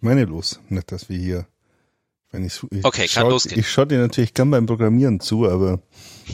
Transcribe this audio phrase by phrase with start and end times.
[0.00, 0.60] meine los.
[0.68, 1.46] Nicht, dass wir hier.
[2.30, 3.58] Wenn ich, ich okay, kann schau, losgehen.
[3.58, 5.80] Ich schaue dir natürlich gern beim Programmieren zu, aber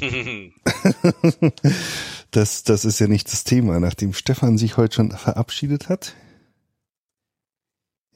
[2.32, 3.78] das, das ist ja nicht das Thema.
[3.78, 6.16] Nachdem Stefan sich heute schon verabschiedet hat,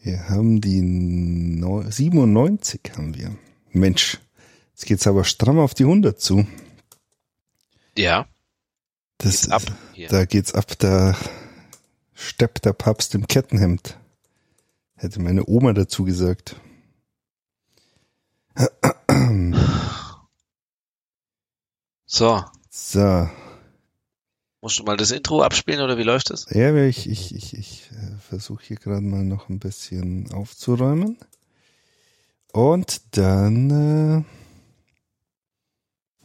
[0.02, 3.36] wir haben die 97 haben wir.
[3.70, 4.18] Mensch,
[4.70, 6.48] jetzt geht's aber stramm auf die 100 zu.
[7.96, 8.26] Ja.
[9.18, 9.62] Das, Geht's ab
[9.92, 10.08] hier.
[10.08, 11.14] Da geht's ab, da
[12.14, 13.98] steppt der Papst im Kettenhemd.
[14.98, 16.56] Hätte meine Oma dazu gesagt.
[22.06, 23.28] So, So,
[24.60, 26.46] musst du mal das Intro abspielen oder wie läuft das?
[26.50, 31.18] ja, ich, ich, ich, ich äh, versuche hier gerade mal noch ein bisschen aufzuräumen.
[32.52, 34.24] Und dann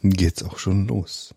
[0.02, 1.34] äh, geht's auch schon los.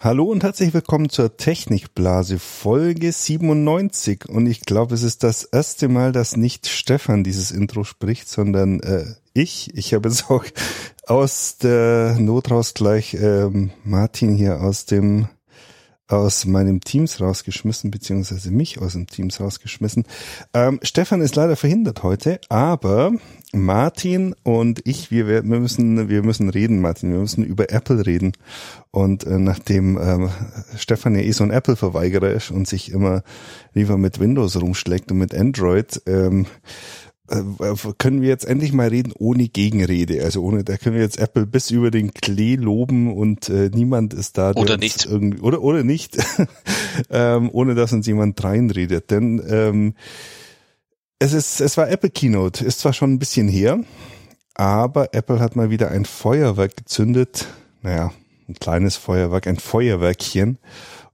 [0.00, 5.88] Hallo und herzlich willkommen zur Technikblase Folge 97 und ich glaube, es ist das erste
[5.88, 9.74] Mal, dass nicht Stefan dieses Intro spricht, sondern äh, ich.
[9.74, 10.44] Ich habe jetzt auch
[11.08, 15.26] aus der Not raus gleich ähm, Martin hier aus dem
[16.08, 20.04] aus meinem Teams rausgeschmissen, beziehungsweise mich aus dem Teams rausgeschmissen.
[20.54, 23.12] Ähm, Stefan ist leider verhindert heute, aber
[23.52, 28.32] Martin und ich, wir, wir müssen, wir müssen reden, Martin, wir müssen über Apple reden.
[28.90, 30.30] Und äh, nachdem ähm,
[30.76, 33.22] Stefan ja eh so ein Apple-Verweigerer ist und sich immer
[33.74, 36.48] lieber mit Windows rumschlägt und mit Android, ähm, äh,
[37.98, 40.24] können wir jetzt endlich mal reden ohne Gegenrede.
[40.24, 44.14] Also ohne, da können wir jetzt Apple bis über den Klee loben und äh, niemand
[44.14, 44.52] ist da.
[44.52, 45.06] der Oder nicht.
[45.06, 46.16] Irgendwie, oder, oder nicht.
[47.10, 49.10] ähm, ohne dass uns jemand reinredet.
[49.10, 49.94] Denn ähm,
[51.18, 53.80] es ist, es war Apple Keynote, ist zwar schon ein bisschen her,
[54.54, 57.46] aber Apple hat mal wieder ein Feuerwerk gezündet.
[57.82, 58.12] Naja,
[58.48, 60.58] ein kleines Feuerwerk, ein Feuerwerkchen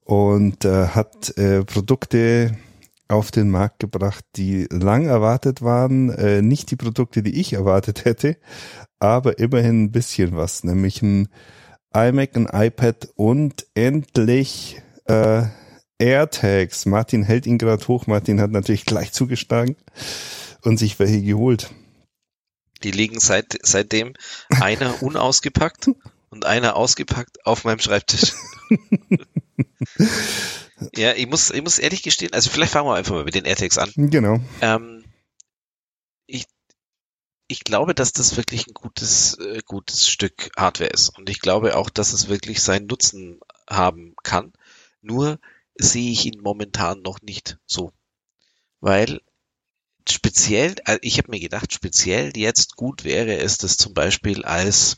[0.05, 2.57] und äh, hat äh, Produkte
[3.09, 8.05] auf den Markt gebracht, die lang erwartet waren, äh, nicht die Produkte, die ich erwartet
[8.05, 8.37] hätte,
[8.99, 11.29] aber immerhin ein bisschen was, nämlich ein
[11.95, 15.45] iMac, ein iPad und endlich äh,
[15.99, 16.87] AirTags.
[16.87, 18.07] Martin hält ihn gerade hoch.
[18.07, 19.77] Martin hat natürlich gleich zugeschlagen
[20.63, 21.71] und sich welche geholt.
[22.83, 24.15] Die liegen seit, seitdem
[24.61, 25.91] einer unausgepackt
[26.35, 28.33] und einer ausgepackt auf meinem Schreibtisch.
[30.97, 33.45] ja, ich muss, ich muss ehrlich gestehen, also vielleicht fangen wir einfach mal mit den
[33.45, 33.93] AirTags an.
[33.95, 34.41] Genau.
[34.61, 35.05] Ähm,
[36.27, 36.47] ich,
[37.47, 41.17] ich glaube, dass das wirklich ein gutes, äh, gutes Stück Hardware ist.
[41.17, 43.39] Und ich glaube auch, dass es wirklich seinen Nutzen
[43.71, 44.53] haben kann.
[45.03, 45.39] Nur
[45.77, 47.93] sehe ich ihn momentan noch nicht so.
[48.81, 49.21] Weil
[50.09, 54.97] speziell, äh, ich habe mir gedacht, speziell jetzt gut wäre es, das zum Beispiel als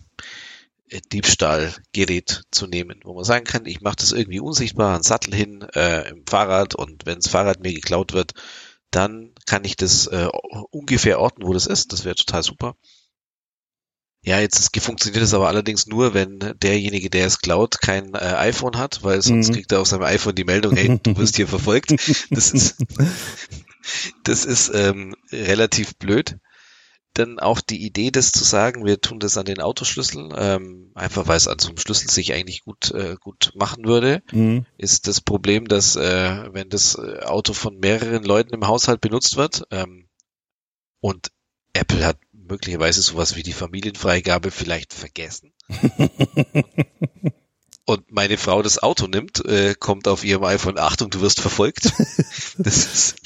[1.12, 5.62] Diebstahlgerät zu nehmen, wo man sagen kann, ich mache das irgendwie unsichtbar, einen Sattel hin
[5.74, 8.32] äh, im Fahrrad und wenn das Fahrrad mir geklaut wird,
[8.90, 10.28] dann kann ich das äh,
[10.70, 11.92] ungefähr orten, wo das ist.
[11.92, 12.76] Das wäre total super.
[14.22, 18.76] Ja, jetzt funktioniert es aber allerdings nur, wenn derjenige, der es klaut, kein äh, iPhone
[18.76, 19.52] hat, weil sonst Mhm.
[19.54, 21.92] kriegt er auf seinem iPhone die Meldung, hey, du wirst hier verfolgt.
[22.30, 22.76] Das ist,
[24.24, 26.38] das ist ähm, relativ blöd.
[27.16, 31.26] Dann auch die Idee, das zu sagen, wir tun das an den Autoschlüssel, ähm, einfach
[31.26, 34.66] weil es an so einem Schlüssel sich eigentlich gut, äh, gut machen würde, Mhm.
[34.76, 39.36] ist das Problem, dass äh, wenn das äh, Auto von mehreren Leuten im Haushalt benutzt
[39.36, 40.08] wird ähm,
[41.00, 41.30] und
[41.72, 45.52] Apple hat möglicherweise sowas wie die Familienfreigabe vielleicht vergessen
[47.86, 51.92] und meine Frau das Auto nimmt, äh, kommt auf ihrem iPhone, Achtung, du wirst verfolgt.
[52.58, 53.16] Das ist,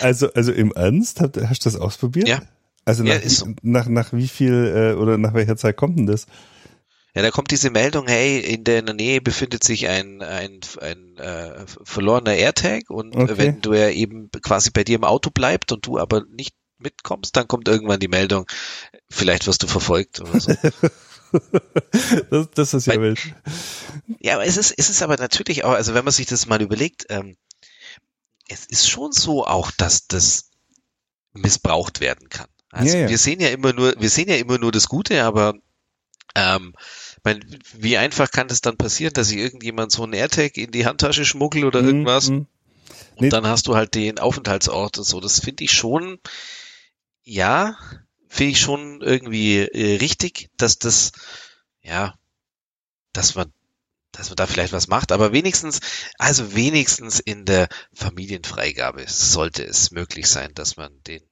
[0.00, 2.28] Also, also im Ernst, hast, du das ausprobiert?
[2.28, 2.42] Ja.
[2.84, 3.46] Also Ja, nach, ist so.
[3.62, 6.26] nach, nach wie viel äh, oder nach welcher Zeit kommt denn das?
[7.14, 11.66] Ja, da kommt diese Meldung, hey, in der Nähe befindet sich ein, ein, ein äh,
[11.84, 13.34] verlorener AirTag und Okay.
[13.36, 17.36] wenn du ja eben quasi bei dir im Auto bleibt und du aber nicht mitkommst,
[17.36, 18.46] dann kommt irgendwann die Meldung,
[19.10, 20.52] vielleicht wirst du verfolgt oder so.
[22.30, 23.34] Das, das ist ja Weil- wild.
[24.20, 26.60] ja, aber es ist, es ist aber natürlich auch, also wenn man sich das mal
[26.60, 27.36] überlegt, ähm,
[28.52, 30.50] es ist schon so auch, dass das
[31.32, 32.46] missbraucht werden kann.
[32.70, 33.08] Also Ja, ja.
[33.08, 35.54] wir sehen ja immer nur, wir sehen ja immer nur das Gute, aber
[36.34, 36.74] ähm,
[37.24, 37.44] mein,
[37.74, 41.24] wie einfach kann es dann passieren, dass sich irgendjemand so einen AirTag in die Handtasche
[41.24, 42.46] schmuggelt oder irgendwas Mhm.
[43.16, 43.28] und Nee.
[43.28, 45.20] dann hast du halt den Aufenthaltsort und so.
[45.20, 46.18] Das finde ich schon,
[47.22, 47.76] ja,
[48.28, 51.12] finde ich schon irgendwie äh, richtig, dass das,
[51.82, 52.14] ja,
[53.12, 53.52] dass man,
[54.12, 55.80] dass man da vielleicht was macht, aber wenigstens,
[56.18, 61.22] also wenigstens in der Familienfreigabe sollte es möglich sein, dass man den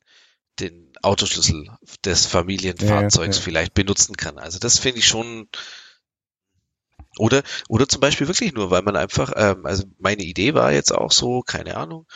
[0.58, 1.68] den Autoschlüssel
[2.04, 3.44] des Familienfahrzeugs Ja, ja.
[3.44, 4.38] vielleicht benutzen kann.
[4.38, 5.48] Also das finde ich schon,
[7.18, 10.92] Oder, oder zum Beispiel wirklich nur, weil man einfach, ähm, also meine Idee war jetzt
[10.92, 12.06] auch so, keine Ahnung,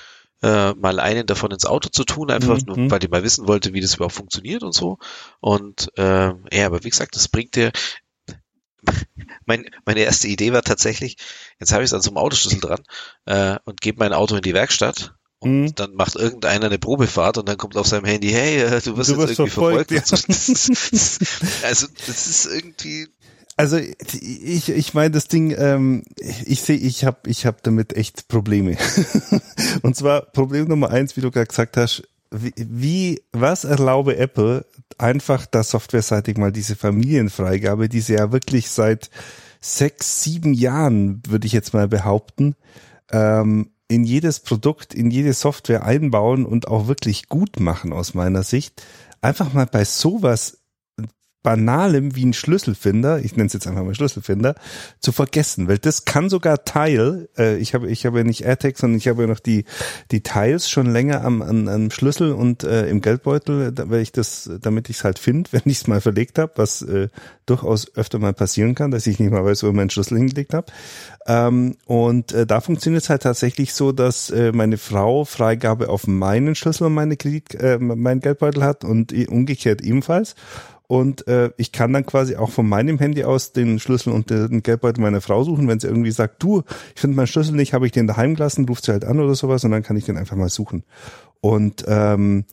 [0.43, 2.65] äh, mal einen davon ins Auto zu tun, einfach mhm.
[2.67, 4.99] nur, weil ich mal wissen wollte, wie das überhaupt funktioniert und so.
[5.41, 7.73] Und äh, ja, aber wie gesagt, das bringt dir.
[9.47, 11.17] Mein, meine erste Idee war tatsächlich,
[11.61, 12.83] jetzt habe ich es an so einem Autoschlüssel dran
[13.27, 15.75] äh, und gebe mein Auto in die Werkstatt und mhm.
[15.75, 19.11] dann macht irgendeiner eine Probefahrt und dann kommt auf seinem Handy, hey, äh, du wirst
[19.11, 19.91] du jetzt irgendwie verfolgt.
[19.91, 20.29] verfolgt.
[20.29, 21.27] Ja.
[21.63, 23.09] Also das ist irgendwie
[23.57, 26.03] also ich, ich meine das Ding, ähm,
[26.45, 28.77] ich sehe, ich habe ich hab damit echt Probleme.
[29.83, 32.03] Und zwar Problem Nummer eins, wie du gerade gesagt hast,
[32.35, 34.67] wie, was erlaube Apple
[34.99, 39.11] einfach da softwareseitig mal diese Familienfreigabe, die sie ja wirklich seit
[39.61, 42.55] sechs, sieben Jahren, würde ich jetzt mal behaupten,
[43.11, 48.43] ähm, in jedes Produkt, in jede Software einbauen und auch wirklich gut machen aus meiner
[48.43, 48.85] Sicht.
[49.21, 50.64] Einfach mal bei sowas
[51.45, 54.55] Banalem wie ein Schlüsselfinder, ich nenne es jetzt einfach mal Schlüsselfinder,
[54.99, 58.81] zu vergessen, weil das kann sogar Teil, äh, ich habe ich habe ja nicht AirTags,
[58.81, 59.67] sondern ich habe ja noch die
[60.11, 64.51] die Teils schon länger am, am, am Schlüssel und äh, im Geldbeutel, weil ich das,
[64.63, 67.09] damit ich es halt finde, wenn ich es mal verlegt habe, was äh,
[67.45, 70.55] durchaus öfter mal passieren kann, dass ich nicht mal weiß, wo ich meinen Schlüssel hingelegt
[70.55, 70.73] habe.
[71.27, 76.07] Ähm, und äh, da funktioniert es halt tatsächlich so, dass äh, meine Frau Freigabe auf
[76.07, 80.37] meinen Schlüssel und meine Kredit, äh, meinen Geldbeutel hat und umgekehrt ebenfalls.
[80.95, 84.63] Und äh, ich kann dann quasi auch von meinem Handy aus den Schlüssel und den
[84.63, 85.67] Geldbeutel meiner Frau suchen.
[85.67, 86.63] Wenn sie irgendwie sagt, du,
[86.95, 89.35] ich finde meinen Schlüssel nicht, habe ich den daheim gelassen, ruft sie halt an oder
[89.35, 90.85] sowas und dann kann ich den einfach mal suchen.
[91.41, 92.45] Und ähm,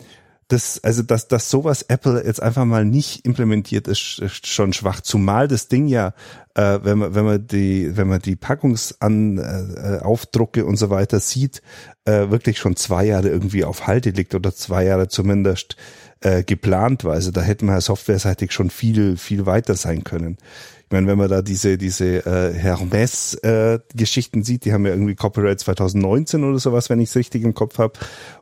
[0.48, 5.02] das, also dass, dass sowas Apple jetzt einfach mal nicht implementiert, ist, ist schon schwach.
[5.02, 6.16] Zumal das Ding ja,
[6.56, 11.62] äh, wenn man wenn man die wenn man die Packungsaufdrucke äh, und so weiter sieht,
[12.06, 15.76] äh, wirklich schon zwei Jahre irgendwie auf Halte liegt oder zwei Jahre zumindest
[16.22, 17.14] äh, geplant war.
[17.14, 20.38] Also da hätten wir softwareseitig schon viel, viel weiter sein können.
[20.86, 25.16] Ich meine, wenn man da diese, diese äh, Hermes-Geschichten äh, sieht, die haben ja irgendwie
[25.16, 27.94] Copyright 2019 oder sowas, wenn ich es richtig im Kopf habe.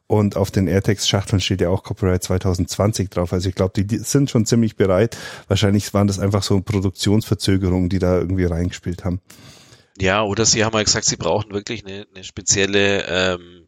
[0.07, 3.31] Und auf den AirTags-Schachteln steht ja auch Copyright 2020 drauf.
[3.33, 5.15] Also ich glaube, die, die sind schon ziemlich bereit.
[5.47, 9.21] Wahrscheinlich waren das einfach so Produktionsverzögerungen, die da irgendwie reingespielt haben.
[9.99, 13.58] Ja, oder sie haben mal gesagt, sie brauchen wirklich eine, eine spezielle ähm,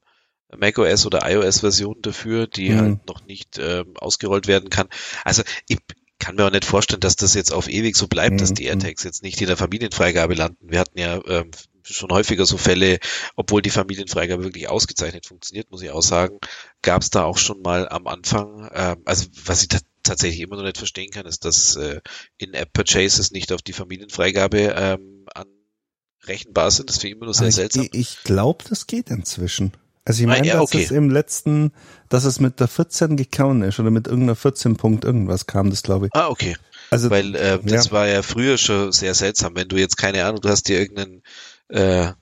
[0.58, 2.80] macOS oder iOS-Version dafür, die mhm.
[2.80, 4.88] halt noch nicht äh, ausgerollt werden kann.
[5.24, 5.80] Also ich
[6.20, 8.38] kann mir auch nicht vorstellen, dass das jetzt auf ewig so bleibt, mhm.
[8.38, 10.70] dass die AirTags jetzt nicht in der Familienfreigabe landen.
[10.70, 11.52] Wir hatten ja ähm,
[11.84, 13.00] schon häufiger so Fälle,
[13.36, 16.38] obwohl die Familienfreigabe wirklich ausgezeichnet funktioniert, muss ich auch sagen,
[16.82, 19.70] gab es da auch schon mal am Anfang, äh, also was ich
[20.04, 22.02] tatsächlich immer noch nicht verstehen kann, ist, dass äh,
[22.38, 25.26] In-App-Purchases nicht auf die Familienfreigabe ähm,
[26.22, 26.90] anrechenbar sind.
[26.90, 27.88] Das finde ich immer nur sehr ich, seltsam.
[27.92, 29.74] Ich glaube, das geht inzwischen.
[30.06, 30.80] Also ich meine, ah, ja, okay.
[30.80, 31.72] dass es im letzten,
[32.10, 35.84] dass es mit der 14 gekauen ist oder mit irgendeiner 14 Punkt irgendwas kam das,
[35.84, 36.12] glaube ich.
[36.16, 36.56] Ah, okay.
[36.90, 37.92] Also, Weil äh, das ja.
[37.92, 41.22] war ja früher schon sehr seltsam, wenn du jetzt keine Ahnung, du hast dir irgendeinen
[41.70, 42.14] äh, äh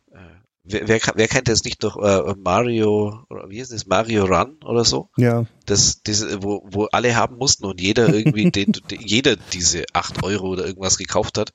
[0.72, 4.60] Wer, wer, wer kennt das nicht noch äh, Mario oder wie ist das Mario Run
[4.64, 5.10] oder so?
[5.18, 5.46] Ja.
[5.66, 10.50] Das diese wo wo alle haben mussten und jeder irgendwie den, jeder diese acht Euro
[10.50, 11.54] oder irgendwas gekauft hat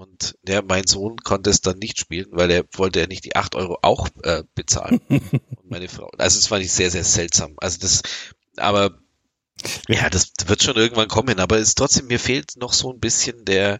[0.00, 3.36] und der, mein Sohn konnte es dann nicht spielen, weil er wollte ja nicht die
[3.36, 5.02] acht Euro auch äh, bezahlen.
[5.08, 6.10] und meine Frau.
[6.16, 7.52] Also das fand ich sehr, sehr seltsam.
[7.58, 8.00] Also das,
[8.56, 8.98] aber
[9.88, 12.98] ja, das wird schon irgendwann kommen, aber es ist trotzdem, mir fehlt noch so ein
[12.98, 13.78] bisschen der,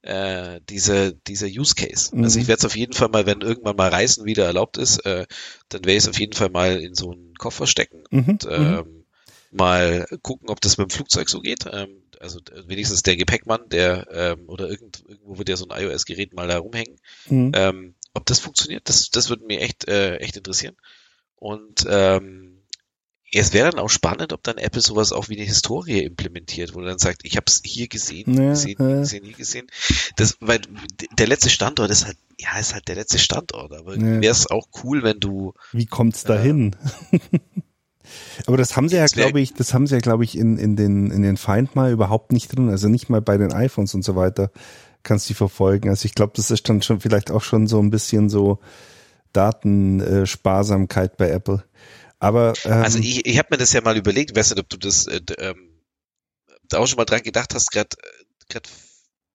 [0.00, 2.16] äh, dieser, dieser Use Case.
[2.16, 2.24] Mhm.
[2.24, 5.04] Also ich werde es auf jeden Fall mal, wenn irgendwann mal Reisen wieder erlaubt ist,
[5.04, 5.26] äh,
[5.68, 8.24] dann werde ich es auf jeden Fall mal in so einen Koffer stecken mhm.
[8.26, 8.50] und mhm.
[8.50, 9.04] ähm,
[9.50, 11.66] mal gucken, ob das mit dem Flugzeug so geht.
[11.70, 16.34] Ähm, also wenigstens der Gepäckmann, der ähm, oder irgend, irgendwo wird ja so ein iOS-Gerät
[16.34, 16.96] mal da rumhängen.
[17.28, 17.52] Mhm.
[17.54, 20.76] Ähm, ob das funktioniert, das, das würde mich echt, äh, echt interessieren.
[21.36, 22.58] Und ähm,
[23.32, 26.80] es wäre dann auch spannend, ob dann Apple sowas auch wie eine Historie implementiert, wo
[26.80, 29.66] dann sagt, ich habe es hier gesehen, ja, gesehen, hier gesehen, hier gesehen.
[30.16, 30.60] Das, weil
[31.18, 33.72] der letzte Standort ist halt, ja, ist halt der letzte Standort.
[33.72, 34.20] Aber ja.
[34.20, 35.52] wäre es auch cool, wenn du.
[35.72, 36.74] Wie kommt's dahin?
[37.12, 37.18] Äh,
[38.46, 40.76] Aber das haben sie ja, glaube ich, das haben sie ja, glaube ich, in, in
[40.76, 42.68] den, in den Find mal überhaupt nicht drin.
[42.70, 44.50] Also nicht mal bei den iPhones und so weiter
[45.02, 45.88] kannst du die verfolgen.
[45.88, 48.58] Also ich glaube, das ist dann schon vielleicht auch schon so ein bisschen so
[49.32, 51.64] Datensparsamkeit bei Apple.
[52.18, 54.76] Aber ähm, also ich, ich habe mir das ja mal überlegt, weißt du, ob du
[54.76, 55.80] das äh, ähm,
[56.74, 57.96] auch schon mal dran gedacht hast, gerade
[58.48, 58.68] gerade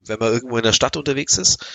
[0.01, 1.65] wenn man irgendwo in der Stadt unterwegs ist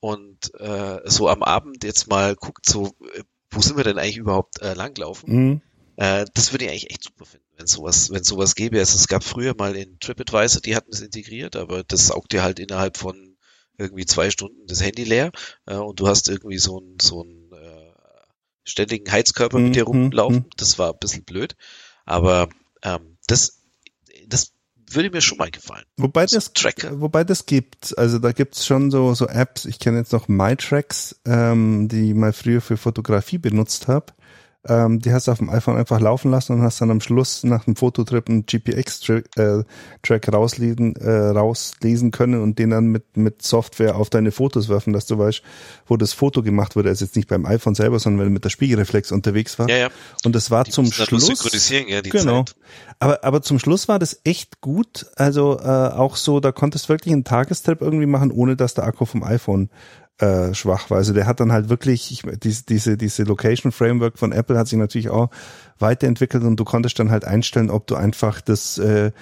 [0.00, 4.18] und äh, so am Abend jetzt mal guckt, so äh, wo sind wir denn eigentlich
[4.18, 5.32] überhaupt äh, langlaufen?
[5.32, 5.60] Mhm.
[6.00, 8.78] Äh, das würde ich eigentlich echt super finden, wenn sowas, wenn sowas gäbe.
[8.78, 12.42] Also es gab früher mal in TripAdvisor, die hatten es integriert, aber das saugt dir
[12.42, 13.36] halt innerhalb von
[13.76, 15.30] irgendwie zwei Stunden das Handy leer
[15.66, 17.92] äh, und du hast irgendwie so ein so ein äh,
[18.64, 20.36] ständigen Heizkörper mit dir mhm, rumlaufen.
[20.36, 20.50] Mhm.
[20.56, 21.54] Das war ein bisschen blöd,
[22.06, 22.48] aber
[22.82, 23.60] ähm, das
[24.26, 24.52] das
[24.90, 25.84] würde mir schon mal gefallen.
[25.98, 26.98] Wobei so das, Tracker.
[27.02, 31.20] wobei das gibt, also da gibt's schon so, so Apps, ich kenne jetzt noch MyTracks,
[31.26, 34.14] ähm, die ich mal früher für Fotografie benutzt habe
[34.68, 37.44] ähm, die hast du auf dem iPhone einfach laufen lassen und hast dann am Schluss
[37.44, 43.40] nach dem Fototrip einen GPX-Track äh, rauslesen, äh, rauslesen können und den dann mit, mit
[43.42, 45.42] Software auf deine Fotos werfen, dass du weißt,
[45.86, 46.90] wo das Foto gemacht wurde.
[46.90, 49.68] Also jetzt nicht beim iPhone selber, sondern weil du mit der Spiegelreflex unterwegs war.
[49.70, 49.88] Ja, ja.
[50.24, 51.26] Und das war die zum Schluss.
[51.26, 52.44] Synchronisieren, ja, die genau.
[52.44, 52.56] Zeit.
[52.98, 55.06] Aber, aber zum Schluss war das echt gut.
[55.16, 58.84] Also äh, auch so, da konntest du wirklich einen Tagestrip irgendwie machen, ohne dass der
[58.84, 59.70] Akku vom iPhone
[60.20, 60.98] äh, schwach war.
[60.98, 64.68] Also der hat dann halt wirklich, ich, diese, diese, diese Location Framework von Apple hat
[64.68, 65.30] sich natürlich auch
[65.78, 69.12] weiterentwickelt und du konntest dann halt einstellen, ob du einfach das, äh,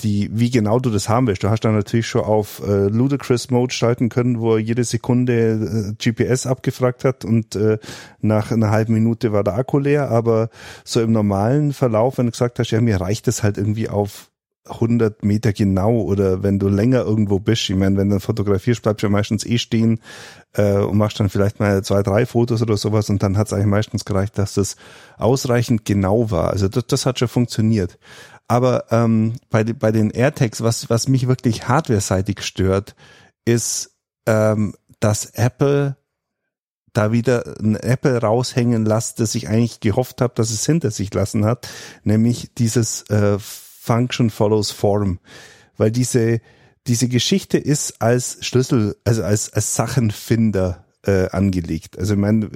[0.00, 1.42] die, wie genau du das haben willst.
[1.42, 5.92] Du hast dann natürlich schon auf äh, Ludicrous Mode schalten können, wo er jede Sekunde
[5.92, 7.78] äh, GPS abgefragt hat und äh,
[8.20, 10.50] nach einer halben Minute war der Akku leer, aber
[10.84, 14.30] so im normalen Verlauf, wenn du gesagt hast, ja, mir reicht es halt irgendwie auf
[14.68, 19.02] 100 Meter genau oder wenn du länger irgendwo bist, ich meine, wenn du fotografierst, bleibst
[19.02, 20.00] du ja meistens eh stehen
[20.52, 23.52] äh, und machst dann vielleicht mal zwei, drei Fotos oder sowas und dann hat es
[23.52, 24.76] eigentlich meistens gereicht, dass das
[25.18, 26.50] ausreichend genau war.
[26.50, 27.98] Also das, das hat schon funktioniert.
[28.48, 32.94] Aber ähm, bei, bei den AirTags, was, was mich wirklich hardware-seitig stört,
[33.44, 33.96] ist,
[34.26, 35.96] ähm, dass Apple
[36.96, 41.12] da wieder ein Apple raushängen lässt, das ich eigentlich gehofft habe, dass es hinter sich
[41.12, 41.68] lassen hat,
[42.04, 43.38] nämlich dieses äh,
[43.86, 45.20] Function follows Form,
[45.76, 46.40] weil diese
[46.88, 51.98] diese Geschichte ist als Schlüssel, also als als Sachenfinder äh, angelegt.
[51.98, 52.48] Also ich meine,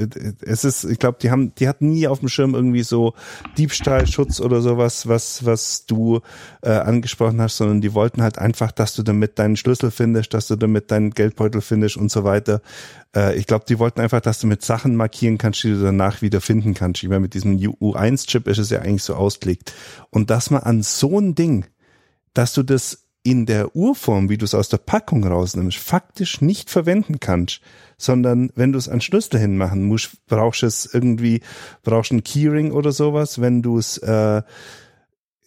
[0.43, 3.15] es ist, ich glaube, die haben, die hatten nie auf dem Schirm irgendwie so
[3.57, 6.21] Diebstahlschutz oder sowas, was was du
[6.63, 10.49] äh, angesprochen hast, sondern die wollten halt einfach, dass du damit deinen Schlüssel findest, dass
[10.49, 12.61] du damit deinen Geldbeutel findest und so weiter.
[13.15, 16.23] Äh, ich glaube, die wollten einfach, dass du mit Sachen markieren kannst, die du danach
[16.23, 17.03] wieder finden kannst.
[17.03, 19.73] Ich meine, mit diesem U1-Chip ist es ja eigentlich so ausgelegt.
[20.11, 21.67] Und dass man an so ein Ding,
[22.35, 26.71] dass du das in der Urform, wie du es aus der Packung rausnimmst, faktisch nicht
[26.71, 27.61] verwenden kannst,
[27.99, 31.43] sondern wenn du es an Schlüssel hinmachen musst, brauchst es irgendwie,
[31.83, 33.41] brauchst ein Keyring oder sowas.
[33.41, 34.43] Wenn du es äh,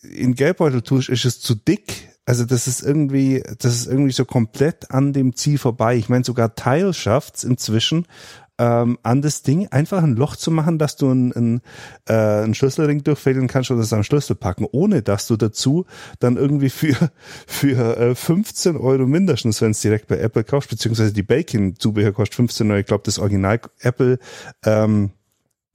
[0.03, 2.09] in Geldbeutel tust, ist es zu dick.
[2.25, 5.95] Also das ist irgendwie, das ist irgendwie so komplett an dem Ziel vorbei.
[5.95, 8.05] Ich meine, sogar Tile schafft's inzwischen,
[8.63, 11.61] ähm, an das Ding einfach ein Loch zu machen, dass du einen, einen,
[12.07, 15.85] äh, einen Schlüsselring durchfädeln kannst oder es am Schlüssel packen, ohne dass du dazu
[16.19, 16.95] dann irgendwie für,
[17.45, 22.35] für äh, 15 Euro mindestens, wenn es direkt bei Apple kaufst, beziehungsweise die Bacon-Zubehör kostet
[22.35, 22.79] 15 Euro.
[22.79, 24.17] Ich glaube, das Original Apple
[24.65, 25.11] ähm,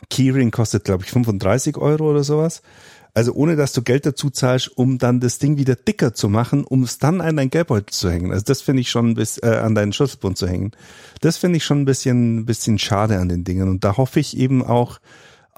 [0.09, 2.63] Keyring kostet, glaube ich, 35 Euro oder sowas.
[3.15, 6.65] Also ohne dass du Geld dazu zahlst, um dann das Ding wieder dicker zu machen,
[6.65, 8.33] um es dann an dein Geldbeutel zu hängen.
[8.33, 10.73] Also das finde ich schon bis, äh, an deinen Schlüsselbund zu hängen.
[11.21, 13.69] Das finde ich schon ein bisschen, bisschen schade an den Dingen.
[13.69, 15.01] Und da hoffe ich eben auch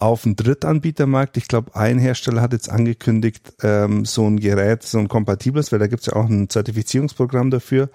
[0.01, 1.37] auf einen Drittanbietermarkt.
[1.37, 5.79] Ich glaube, ein Hersteller hat jetzt angekündigt, ähm, so ein Gerät, so ein kompatibles, weil
[5.79, 7.91] da gibt es ja auch ein Zertifizierungsprogramm dafür,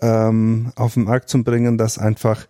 [0.00, 2.46] ähm, auf den Markt zu bringen, dass einfach,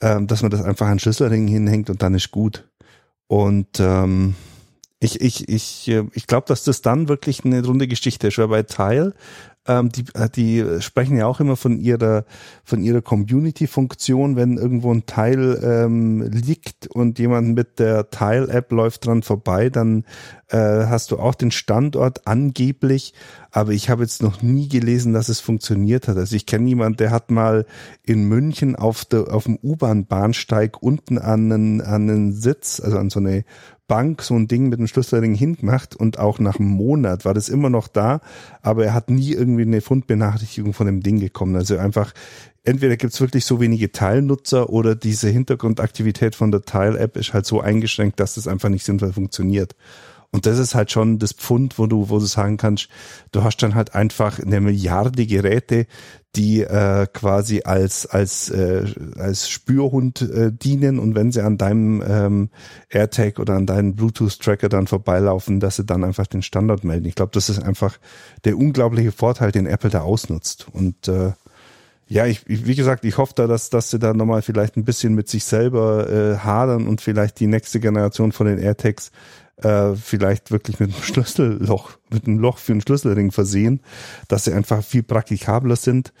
[0.00, 2.68] ähm, dass man das einfach an Schlüsselring hinhängt und dann ist gut.
[3.26, 4.36] Und ähm,
[5.00, 8.48] ich, ich, ich, äh, ich glaube, dass das dann wirklich eine runde Geschichte ist, weil
[8.48, 9.14] bei Tile,
[9.68, 12.24] ähm, die, äh, die sprechen ja auch immer von ihrer,
[12.64, 19.06] von ihrer Community-Funktion, wenn irgendwo ein Teil ähm, liegt und jemand mit der Tile-App läuft
[19.06, 20.04] dran vorbei, dann
[20.48, 23.14] äh, hast du auch den Standort angeblich,
[23.50, 26.16] aber ich habe jetzt noch nie gelesen, dass es funktioniert hat.
[26.16, 27.66] Also ich kenne jemand, der hat mal
[28.04, 33.10] in München auf, der, auf dem U-Bahn-Bahnsteig unten an einen, an einen Sitz, also an
[33.10, 33.44] so eine
[33.88, 37.48] Bank so ein Ding mit einem Schlüsselring hingemacht und auch nach einem Monat war das
[37.48, 38.20] immer noch da,
[38.62, 41.54] aber er hat nie irgendwie eine Fundbenachrichtigung von dem Ding gekommen.
[41.54, 42.12] Also einfach,
[42.64, 47.60] entweder gibt's wirklich so wenige Teilnutzer oder diese Hintergrundaktivität von der Teil-App ist halt so
[47.60, 49.76] eingeschränkt, dass das einfach nicht sinnvoll funktioniert.
[50.30, 52.88] Und das ist halt schon das Pfund, wo du, wo du sagen kannst,
[53.32, 55.86] du hast dann halt einfach eine Milliarde Geräte,
[56.36, 58.84] die äh, quasi als als äh,
[59.16, 62.50] als Spürhund äh, dienen und wenn sie an deinem ähm,
[62.90, 67.06] AirTag oder an deinem Bluetooth-Tracker dann vorbeilaufen, dass sie dann einfach den Standard melden.
[67.06, 67.98] Ich glaube, das ist einfach
[68.44, 70.66] der unglaubliche Vorteil, den Apple da ausnutzt.
[70.72, 71.32] Und äh,
[72.08, 74.84] ja, ich, ich, wie gesagt, ich hoffe da, dass, dass sie da nochmal vielleicht ein
[74.84, 79.10] bisschen mit sich selber äh, hadern und vielleicht die nächste Generation von den AirTags
[79.62, 83.80] äh, vielleicht wirklich mit einem Schlüsselloch, mit einem Loch für einen Schlüsselring versehen,
[84.28, 86.12] dass sie einfach viel praktikabler sind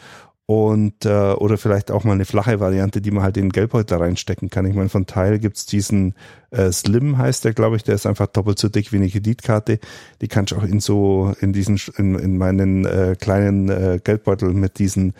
[0.46, 3.98] und äh, oder vielleicht auch mal eine flache Variante, die man halt in den Geldbeutel
[3.98, 4.64] reinstecken kann.
[4.64, 6.14] Ich meine, von Teil gibt's diesen
[6.52, 9.80] äh, Slim heißt der, glaube ich, der ist einfach doppelt so dick wie eine Kreditkarte.
[10.20, 14.54] Die kannst du auch in so in diesen in, in meinen äh, kleinen äh, Geldbeutel
[14.54, 15.14] mit diesen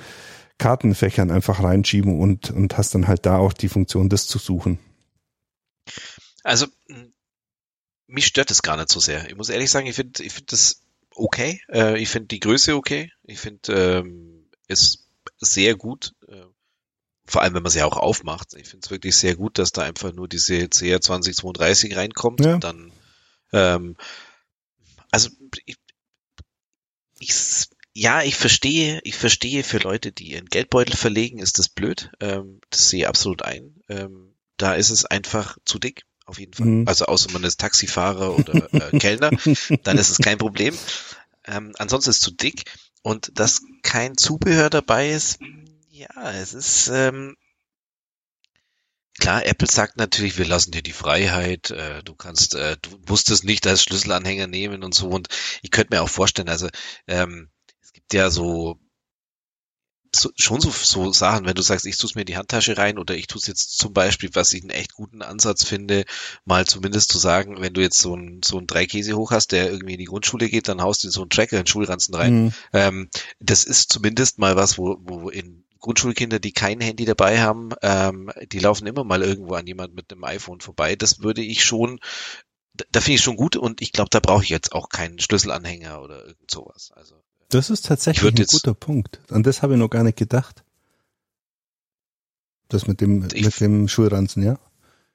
[0.58, 4.78] Kartenfächern einfach reinschieben und und hast dann halt da auch die Funktion, das zu suchen.
[6.44, 6.66] Also
[8.16, 9.28] mich stört es gar nicht so sehr.
[9.28, 10.82] Ich muss ehrlich sagen, ich finde ich finde das
[11.14, 11.60] okay.
[11.70, 13.12] Äh, ich finde die Größe okay.
[13.22, 15.06] Ich finde ähm, ist
[15.38, 16.14] sehr gut.
[16.26, 16.46] Äh,
[17.26, 18.54] vor allem, wenn man sie auch aufmacht.
[18.54, 22.40] Ich finde es wirklich sehr gut, dass da einfach nur diese CR 2032 reinkommt.
[22.40, 22.58] Ja.
[22.58, 22.92] Dann,
[23.52, 23.96] ähm,
[25.10, 25.28] also
[25.66, 25.76] ich,
[27.18, 27.34] ich,
[27.92, 32.10] ja, ich verstehe, ich verstehe für Leute, die ihren Geldbeutel verlegen, ist das blöd.
[32.20, 33.82] Ähm, das sehe ich absolut ein.
[33.88, 36.66] Ähm, da ist es einfach zu dick, auf jeden Fall.
[36.66, 36.88] Mhm.
[36.88, 39.30] Also außer man ist Taxifahrer oder äh, Kellner,
[39.82, 40.76] dann ist es kein Problem.
[41.44, 42.64] Ähm, ansonsten ist es zu dick
[43.02, 45.38] und dass kein Zubehör dabei ist,
[45.88, 47.36] ja, es ist ähm,
[49.18, 49.46] klar.
[49.46, 51.70] Apple sagt natürlich, wir lassen dir die Freiheit.
[51.70, 55.08] Äh, du kannst, äh, du musst es nicht als Schlüsselanhänger nehmen und so.
[55.08, 55.28] Und
[55.62, 56.68] ich könnte mir auch vorstellen, also
[57.06, 57.48] ähm,
[57.80, 58.78] es gibt ja so
[60.20, 62.98] so, schon so, so Sachen, wenn du sagst, ich tue mir in die Handtasche rein
[62.98, 66.04] oder ich tue es jetzt zum Beispiel, was ich einen echt guten Ansatz finde,
[66.44, 69.70] mal zumindest zu sagen, wenn du jetzt so ein, so ein Dreikäse hoch hast, der
[69.70, 72.44] irgendwie in die Grundschule geht, dann haust du so einen Tracker in den Schulranzen rein.
[72.44, 72.52] Mhm.
[72.72, 77.70] Ähm, das ist zumindest mal was, wo, wo in Grundschulkinder, die kein Handy dabei haben,
[77.82, 80.96] ähm, die laufen immer mal irgendwo an jemand mit einem iPhone vorbei.
[80.96, 82.00] Das würde ich schon,
[82.90, 86.02] da finde ich schon gut und ich glaube, da brauche ich jetzt auch keinen Schlüsselanhänger
[86.02, 86.90] oder irgend sowas.
[86.94, 89.20] Also das ist tatsächlich ein guter Punkt.
[89.30, 90.64] An das habe ich noch gar nicht gedacht.
[92.68, 94.58] Das mit dem, ich, mit dem Schulranzen, ja?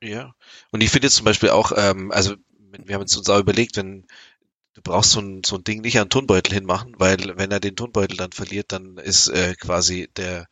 [0.01, 0.33] Ja.
[0.71, 2.35] Und ich finde jetzt zum Beispiel auch, ähm, also
[2.71, 4.05] wir haben uns auch überlegt, wenn
[4.73, 7.59] du brauchst so ein, so ein Ding nicht an den Turnbeutel hinmachen, weil wenn er
[7.59, 10.47] den Turnbeutel dann verliert, dann ist äh, quasi der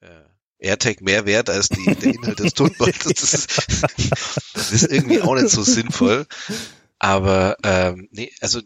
[0.00, 0.24] äh,
[0.58, 3.20] AirTag mehr wert als die, der Inhalt des Turnbeutels.
[3.20, 3.62] Das ist,
[4.54, 6.26] das ist irgendwie auch nicht so sinnvoll.
[6.98, 8.60] Aber ähm, nee, also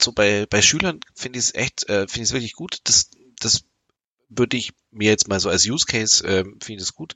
[0.00, 2.78] so bei, bei Schülern finde ich es echt, äh, finde ich es wirklich gut.
[2.84, 3.64] Das, das
[4.28, 7.14] würde ich mir jetzt mal so als Use Case äh, finde ich es gut.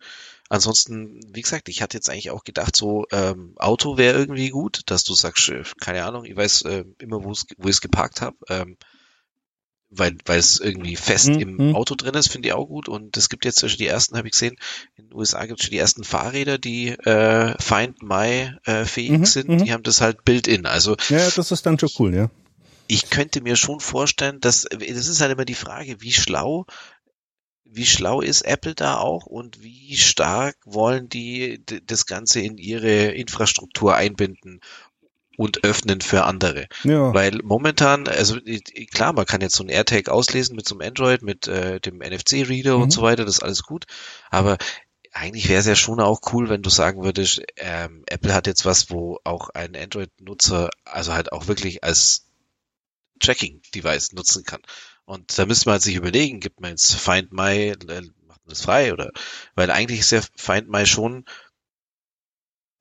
[0.48, 4.82] Ansonsten, wie gesagt, ich hatte jetzt eigentlich auch gedacht, so ähm, Auto wäre irgendwie gut,
[4.86, 8.36] dass du sagst, äh, keine Ahnung, ich weiß äh, immer, wo ich es geparkt habe.
[8.48, 8.76] Ähm,
[9.90, 11.40] weil weil es irgendwie fest mhm.
[11.40, 11.76] im mhm.
[11.76, 12.88] Auto drin ist, finde ich auch gut.
[12.88, 14.57] Und es gibt jetzt schon die ersten, habe ich gesehen,
[14.97, 19.18] in den USA gibt es schon die ersten Fahrräder, die äh, Find My äh, fähig
[19.18, 19.25] mhm.
[19.25, 19.49] sind.
[19.49, 19.64] Mhm.
[19.64, 20.66] Die haben das halt Build-in.
[20.66, 22.31] Also ja, das ist dann schon cool, ja.
[22.88, 26.66] Ich könnte mir schon vorstellen, dass das ist halt immer die Frage, wie schlau
[27.68, 33.09] wie schlau ist Apple da auch und wie stark wollen die das Ganze in ihre
[33.09, 34.61] Infrastruktur einbinden
[35.37, 36.66] und öffnen für andere.
[36.83, 37.12] Ja.
[37.14, 38.38] Weil momentan, also
[38.92, 41.99] klar, man kann jetzt so ein AirTag auslesen mit so einem Android, mit äh, dem
[41.99, 42.85] NFC-Reader mhm.
[42.85, 43.85] und so weiter, das ist alles gut.
[44.31, 44.57] Aber
[45.12, 48.64] eigentlich wäre es ja schon auch cool, wenn du sagen würdest, ähm, Apple hat jetzt
[48.64, 52.27] was, wo auch ein Android-Nutzer also halt auch wirklich als
[53.20, 54.61] Tracking-Device nutzen kann.
[55.05, 58.62] Und da müsste man sich überlegen, gibt man jetzt Find My, äh, macht man das
[58.62, 59.11] frei oder,
[59.55, 61.25] weil eigentlich ist ja Find My schon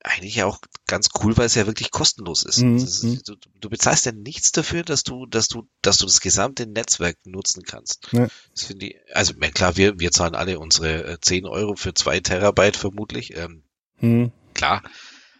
[0.06, 2.60] eigentlich auch ganz cool, weil es ja wirklich kostenlos ist.
[2.60, 2.78] Mhm.
[2.78, 3.22] ist mhm.
[3.26, 7.18] du, du, bezahlst ja nichts dafür, dass du, dass du, dass du das gesamte Netzwerk
[7.26, 8.08] nutzen kannst.
[8.12, 8.28] Ja.
[8.52, 12.20] Das finde ich, also klar, wir, wir zahlen alle unsere 10 äh, Euro für zwei
[12.20, 13.36] Terabyte vermutlich.
[13.36, 13.64] Ähm,
[14.00, 14.32] mhm.
[14.54, 14.84] Klar.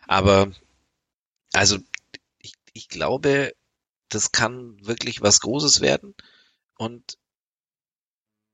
[0.08, 0.52] Aber
[1.54, 1.78] also
[2.40, 3.54] ich, ich glaube,
[4.10, 6.16] das kann wirklich was Großes werden.
[6.78, 7.18] Und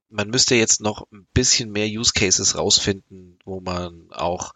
[0.10, 4.54] man müsste jetzt noch ein bisschen mehr Use Cases rausfinden, wo man auch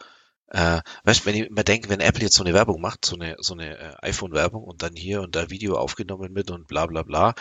[0.55, 3.35] äh, weißt, wenn ich immer denke, wenn Apple jetzt so eine Werbung macht, so eine,
[3.39, 7.03] so eine äh, iPhone-Werbung und dann hier und da Video aufgenommen mit und bla bla
[7.03, 7.35] bla,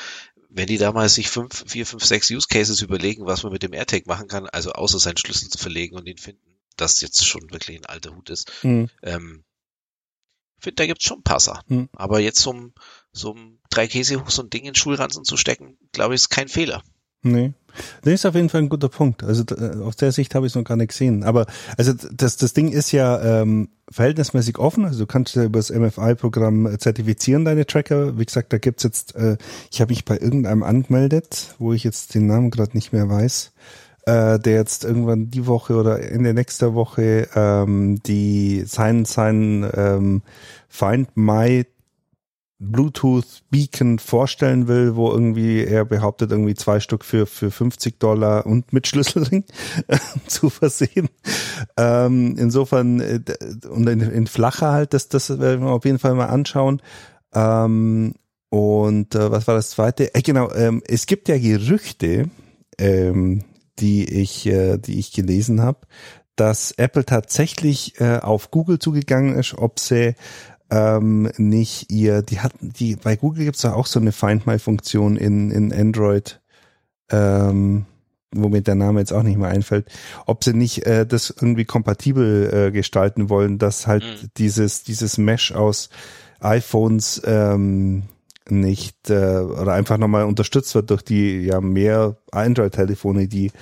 [0.48, 3.72] wenn die damals sich fünf, vier, fünf, sechs Use Cases überlegen, was man mit dem
[3.72, 7.52] AirTag machen kann, also außer seinen Schlüssel zu verlegen und ihn finden, das jetzt schon
[7.52, 8.90] wirklich ein alter Hut ist, mhm.
[9.02, 9.44] ähm,
[10.58, 11.64] finde, da gibt's schon ein paar Sachen.
[11.68, 11.88] Mhm.
[11.92, 12.74] Aber jetzt so ein,
[13.12, 16.22] so ein drei Käse hoch so ein Ding in den Schulranzen zu stecken, glaube ich,
[16.22, 16.82] ist kein Fehler.
[17.24, 17.52] Nee.
[18.02, 19.24] Das ist auf jeden Fall ein guter Punkt.
[19.24, 21.24] Also äh, aus der Sicht habe ich es noch gar nicht gesehen.
[21.24, 24.84] Aber also das, das Ding ist ja ähm, verhältnismäßig offen.
[24.84, 28.16] Also du kannst ja über das MFI-Programm äh, zertifizieren deine Tracker.
[28.18, 29.36] Wie gesagt, da gibt's jetzt, äh,
[29.72, 33.52] ich habe mich bei irgendeinem angemeldet, wo ich jetzt den Namen gerade nicht mehr weiß,
[34.06, 40.22] äh, der jetzt irgendwann die Woche oder Ende nächster Woche ähm, die sein sein ähm,
[40.68, 41.64] Find My
[42.70, 48.46] Bluetooth Beacon vorstellen will, wo irgendwie er behauptet, irgendwie zwei Stück für, für 50 Dollar
[48.46, 49.44] und mit Schlüsselring
[50.26, 51.08] zu versehen.
[51.76, 53.20] Ähm, insofern, äh,
[53.68, 56.82] und in, in flacher halt, das, das werden wir auf jeden Fall mal anschauen.
[57.34, 58.14] Ähm,
[58.50, 60.14] und äh, was war das zweite?
[60.14, 62.30] Äh, genau, ähm, es gibt ja Gerüchte,
[62.78, 63.42] ähm,
[63.78, 65.80] die ich, äh, die ich gelesen habe,
[66.36, 70.14] dass Apple tatsächlich äh, auf Google zugegangen ist, ob sie
[70.74, 74.58] ähm, nicht ihr, die hatten, die, bei Google gibt's da auch so eine Find My
[74.58, 76.40] Funktion in, in Android,
[77.10, 77.86] ähm,
[78.34, 79.86] womit der Name jetzt auch nicht mehr einfällt,
[80.26, 84.28] ob sie nicht äh, das irgendwie kompatibel äh, gestalten wollen, dass halt mhm.
[84.36, 85.90] dieses, dieses Mesh aus
[86.40, 88.02] iPhones, ähm,
[88.50, 93.52] nicht äh, oder einfach nochmal unterstützt wird durch die ja mehr Android-Telefone, die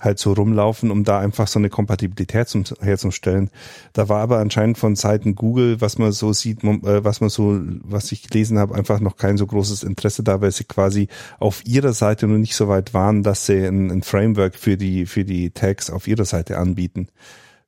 [0.00, 3.50] halt so rumlaufen, um da einfach so eine Kompatibilität zum, herzustellen.
[3.92, 7.60] Da war aber anscheinend von Seiten Google, was man so sieht, äh, was man so,
[7.82, 11.64] was ich gelesen habe, einfach noch kein so großes Interesse da, weil sie quasi auf
[11.66, 15.24] ihrer Seite noch nicht so weit waren, dass sie ein, ein Framework für die für
[15.24, 17.08] die Tags auf ihrer Seite anbieten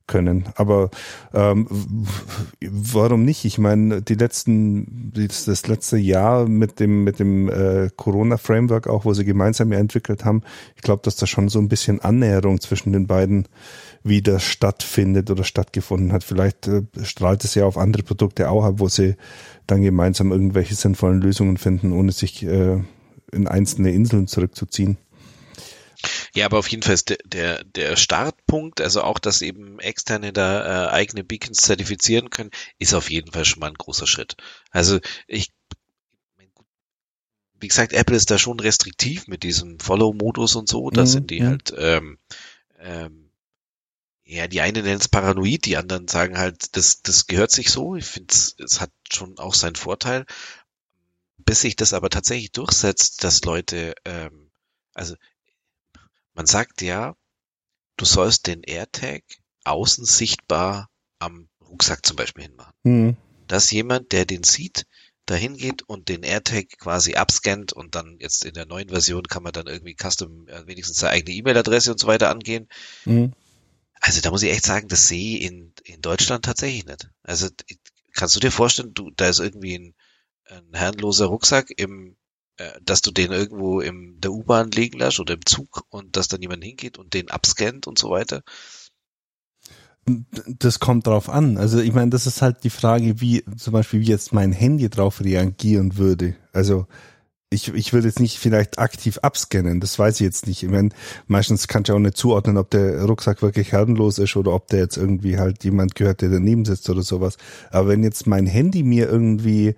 [0.07, 0.45] können.
[0.55, 0.89] Aber
[1.33, 1.67] ähm,
[2.61, 3.45] warum nicht?
[3.45, 9.13] Ich meine, die letzten, das letzte Jahr mit dem mit dem äh, Corona-Framework auch, wo
[9.13, 10.43] sie gemeinsam entwickelt haben,
[10.75, 13.47] ich glaube, dass da schon so ein bisschen Annäherung zwischen den beiden
[14.03, 16.23] wieder stattfindet oder stattgefunden hat.
[16.23, 19.15] Vielleicht äh, strahlt es ja auf andere Produkte auch ab, wo sie
[19.67, 22.81] dann gemeinsam irgendwelche sinnvollen Lösungen finden, ohne sich äh,
[23.31, 24.97] in einzelne Inseln zurückzuziehen.
[26.35, 30.33] Ja, aber auf jeden Fall ist der, der, der Startpunkt, also auch, dass eben Externe
[30.33, 34.35] da äh, eigene Beacons zertifizieren können, ist auf jeden Fall schon mal ein großer Schritt.
[34.71, 35.51] Also ich,
[37.59, 40.89] wie gesagt, Apple ist da schon restriktiv mit diesem Follow-Modus und so.
[40.89, 41.07] Da mhm.
[41.07, 41.47] sind die mhm.
[41.47, 42.17] halt, ähm,
[42.79, 43.29] ähm,
[44.25, 47.95] ja, die einen nennen es paranoid, die anderen sagen halt, das, das gehört sich so.
[47.95, 50.25] Ich finde, es hat schon auch seinen Vorteil.
[51.37, 54.49] Bis sich das aber tatsächlich durchsetzt, dass Leute, ähm,
[54.93, 55.15] also
[56.33, 57.15] man sagt ja,
[57.97, 59.23] du sollst den AirTag
[59.63, 62.73] außen sichtbar am Rucksack zum Beispiel hinmachen.
[62.83, 63.17] Mhm.
[63.47, 64.85] Dass jemand, der den sieht,
[65.25, 69.43] dahin geht und den AirTag quasi abscannt und dann jetzt in der neuen Version kann
[69.43, 72.67] man dann irgendwie Custom äh, wenigstens seine eigene E-Mail-Adresse und so weiter angehen.
[73.05, 73.33] Mhm.
[74.01, 77.09] Also da muss ich echt sagen, das sehe ich in, in Deutschland tatsächlich nicht.
[77.23, 77.47] Also
[78.11, 79.95] kannst du dir vorstellen, du, da ist irgendwie ein,
[80.49, 82.17] ein herrenloser Rucksack im
[82.83, 86.41] dass du den irgendwo in der U-Bahn liegen lässt oder im Zug und dass dann
[86.41, 88.43] jemand hingeht und den abscannt und so weiter?
[90.05, 91.57] Das kommt drauf an.
[91.57, 94.89] Also ich meine, das ist halt die Frage, wie zum Beispiel, wie jetzt mein Handy
[94.89, 96.35] drauf reagieren würde.
[96.51, 96.87] Also
[97.53, 100.63] ich, ich würde jetzt nicht vielleicht aktiv abscannen, das weiß ich jetzt nicht.
[100.63, 100.89] Ich meine,
[101.27, 104.79] meistens kannst du auch nicht zuordnen, ob der Rucksack wirklich herrenlos ist oder ob der
[104.79, 107.37] jetzt irgendwie halt jemand gehört, der daneben sitzt oder sowas.
[107.69, 109.75] Aber wenn jetzt mein Handy mir irgendwie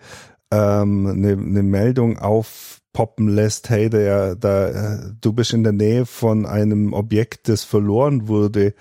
[0.52, 6.46] ähm, eine, eine Meldung aufpoppen lässt, hey, der, da, du bist in der Nähe von
[6.46, 8.74] einem Objekt, das verloren wurde,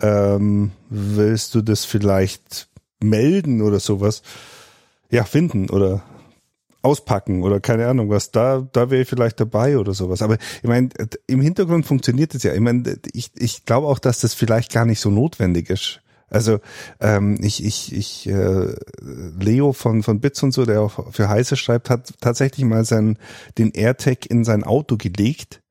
[0.00, 2.68] ähm, willst du das vielleicht
[3.02, 4.22] melden oder sowas?
[5.10, 6.02] Ja, finden oder
[6.86, 10.22] auspacken oder keine Ahnung was, da, da wäre ich vielleicht dabei oder sowas.
[10.22, 10.90] Aber ich meine,
[11.26, 12.54] im Hintergrund funktioniert es ja.
[12.54, 16.00] Ich meine, ich, ich glaube auch, dass das vielleicht gar nicht so notwendig ist.
[16.28, 16.58] Also
[17.00, 18.74] ähm, ich, ich, ich äh,
[19.38, 23.18] Leo von, von Bits und so, der auch für Heiße schreibt, hat tatsächlich mal seinen,
[23.58, 25.62] den AirTag in sein Auto gelegt,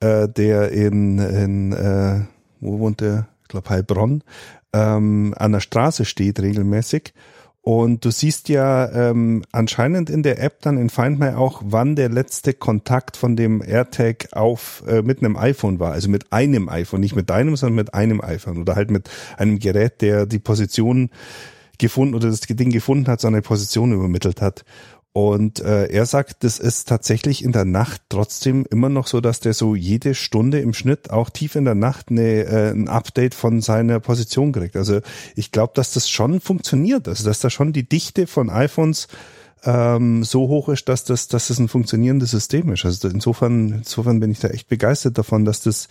[0.00, 2.22] äh, der in, in äh,
[2.60, 3.28] wo wohnt der?
[3.42, 4.22] Ich glaube Heilbronn,
[4.74, 7.14] ähm, an der Straße steht regelmäßig
[7.68, 11.96] und du siehst ja ähm, anscheinend in der App dann in Find My auch, wann
[11.96, 15.92] der letzte Kontakt von dem AirTag auf äh, mit einem iPhone war.
[15.92, 19.58] Also mit einem iPhone, nicht mit deinem, sondern mit einem iPhone oder halt mit einem
[19.58, 21.10] Gerät, der die Position
[21.76, 24.64] gefunden oder das Ding gefunden hat, seine Position übermittelt hat.
[25.12, 29.40] Und äh, er sagt, das ist tatsächlich in der Nacht trotzdem immer noch so, dass
[29.40, 33.34] der so jede Stunde im Schnitt auch tief in der Nacht eine, äh, ein Update
[33.34, 34.76] von seiner Position kriegt.
[34.76, 35.00] Also
[35.34, 37.08] ich glaube, dass das schon funktioniert.
[37.08, 39.08] Also dass da schon die Dichte von iPhones
[39.64, 42.84] ähm, so hoch ist, dass das, dass das ein funktionierendes System ist.
[42.84, 45.88] Also insofern, insofern bin ich da echt begeistert davon, dass das,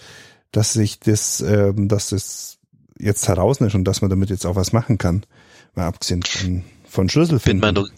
[0.52, 2.60] dass sich das, ähm, dass das
[2.98, 5.24] jetzt heraus ist und dass man damit jetzt auch was machen kann.
[5.76, 7.74] Mal abgesehen von, von Schlüsselfinden.
[7.74, 7.90] Bin mal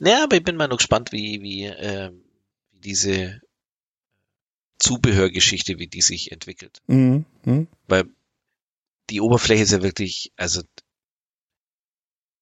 [0.00, 2.10] ja, aber ich bin mal noch gespannt, wie, wie, äh,
[2.72, 3.40] wie diese
[4.78, 6.82] Zubehörgeschichte, wie die sich entwickelt.
[6.86, 7.24] Mhm.
[7.44, 7.68] Mhm.
[7.86, 8.04] Weil
[9.10, 10.62] die Oberfläche ist ja wirklich, also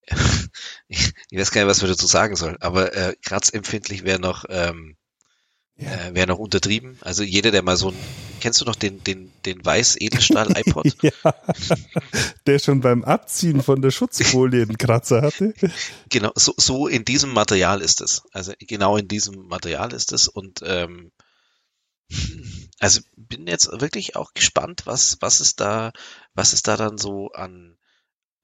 [0.06, 0.08] ich,
[1.30, 4.96] ich weiß gar nicht, was man dazu sagen soll, aber äh, kratzempfindlich wäre noch ähm.
[5.76, 6.98] Äh, Wäre noch untertrieben.
[7.00, 7.96] Also jeder, der mal so ein,
[8.40, 10.87] kennst du noch den, den, den Weiß-Edelstahl-iPod?
[11.02, 11.34] ja,
[12.46, 15.52] der schon beim Abziehen von der Schutzfolie einen Kratzer hatte.
[16.10, 18.22] Genau, so, so in diesem Material ist es.
[18.30, 21.10] Also genau in diesem Material ist es und ähm,
[22.78, 25.92] also bin jetzt wirklich auch gespannt, was, was es da,
[26.34, 27.76] was es da dann so an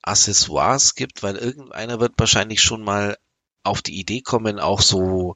[0.03, 3.16] Accessoires gibt, weil irgendeiner wird wahrscheinlich schon mal
[3.62, 5.35] auf die Idee kommen, auch so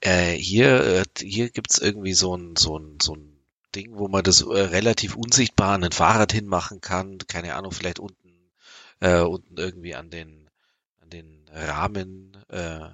[0.00, 3.38] äh, hier, äh, hier gibt's irgendwie so ein, so ein, so ein
[3.74, 7.18] Ding, wo man das äh, relativ unsichtbar an ein Fahrrad hinmachen kann.
[7.28, 8.50] Keine Ahnung, vielleicht unten,
[9.00, 10.48] äh, unten irgendwie an den,
[11.00, 12.88] an den Rahmen, äh,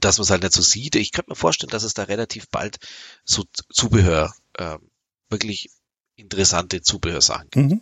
[0.00, 0.94] dass man es halt nicht so sieht.
[0.96, 2.78] Ich könnte mir vorstellen, dass es da relativ bald
[3.24, 4.78] so Zubehör, äh,
[5.28, 5.70] wirklich
[6.16, 7.70] interessante Zubehörsachen gibt.
[7.70, 7.80] Mhm.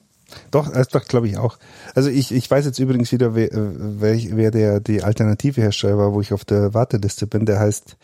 [0.51, 1.59] Doch, das doch, glaube ich auch.
[1.95, 6.13] Also ich, ich weiß jetzt übrigens wieder, wer, wer, wer der die alternative Hersteller war,
[6.13, 7.47] wo ich auf der Warteliste bin.
[7.47, 7.97] Der heißt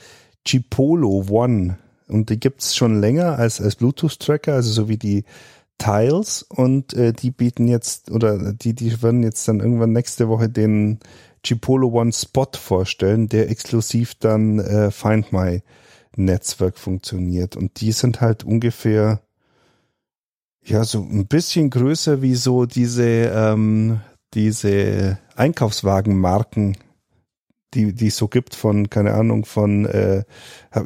[0.44, 1.78] Chipolo One.
[2.08, 5.24] Und die gibt's schon länger als, als Bluetooth-Tracker, also so wie die
[5.78, 6.42] Tiles.
[6.42, 11.00] Und äh, die bieten jetzt, oder die, die werden jetzt dann irgendwann nächste Woche den
[11.42, 15.62] Chipolo One Spot vorstellen, der exklusiv dann äh, Find My
[16.16, 17.56] Netzwerk funktioniert.
[17.56, 19.20] Und die sind halt ungefähr,
[20.62, 24.00] ja, so ein bisschen größer wie so diese, ähm,
[24.32, 26.76] diese Einkaufswagenmarken,
[27.74, 30.24] die, die es so gibt von, keine Ahnung, von, äh,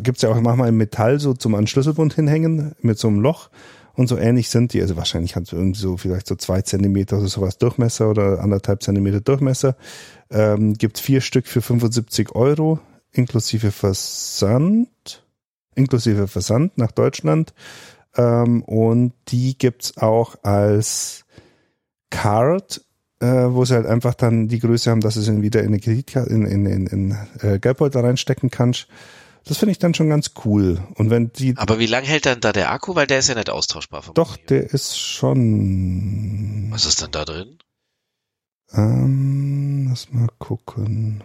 [0.03, 3.51] gibt's ja auch manchmal im Metall so zum Anschlüsselbund hinhängen mit so einem Loch
[3.95, 4.81] und so ähnlich sind die.
[4.81, 9.21] Also wahrscheinlich hat irgendwie so vielleicht so zwei Zentimeter oder sowas Durchmesser oder anderthalb Zentimeter
[9.21, 9.77] Durchmesser.
[10.31, 12.79] Ähm, gibt vier Stück für 75 Euro
[13.13, 15.25] inklusive Versand,
[15.75, 17.55] inklusive Versand nach Deutschland.
[18.17, 21.25] Ähm, und die gibt's auch als
[22.11, 22.83] Card,
[23.21, 25.81] äh, wo sie halt einfach dann die Größe haben, dass du sie wieder in eine
[25.81, 28.87] Kreditkarte, in, in, in, in äh, Geldbeutel reinstecken kannst.
[29.45, 30.79] Das finde ich dann schon ganz cool.
[30.97, 31.57] Und wenn die.
[31.57, 32.95] Aber wie lange hält dann da der Akku?
[32.95, 34.05] Weil der ist ja nicht austauschbar.
[34.15, 36.69] Doch, der ist schon.
[36.71, 37.59] Was ist denn da drin?
[38.73, 41.25] Ähm, lass mal gucken.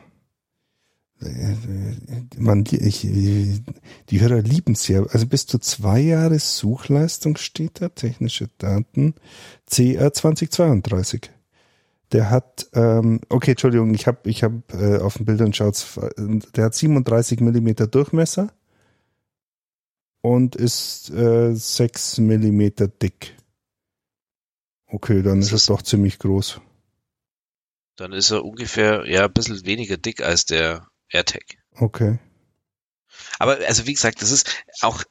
[2.38, 5.04] Man, die, ich, die Hörer lieben es ja.
[5.04, 9.16] Also bis zu zwei Jahre Suchleistung steht da, technische Daten,
[9.70, 11.30] CR 2032.
[12.14, 15.84] Der hat, ähm, okay, Entschuldigung, ich habe ich hab, äh, auf den Bildern schaut,
[16.18, 18.54] der hat 37 Millimeter Durchmesser
[20.22, 23.36] und ist äh, 6 Millimeter dick.
[24.86, 26.62] Okay, dann das ist es doch ziemlich groß.
[27.96, 31.58] Dann ist er ungefähr, ja, ein bisschen weniger dick als der AirTag.
[31.76, 32.20] Okay.
[33.40, 35.04] Aber also wie gesagt, das ist auch,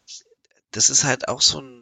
[0.70, 1.81] das ist halt auch so ein,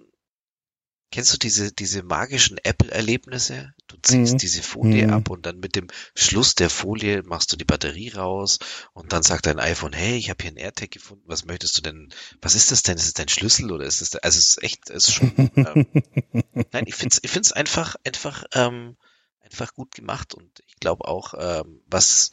[1.11, 3.75] kennst du diese, diese magischen Apple-Erlebnisse?
[3.87, 4.39] Du ziehst mhm.
[4.39, 5.13] diese Folie mhm.
[5.13, 8.59] ab und dann mit dem Schluss der Folie machst du die Batterie raus
[8.93, 11.83] und dann sagt dein iPhone, hey, ich habe hier einen AirTag gefunden, was möchtest du
[11.83, 12.97] denn, was ist das denn?
[12.97, 15.87] Ist es dein Schlüssel oder ist es, also es ist echt, es ist schon, ähm,
[16.73, 18.97] nein, ich find's, ich find's einfach, einfach, ähm,
[19.41, 22.31] einfach gut gemacht und ich glaube auch, ähm, was,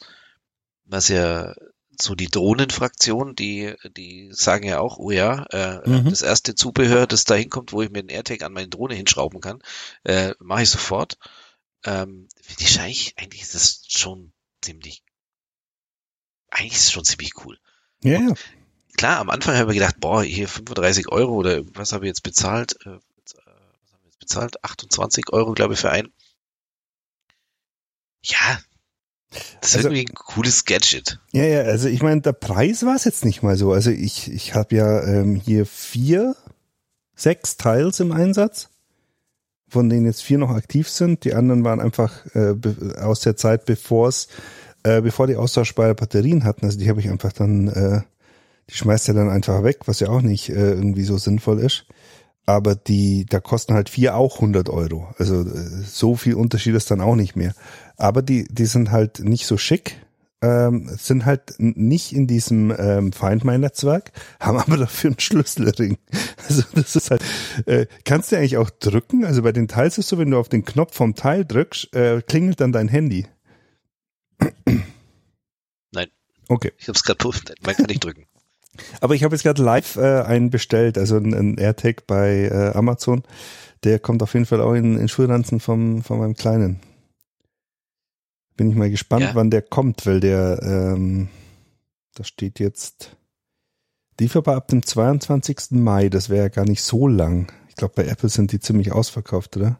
[0.84, 1.54] was ja
[2.00, 6.10] so die Drohnenfraktion, die, die sagen ja auch, oh ja, äh, mhm.
[6.10, 9.40] das erste Zubehör, das da hinkommt, wo ich mir den AirTag an meine Drohne hinschrauben
[9.40, 9.60] kann,
[10.04, 11.18] äh, mache ich sofort.
[11.84, 14.32] Ähm, Finde ich eigentlich, eigentlich ist das schon
[14.62, 15.02] ziemlich,
[16.50, 17.58] eigentlich ist es schon ziemlich cool.
[18.02, 18.34] Ja, ja.
[18.96, 22.22] Klar, am Anfang habe ich gedacht, boah, hier 35 Euro oder was habe ich jetzt
[22.22, 22.76] bezahlt?
[22.84, 23.34] Äh, äh, was
[23.92, 24.64] haben wir jetzt bezahlt?
[24.64, 26.12] 28 Euro, glaube ich, für einen.
[28.22, 28.60] Ja,
[29.30, 31.20] das ist also, irgendwie ein cooles Gadget.
[31.32, 33.72] Ja, ja, also ich meine, der Preis war es jetzt nicht mal so.
[33.72, 36.34] Also ich, ich habe ja ähm, hier vier,
[37.14, 38.68] sechs Teils im Einsatz,
[39.68, 41.24] von denen jetzt vier noch aktiv sind.
[41.24, 42.54] Die anderen waren einfach äh,
[43.00, 44.28] aus der Zeit, bevor es,
[44.82, 46.64] äh, bevor die austauschbare Batterien hatten.
[46.64, 48.00] Also die habe ich einfach dann, äh,
[48.70, 51.84] die schmeißt ja dann einfach weg, was ja auch nicht äh, irgendwie so sinnvoll ist
[52.48, 55.14] aber die, da kosten halt vier auch 100 Euro.
[55.18, 57.52] Also äh, so viel Unterschied ist dann auch nicht mehr.
[57.98, 59.96] Aber die, die sind halt nicht so schick,
[60.40, 65.98] ähm, sind halt nicht in diesem ähm, Find My Netzwerk, haben aber dafür einen Schlüsselring.
[66.48, 67.22] Also das ist halt,
[67.66, 69.26] äh, kannst du eigentlich auch drücken?
[69.26, 71.94] Also bei den Teils ist es so, wenn du auf den Knopf vom Teil drückst,
[71.94, 73.26] äh, klingelt dann dein Handy.
[75.92, 76.06] Nein.
[76.48, 76.72] Okay.
[76.78, 77.22] Ich habe es gerade
[77.60, 78.24] man kann nicht drücken.
[79.02, 83.24] Aber ich habe jetzt gerade live äh, einen bestellt, also einen AirTag bei äh, Amazon.
[83.84, 86.80] Der kommt auf jeden Fall auch in, in Schulranzen vom, von meinem Kleinen.
[88.58, 89.34] Bin ich mal gespannt, ja.
[89.36, 91.28] wann der kommt, weil der, ähm,
[92.14, 93.16] da steht jetzt
[94.18, 95.70] lieferbar ab dem 22.
[95.70, 96.08] Mai.
[96.08, 97.52] Das wäre ja gar nicht so lang.
[97.68, 99.78] Ich glaube, bei Apple sind die ziemlich ausverkauft, oder?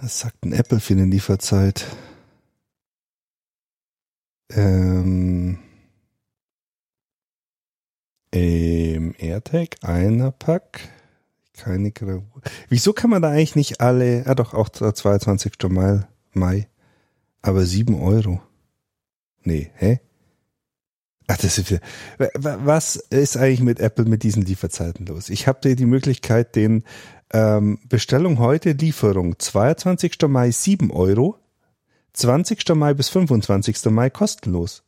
[0.00, 1.86] Was sagt ein Apple für eine Lieferzeit?
[4.50, 5.60] Ähm,
[8.32, 10.88] Im AirTag einer Pack.
[11.56, 12.42] Keine Gravur.
[12.68, 15.52] Wieso kann man da eigentlich nicht alle, ah doch, auch 22.
[15.68, 16.00] Mai,
[16.32, 16.68] Mai.
[17.42, 18.40] Aber 7 Euro.
[19.44, 20.00] Nee, hä?
[21.26, 21.80] Ach, das ist
[22.18, 25.30] was ist eigentlich mit Apple mit diesen Lieferzeiten los?
[25.30, 26.84] Ich habe die Möglichkeit, den
[27.32, 30.18] ähm, Bestellung heute, Lieferung 22.
[30.28, 31.38] Mai 7 Euro,
[32.12, 32.68] 20.
[32.74, 33.86] Mai bis 25.
[33.86, 34.84] Mai kostenlos.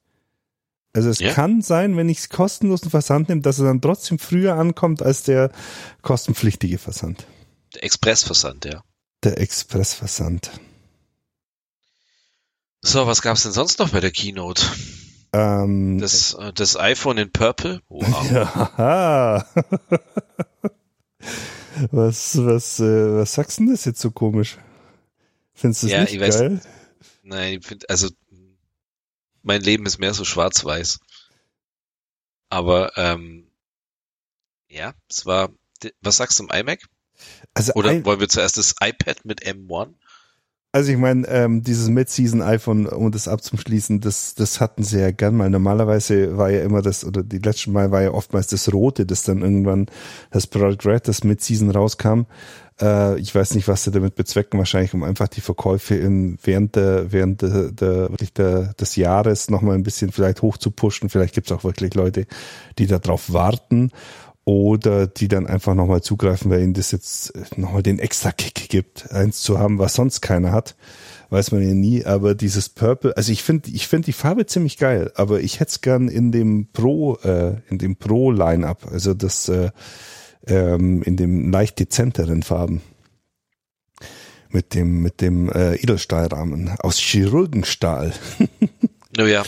[0.94, 1.32] Also es ja.
[1.32, 5.50] kann sein, wenn ich kostenlosen Versand nehme, dass er dann trotzdem früher ankommt als der
[6.02, 7.26] kostenpflichtige Versand.
[7.74, 8.84] Der Expressversand, ja.
[9.24, 10.52] Der Expressversand.
[12.80, 14.62] So, was gab's denn sonst noch bei der Keynote?
[15.32, 17.82] Ähm, das, äh, das iPhone in Purple?
[17.88, 18.30] Wow.
[18.30, 19.46] Ja.
[21.90, 24.58] was, was, äh, was sagst du denn das jetzt so komisch?
[25.54, 26.52] Findest du das ja, nicht geil?
[26.52, 26.68] Weiß,
[27.24, 28.10] Nein, also
[29.44, 31.00] mein Leben ist mehr so schwarz-weiß.
[32.48, 33.50] Aber ähm,
[34.68, 35.50] ja, es war.
[36.00, 36.80] Was sagst du im iMac?
[37.52, 39.94] Also Oder wollen wir zuerst das iPad mit M1?
[40.74, 45.12] Also ich meine, ähm, dieses Mid-Season iPhone, um das abzuschließen, das, das hatten sie ja
[45.12, 45.48] gern mal.
[45.48, 49.22] Normalerweise war ja immer das, oder die letzten Mal war ja oftmals das Rote, das
[49.22, 49.86] dann irgendwann
[50.32, 52.22] das Product Red, das Mid-Season rauskam.
[52.80, 56.74] Äh, ich weiß nicht, was sie damit bezwecken, wahrscheinlich um einfach die Verkäufe in, während
[56.74, 61.08] der, während der, der wirklich der, des Jahres nochmal ein bisschen vielleicht hoch zu pushen.
[61.08, 62.26] Vielleicht gibt es auch wirklich Leute,
[62.80, 63.92] die darauf warten
[64.44, 69.10] oder die dann einfach nochmal zugreifen, weil ihnen das jetzt nochmal den extra Kick gibt,
[69.10, 70.76] eins zu haben, was sonst keiner hat.
[71.30, 74.76] Weiß man ja nie, aber dieses Purple, also ich finde, ich finde die Farbe ziemlich
[74.76, 79.48] geil, aber ich hätte es gern in dem Pro, äh, in dem Pro-Line-Up, also das
[79.48, 79.70] äh,
[80.46, 82.82] ähm, in dem leicht dezenteren Farben.
[84.50, 88.12] Mit dem, mit dem äh, Edelstahlrahmen aus Chirurgenstahl.
[89.18, 89.42] oh ja,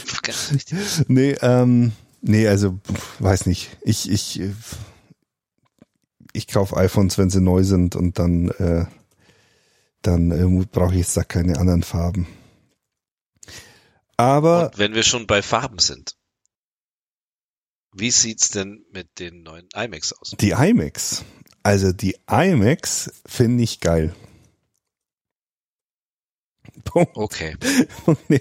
[1.09, 1.93] nee, ähm,
[2.29, 2.81] Nee, also
[3.21, 3.77] weiß nicht.
[3.83, 4.41] Ich ich
[6.33, 8.87] ich kaufe iPhones, wenn sie neu sind und dann äh,
[10.03, 12.27] dann äh, brauche ich jetzt da keine anderen Farben.
[14.17, 16.17] Aber und wenn wir schon bei Farben sind,
[17.93, 20.33] wie sieht's denn mit den neuen iMacs aus?
[20.41, 21.25] Die iMacs,
[21.63, 24.17] also die iMacs finde ich geil.
[26.87, 27.17] Punkt.
[27.17, 27.57] Okay.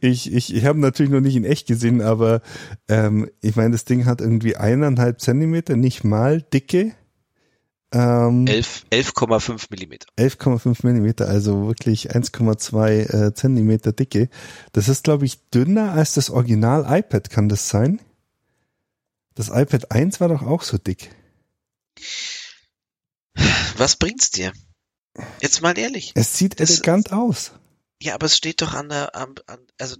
[0.00, 2.40] ich ich, ich habe natürlich noch nicht in echt gesehen, aber
[2.88, 6.94] ähm, ich meine, das Ding hat irgendwie eineinhalb Zentimeter, nicht mal Dicke.
[7.92, 10.06] Ähm, 11,5 Millimeter.
[10.18, 14.28] 11,5 Millimeter, also wirklich 1,2 äh, Zentimeter Dicke.
[14.72, 18.00] Das ist, glaube ich, dünner als das Original iPad, kann das sein?
[19.34, 21.10] Das iPad 1 war doch auch so dick.
[23.76, 24.52] Was bringt's dir?
[25.40, 26.12] Jetzt mal ehrlich.
[26.14, 27.52] Es sieht das, elegant aus.
[28.00, 29.34] Ja, aber es steht doch an der, an,
[29.78, 29.96] also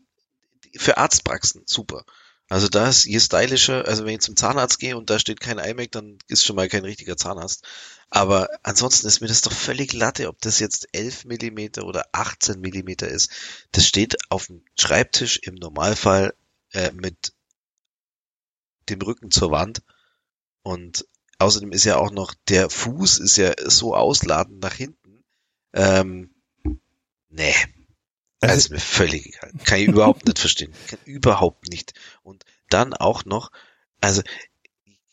[0.76, 2.04] für Arztpraxen super.
[2.48, 5.58] Also da ist je stylischer, also wenn ich zum Zahnarzt gehe und da steht kein
[5.58, 7.66] iMac, dann ist schon mal kein richtiger Zahnarzt.
[8.08, 12.58] Aber ansonsten ist mir das doch völlig latte, ob das jetzt 11 Millimeter oder 18
[12.60, 13.30] Millimeter ist.
[13.72, 16.34] Das steht auf dem Schreibtisch im Normalfall
[16.72, 17.34] äh, mit
[18.88, 19.82] dem Rücken zur Wand.
[20.62, 21.06] Und
[21.38, 25.22] außerdem ist ja auch noch, der Fuß ist ja so ausladend nach hinten.
[25.74, 26.34] Ähm,
[27.28, 27.54] nee,
[28.40, 29.52] also, also ist mir völlig egal.
[29.64, 30.72] Kann ich überhaupt nicht verstehen.
[30.86, 31.94] Kann überhaupt nicht.
[32.22, 33.50] Und dann auch noch,
[34.00, 34.22] also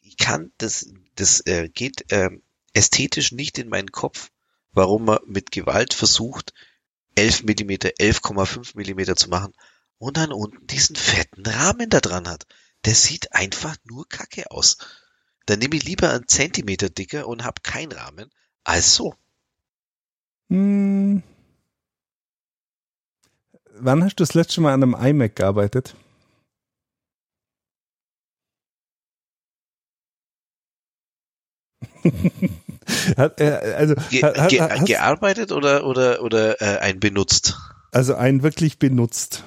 [0.02, 2.30] ich kann das, das äh, geht äh,
[2.74, 4.32] ästhetisch nicht in meinen Kopf,
[4.74, 6.54] warum man mit Gewalt versucht,
[7.16, 9.54] 11 Millimeter, 11,5 Millimeter zu machen
[9.98, 12.46] und dann unten diesen fetten Rahmen da dran hat.
[12.84, 14.78] Der sieht einfach nur kacke aus.
[15.46, 18.30] Dann nehme ich lieber einen Zentimeter dicker und hab keinen Rahmen
[18.64, 19.16] als so.
[20.50, 21.24] Hm,
[23.80, 25.96] wann hast du das letzte Mal an einem iMac gearbeitet?
[33.18, 37.58] hat, äh, also, Ge hat, ge hast, gearbeitet oder oder oder äh, ein benutzt?
[37.92, 39.44] Also ein wirklich benutzt.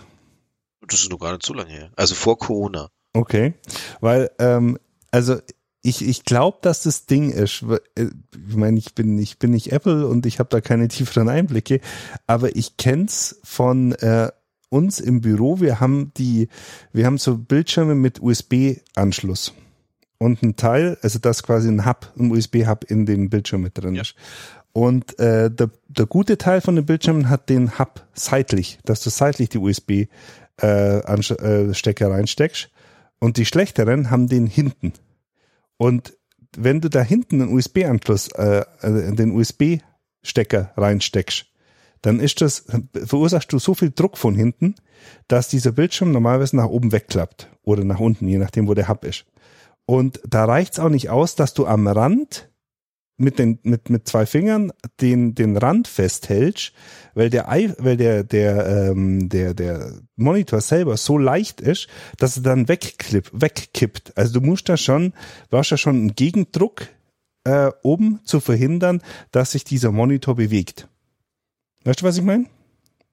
[0.86, 1.90] Das ist noch gar nicht so lange her.
[1.96, 2.88] Also vor Corona.
[3.12, 3.54] Okay,
[4.00, 4.78] weil ähm,
[5.10, 5.38] also
[5.82, 7.64] ich, ich glaube, dass das Ding ist.
[7.94, 8.08] Äh,
[8.48, 11.80] ich meine, ich bin, ich bin nicht Apple und ich habe da keine tieferen Einblicke,
[12.26, 14.30] aber ich kenn's von äh,
[14.70, 15.60] uns im Büro.
[15.60, 16.48] Wir haben die,
[16.92, 19.54] wir haben so Bildschirme mit USB-Anschluss.
[20.20, 23.94] Und ein Teil, also das quasi ein Hub, ein USB-Hub in dem Bildschirm mit drin
[23.94, 24.02] ja.
[24.02, 24.16] ist.
[24.72, 29.10] Und äh, der, der gute Teil von den Bildschirmen hat den Hub seitlich, dass du
[29.10, 30.10] seitlich die USB-Stecker
[30.60, 32.68] äh, äh, reinsteckst.
[33.20, 34.92] Und die schlechteren haben den hinten.
[35.78, 36.16] Und
[36.56, 41.46] wenn du da hinten einen USB-Anschluss, äh, den USB-Stecker reinsteckst,
[42.02, 44.74] dann ist das, verursachst du so viel Druck von hinten,
[45.26, 49.04] dass dieser Bildschirm normalerweise nach oben wegklappt oder nach unten, je nachdem, wo der Hub
[49.04, 49.24] ist.
[49.86, 52.50] Und da reicht's auch nicht aus, dass du am Rand
[53.18, 56.72] mit den mit mit zwei Fingern den den Rand festhältst,
[57.14, 57.46] weil der
[57.78, 63.30] weil der der ähm, der der Monitor selber so leicht ist, dass er dann wegklipp,
[63.32, 64.16] wegkippt.
[64.16, 65.12] Also du musst da schon
[65.50, 66.88] brauchst da schon einen Gegendruck
[67.44, 70.88] äh, um zu verhindern, dass sich dieser Monitor bewegt.
[71.84, 72.46] Weißt du, was ich meine?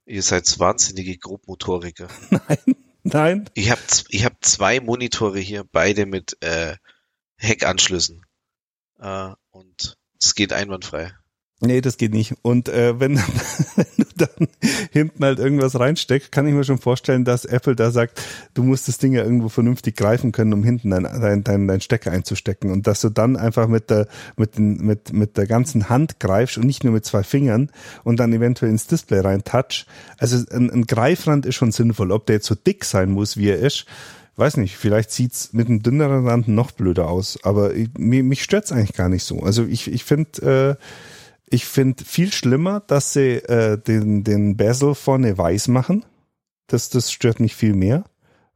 [0.06, 2.08] Ihr seid wahnsinnige Grobmotoriker.
[2.30, 3.50] Nein, nein.
[3.54, 6.76] Ich habe ich hab zwei Monitore hier, beide mit äh,
[7.38, 8.24] Heckanschlüssen.
[9.00, 11.14] Äh, und es geht einwandfrei.
[11.62, 12.36] Nee, das geht nicht.
[12.42, 13.18] Und äh, wenn,
[13.76, 14.48] wenn du dann
[14.92, 18.22] hinten halt irgendwas reinsteckst, kann ich mir schon vorstellen, dass Apple da sagt,
[18.54, 21.80] du musst das Ding ja irgendwo vernünftig greifen können, um hinten dein, dein, dein, dein
[21.80, 22.72] Stecker einzustecken.
[22.72, 26.58] Und dass du dann einfach mit der, mit, den, mit, mit der ganzen Hand greifst
[26.58, 27.72] und nicht nur mit zwei Fingern
[28.04, 29.86] und dann eventuell ins Display rein touch.
[30.18, 32.12] Also ein, ein Greifrand ist schon sinnvoll.
[32.12, 33.86] Ob der jetzt so dick sein muss, wie er ist,
[34.38, 37.40] weiß nicht, vielleicht sieht's mit einem dünneren Rand noch blöder aus.
[37.44, 39.40] Aber ich, mir, mich stört's eigentlich gar nicht so.
[39.40, 40.84] Also ich, ich finde, äh,
[41.50, 46.04] ich finde viel schlimmer, dass sie äh, den, den Bezel vorne weiß machen.
[46.68, 48.04] Das, das stört mich viel mehr,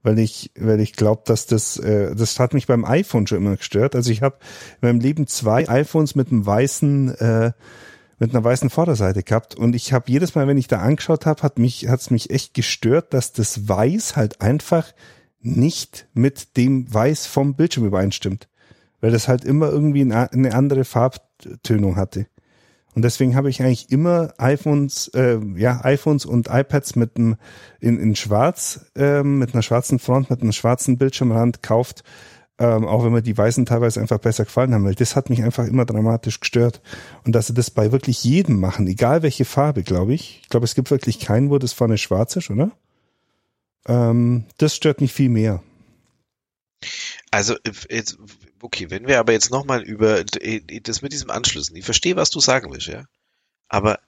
[0.01, 3.55] weil ich, weil ich glaube, dass das, äh, das hat mich beim iPhone schon immer
[3.55, 3.95] gestört.
[3.95, 4.38] Also ich habe
[4.82, 7.51] in meinem Leben zwei iPhones mit einem weißen, äh,
[8.17, 11.41] mit einer weißen Vorderseite gehabt und ich habe jedes Mal, wenn ich da angeschaut habe,
[11.41, 14.91] hat mich, hat's mich echt gestört, dass das Weiß halt einfach
[15.41, 18.47] nicht mit dem Weiß vom Bildschirm übereinstimmt,
[19.01, 22.27] weil das halt immer irgendwie eine andere Farbtönung hatte.
[22.95, 27.37] Und deswegen habe ich eigentlich immer iPhones, äh, ja, iPhones und iPads mit einem
[27.79, 32.03] in, in Schwarz, äh, mit einer schwarzen Front, mit einem schwarzen Bildschirmrand kauft,
[32.57, 35.43] ähm, auch wenn mir die Weißen teilweise einfach besser gefallen haben, weil das hat mich
[35.43, 36.81] einfach immer dramatisch gestört.
[37.23, 40.41] Und dass sie das bei wirklich jedem machen, egal welche Farbe, glaube ich.
[40.43, 42.71] Ich glaube, es gibt wirklich keinen, wo das vorne schwarz ist, oder?
[43.89, 45.63] Ähm, das stört mich viel mehr.
[47.31, 47.57] Also
[47.89, 48.17] jetzt,
[48.61, 52.39] okay, wenn wir aber jetzt nochmal über das mit diesem Anschlüssen, ich verstehe, was du
[52.39, 53.05] sagen willst, ja.
[53.67, 53.99] Aber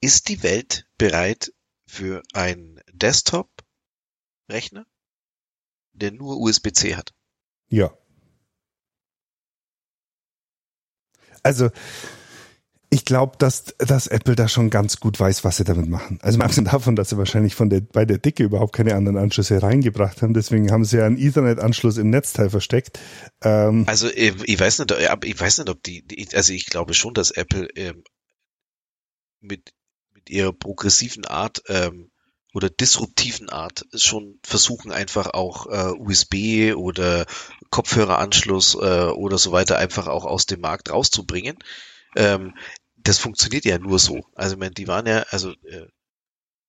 [0.00, 1.52] ist die Welt bereit
[1.86, 4.86] für einen Desktop-Rechner,
[5.92, 7.12] der nur USB-C hat?
[7.68, 7.92] Ja.
[11.42, 11.70] Also,
[12.92, 16.18] ich glaube, dass, dass Apple da schon ganz gut weiß, was sie damit machen.
[16.20, 19.16] Also mal abgesehen davon, dass sie wahrscheinlich von der, bei der Dicke überhaupt keine anderen
[19.16, 20.34] Anschlüsse reingebracht haben.
[20.34, 22.98] Deswegen haben sie ja einen Ethernet-Anschluss im Netzteil versteckt.
[23.40, 24.90] Ähm, also ich weiß nicht,
[25.24, 28.04] ich weiß nicht, ob die, also ich glaube schon, dass Apple ähm,
[29.40, 29.72] mit,
[30.12, 32.10] mit ihrer progressiven Art ähm,
[32.52, 37.24] oder disruptiven Art schon versuchen einfach auch äh, USB oder
[37.70, 41.56] Kopfhöreranschluss äh, oder so weiter einfach auch aus dem Markt rauszubringen.
[42.16, 42.54] Ähm,
[43.04, 44.20] das funktioniert ja nur so.
[44.34, 45.86] Also, ich meine, die waren ja, also, äh,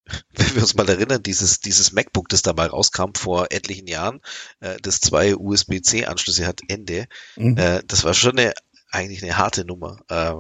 [0.32, 4.22] wenn wir uns mal erinnern, dieses, dieses MacBook, das da mal rauskam vor etlichen Jahren,
[4.60, 7.58] äh, das zwei USB-C-Anschlüsse hat, Ende, mhm.
[7.58, 8.54] äh, das war schon eine,
[8.92, 10.00] eigentlich eine harte Nummer.
[10.10, 10.34] Äh,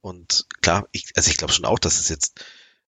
[0.00, 2.44] und klar, ich, also ich glaube schon auch, dass es jetzt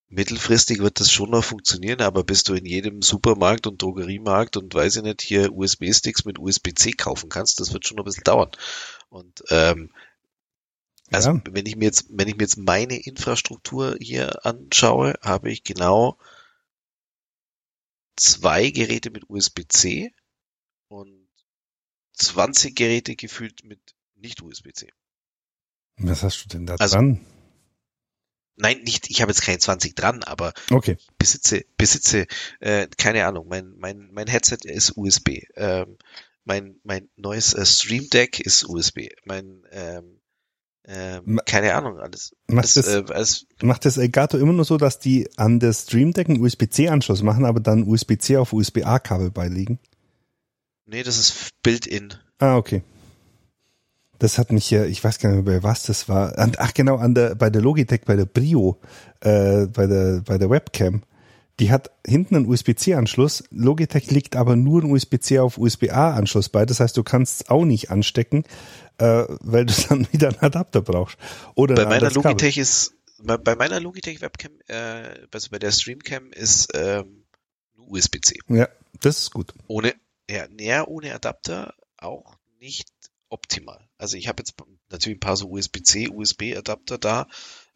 [0.09, 4.75] mittelfristig wird das schon noch funktionieren, aber bis du in jedem Supermarkt und Drogeriemarkt und
[4.75, 8.25] weiß ich nicht, hier USB-Sticks mit USB-C kaufen kannst, das wird schon noch ein bisschen
[8.25, 8.51] dauern.
[9.09, 9.91] Und ähm,
[11.13, 11.43] also ja.
[11.51, 16.19] wenn ich mir jetzt, wenn ich mir jetzt meine Infrastruktur hier anschaue, habe ich genau
[18.17, 20.13] zwei Geräte mit USB-C
[20.89, 21.29] und
[22.15, 23.81] 20 Geräte gefühlt mit
[24.15, 24.91] nicht USB-C.
[25.99, 27.25] Was hast du denn da also, dran?
[28.57, 30.97] Nein, nicht, ich habe jetzt keine 20 dran, aber okay.
[31.19, 32.27] besitze, besitze,
[32.61, 35.43] äh, keine Ahnung, mein, mein, mein Headset ist USB.
[35.57, 35.99] Ähm,
[36.45, 39.09] mein, mein neues äh, Stream Deck ist USB.
[39.25, 40.16] Mein ähm,
[40.89, 42.35] ähm, keine Ahnung, alles.
[42.47, 46.13] Macht, das, äh, alles, macht das Elgato immer nur so, dass die an der Stream
[46.13, 49.81] Deck einen USB-C-Anschluss machen, aber dann USB-C auf USB-A-Kabel beilegen?
[50.87, 52.15] Nee, das ist Built-in.
[52.39, 52.83] Ah, okay.
[54.21, 56.35] Das hat mich ja, ich weiß gar nicht mehr, bei was das war.
[56.59, 58.79] Ach genau, an der, bei der Logitech, bei der Brio,
[59.21, 61.03] äh, bei der, bei der Webcam.
[61.59, 63.45] Die hat hinten einen USB-C-Anschluss.
[63.51, 66.65] Logitech liegt aber nur ein USB-C auf USB-A-Anschluss bei.
[66.67, 68.45] Das heißt, du kannst es auch nicht anstecken
[68.99, 71.19] äh, weil du dann wieder einen Adapter brauchst.
[71.55, 72.63] Oder bei meiner Logitech Kabel.
[72.63, 77.25] ist, bei meiner Logitech Webcam, äh, also bei der Streamcam ist ähm,
[77.75, 78.39] nur USB-C.
[78.49, 78.69] Ja,
[79.01, 79.53] das ist gut.
[79.67, 79.95] Ohne,
[80.31, 82.91] ja, näher ohne Adapter auch nicht
[83.29, 83.89] optimal.
[83.99, 84.55] Also ich habe jetzt
[84.91, 87.27] natürlich ein paar so USB-C, USB-Adapter da,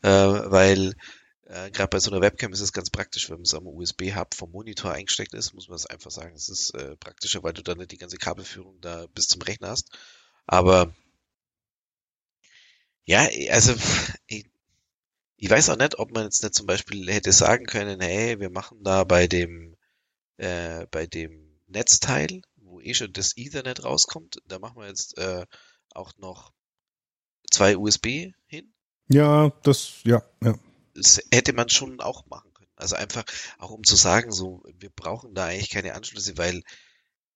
[0.02, 0.94] äh, weil
[1.44, 4.52] äh, gerade bei so einer Webcam ist es ganz praktisch, wenn es am USB-Hub vom
[4.52, 6.34] Monitor eingesteckt ist, muss man das einfach sagen.
[6.34, 9.68] Es ist äh, praktischer, weil du dann nicht die ganze Kabelführung da bis zum Rechner
[9.68, 9.90] hast.
[10.46, 10.94] Aber
[13.04, 13.74] ja, also
[14.26, 14.46] ich,
[15.36, 18.50] ich weiß auch nicht, ob man jetzt nicht zum Beispiel hätte sagen können, hey, wir
[18.50, 19.76] machen da bei dem
[20.36, 25.46] äh, bei dem Netzteil, wo eh schon das Ethernet rauskommt, da machen wir jetzt äh,
[25.92, 26.52] auch noch
[27.50, 28.72] zwei USB hin.
[29.08, 30.58] Ja, das, ja, ja.
[30.94, 32.70] Das hätte man schon auch machen können.
[32.76, 33.24] Also einfach
[33.58, 36.62] auch um zu sagen, so, wir brauchen da eigentlich keine Anschlüsse, weil,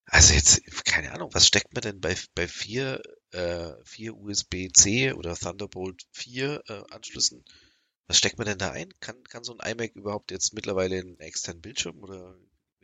[0.07, 3.03] also jetzt, keine Ahnung, was steckt man denn bei, bei vier
[3.35, 7.45] äh, vier USB-C oder Thunderbolt 4 äh, Anschlüssen.
[8.07, 8.89] Was steckt man denn da ein?
[9.01, 12.37] Kann, kann so ein iMac überhaupt jetzt mittlerweile einen externen Bildschirm oder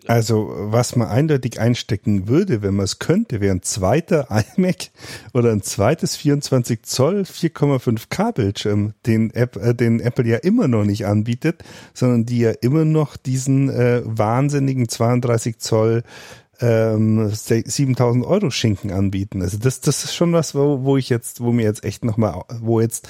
[0.07, 4.91] Also, was man eindeutig einstecken würde, wenn man es könnte, wäre ein zweiter iMac
[5.35, 10.85] oder ein zweites 24 Zoll 4,5K Bildschirm, den, App, äh, den Apple ja immer noch
[10.85, 16.03] nicht anbietet, sondern die ja immer noch diesen äh, wahnsinnigen 32 Zoll
[16.61, 19.43] ähm, 7000 Euro Schinken anbieten.
[19.43, 22.45] Also das, das ist schon was, wo, wo ich jetzt, wo mir jetzt echt nochmal,
[22.61, 23.09] wo jetzt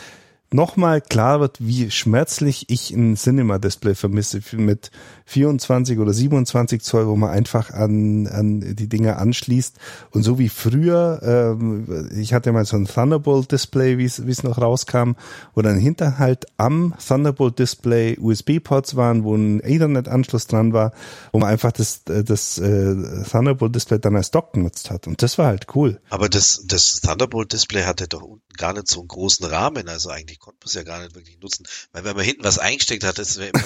[0.52, 4.90] nochmal klar wird, wie schmerzlich ich ein Cinema-Display vermisse mit
[5.30, 9.76] 24 oder 27 Zoll, wo man einfach an, an die Dinge anschließt.
[10.10, 15.12] Und so wie früher, ähm, ich hatte mal so ein Thunderbolt-Display, wie es noch rauskam,
[15.54, 20.92] wo dann hinterhalt am Thunderbolt-Display USB-Ports waren, wo ein Ethernet-Anschluss dran war,
[21.30, 25.06] wo man einfach das, das äh, Thunderbolt-Display dann als Dock genutzt hat.
[25.06, 26.00] Und das war halt cool.
[26.10, 30.40] Aber das, das Thunderbolt-Display hatte doch unten gar nicht so einen großen Rahmen, also eigentlich
[30.40, 31.66] konnte man es ja gar nicht wirklich nutzen.
[31.92, 33.62] Weil wenn man hinten was eingesteckt hat, das wäre immer.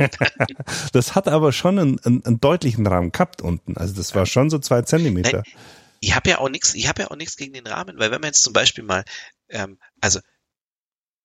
[0.92, 3.76] das hat aber schon einen, einen, einen, deutlichen Rahmen gehabt unten.
[3.76, 5.42] Also das war schon so zwei Zentimeter.
[5.44, 5.62] Nein,
[6.00, 8.20] ich habe ja auch nichts, ich habe ja auch nichts gegen den Rahmen, weil wenn
[8.20, 9.04] man jetzt zum Beispiel mal,
[9.48, 10.20] ähm, also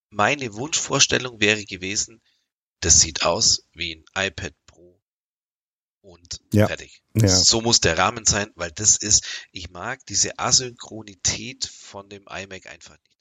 [0.09, 2.21] meine Wunschvorstellung wäre gewesen,
[2.81, 5.01] das sieht aus wie ein iPad Pro
[6.01, 6.67] und ja.
[6.67, 7.03] fertig.
[7.15, 7.27] Ja.
[7.27, 12.67] So muss der Rahmen sein, weil das ist, ich mag diese Asynchronität von dem iMac
[12.67, 13.17] einfach nicht.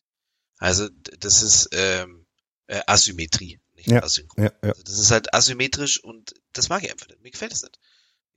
[0.59, 2.27] Also das ist ähm,
[2.67, 4.45] äh, Asymmetrie, nicht ja, asynchron.
[4.45, 4.71] Ja, ja.
[4.71, 7.23] Also das ist halt asymmetrisch und das mag ich einfach nicht.
[7.23, 7.79] Mir gefällt das nicht.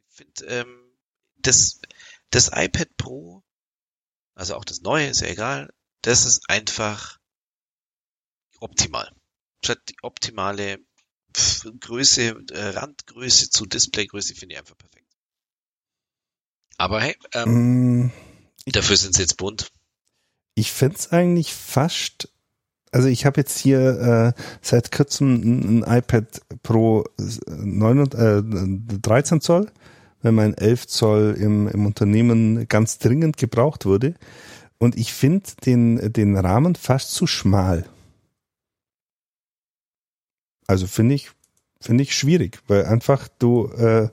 [0.10, 0.92] Ich finde, ähm,
[1.38, 1.80] das,
[2.32, 3.44] das iPad Pro,
[4.36, 7.20] also auch das neue, ist ja egal, das ist einfach
[8.60, 9.12] optimal.
[9.62, 10.80] Das hat die optimale
[11.80, 15.06] Größe, äh, Randgröße zu Displaygröße finde ich einfach perfekt.
[16.78, 18.12] Aber hey, ähm, mm,
[18.68, 19.72] dafür sind sie jetzt bunt
[20.58, 22.30] ich fände eigentlich fast,
[22.92, 27.06] also ich habe jetzt hier äh, seit kurzem ein, ein iPad Pro
[27.48, 29.72] 9, äh, 13 Zoll,
[30.22, 34.16] weil mein 11 Zoll im, im Unternehmen ganz dringend gebraucht wurde.
[34.78, 37.86] Und ich finde den, den Rahmen fast zu schmal.
[40.68, 41.32] Also finde ich,
[41.80, 44.10] finde ich schwierig, weil einfach du, äh,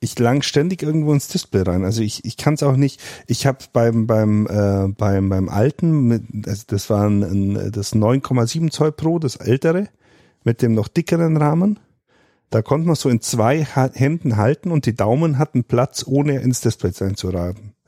[0.00, 1.84] ich lang ständig irgendwo ins Display rein.
[1.84, 3.00] Also ich, ich kann es auch nicht.
[3.26, 8.70] Ich habe beim beim äh, beim beim alten, mit, also das war ein, das 9,7
[8.70, 9.88] Zoll Pro, das ältere
[10.44, 11.78] mit dem noch dickeren Rahmen.
[12.50, 16.60] Da konnte man so in zwei Händen halten und die Daumen hatten Platz, ohne ins
[16.60, 16.92] Display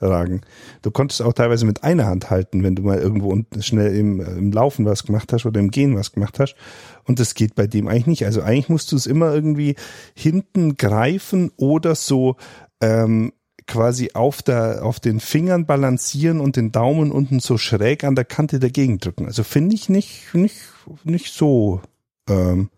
[0.00, 0.42] einzuragen.
[0.82, 4.52] Du konntest auch teilweise mit einer Hand halten, wenn du mal irgendwo schnell im, im
[4.52, 6.56] Laufen was gemacht hast oder im Gehen was gemacht hast.
[7.04, 8.24] Und das geht bei dem eigentlich nicht.
[8.26, 9.74] Also eigentlich musst du es immer irgendwie
[10.14, 12.36] hinten greifen oder so
[12.80, 13.32] ähm,
[13.66, 18.24] quasi auf der auf den Fingern balancieren und den Daumen unten so schräg an der
[18.24, 19.26] Kante dagegen drücken.
[19.26, 20.56] Also finde ich nicht nicht
[21.04, 21.80] nicht so
[22.28, 22.70] ähm,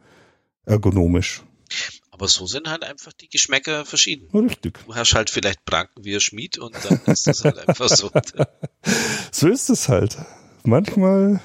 [0.64, 1.44] ergonomisch.
[2.20, 4.28] Aber so sind halt einfach die Geschmäcker verschieden.
[4.38, 4.78] Richtig.
[4.84, 8.10] Du hast halt vielleicht Branken wie Schmied und dann ist das halt einfach so.
[9.32, 10.18] so ist es halt.
[10.62, 11.40] Manchmal,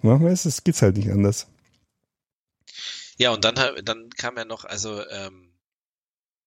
[0.00, 1.48] manchmal ist es, geht's halt nicht anders.
[3.18, 5.52] Ja, und dann, dann kam ja noch, also ähm,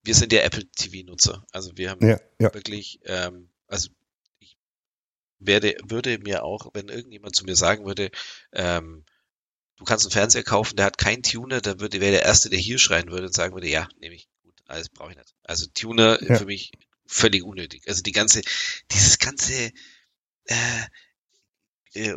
[0.04, 1.46] wir sind ja Apple TV-Nutzer.
[1.52, 2.54] Also wir haben ja, ja.
[2.54, 3.90] wirklich, ähm, also
[4.40, 4.58] ich
[5.40, 8.10] werde, würde mir auch, wenn irgendjemand zu mir sagen würde,
[8.54, 9.04] ähm,
[9.78, 12.60] du kannst einen Fernseher kaufen, der hat keinen Tuner, dann würde wäre der erste, der
[12.60, 15.36] hier schreien würde und sagen würde, ja, nehme ich, gut, alles brauche ich nicht.
[15.44, 16.38] Also Tuner ja.
[16.38, 16.72] für mich
[17.06, 17.88] völlig unnötig.
[17.88, 18.42] Also die ganze,
[18.92, 19.72] dieses ganze
[20.46, 20.84] äh,
[21.94, 22.16] äh,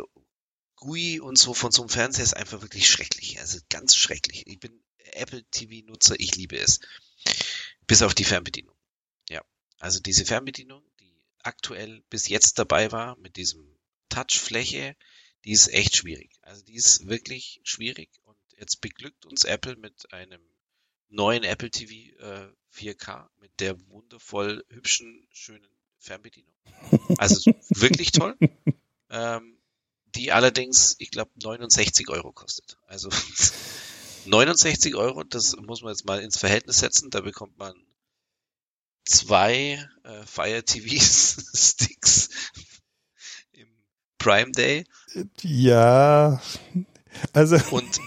[0.75, 3.39] GUI und so von so einem Fernseher ist einfach wirklich schrecklich.
[3.39, 4.47] Also ganz schrecklich.
[4.47, 4.81] Ich bin
[5.13, 6.79] Apple TV-Nutzer, ich liebe es.
[7.87, 8.75] Bis auf die Fernbedienung.
[9.29, 9.43] Ja.
[9.79, 13.77] Also diese Fernbedienung, die aktuell bis jetzt dabei war, mit diesem
[14.09, 14.95] Touchfläche,
[15.45, 16.31] die ist echt schwierig.
[16.41, 20.41] Also die ist wirklich schwierig und jetzt beglückt uns Apple mit einem
[21.09, 25.67] neuen Apple TV äh, 4K mit der wundervoll hübschen, schönen
[25.97, 26.53] Fernbedienung.
[27.17, 28.37] Also wirklich toll.
[29.09, 29.59] Ähm,
[30.15, 32.77] die allerdings, ich glaube, 69 Euro kostet.
[32.87, 33.09] Also
[34.25, 37.09] 69 Euro, das muss man jetzt mal ins Verhältnis setzen.
[37.09, 37.75] Da bekommt man
[39.05, 40.95] zwei äh, Fire TV
[41.55, 42.29] Sticks
[43.51, 43.69] im
[44.17, 44.85] Prime Day.
[45.41, 46.41] Ja,
[47.33, 47.99] also und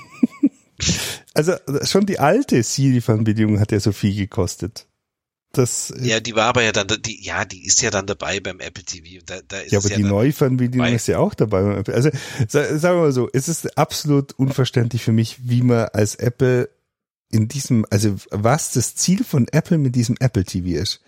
[1.35, 4.87] also schon die alte Siri-Fernbedienung hat ja so viel gekostet.
[5.53, 8.41] Das, äh, ja, die war aber ja dann, die, ja, die ist ja dann dabei
[8.41, 9.23] beim Apple TV.
[9.25, 11.83] Da, da ja, aber ja die Neufernbedienung ist ja auch dabei.
[11.93, 12.11] Also
[12.49, 16.71] sagen wir mal so, es ist absolut unverständlich für mich, wie man als Apple
[17.31, 21.03] in diesem, also was das Ziel von Apple mit diesem Apple TV ist.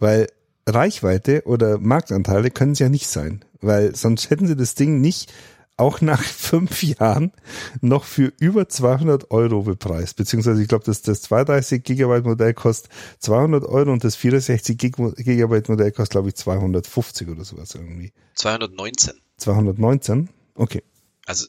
[0.00, 0.26] Weil
[0.66, 5.32] Reichweite oder Marktanteile können es ja nicht sein, weil sonst hätten sie das Ding nicht
[5.76, 7.32] auch nach fünf Jahren
[7.80, 10.16] noch für über 200 Euro bepreist.
[10.16, 12.90] Beziehungsweise ich glaube, dass das 32 Gigabyte Modell kostet
[13.20, 18.12] 200 Euro und das 64 Gigabyte Modell kostet, glaube ich, 250 oder sowas irgendwie.
[18.34, 19.14] 219.
[19.38, 20.28] 219?
[20.54, 20.82] Okay.
[21.26, 21.46] Also,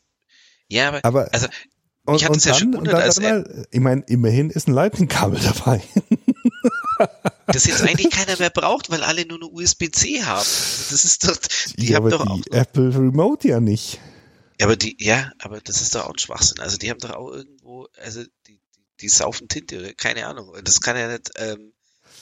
[0.67, 1.47] ja, aber, aber also,
[2.15, 5.81] ich hatte es ja schon gewundert, als mal, ich meine, immerhin ist ein Lightning-Kabel dabei.
[7.47, 10.39] Das jetzt eigentlich keiner mehr braucht, weil alle nur eine USB-C haben.
[10.39, 11.37] Das ist doch,
[11.77, 12.55] die ja, haben doch die auch.
[12.55, 13.99] Apple Remote ja nicht.
[14.59, 16.59] Ja, aber die, ja, aber das ist doch auch ein Schwachsinn.
[16.59, 20.55] Also die haben doch auch irgendwo, also die, die, die saufen Tinte oder keine Ahnung.
[20.63, 21.73] Das kann ja nicht, ähm,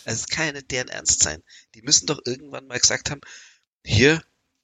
[0.05, 1.43] also es kann ja nicht deren Ernst sein.
[1.75, 3.21] Die müssen doch irgendwann mal gesagt haben,
[3.85, 4.21] hier,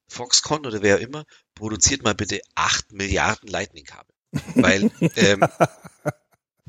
[0.07, 4.15] Foxconn oder wer auch immer, produziert mal bitte acht Milliarden Lightning-Kabel.
[4.55, 5.45] Weil, ähm,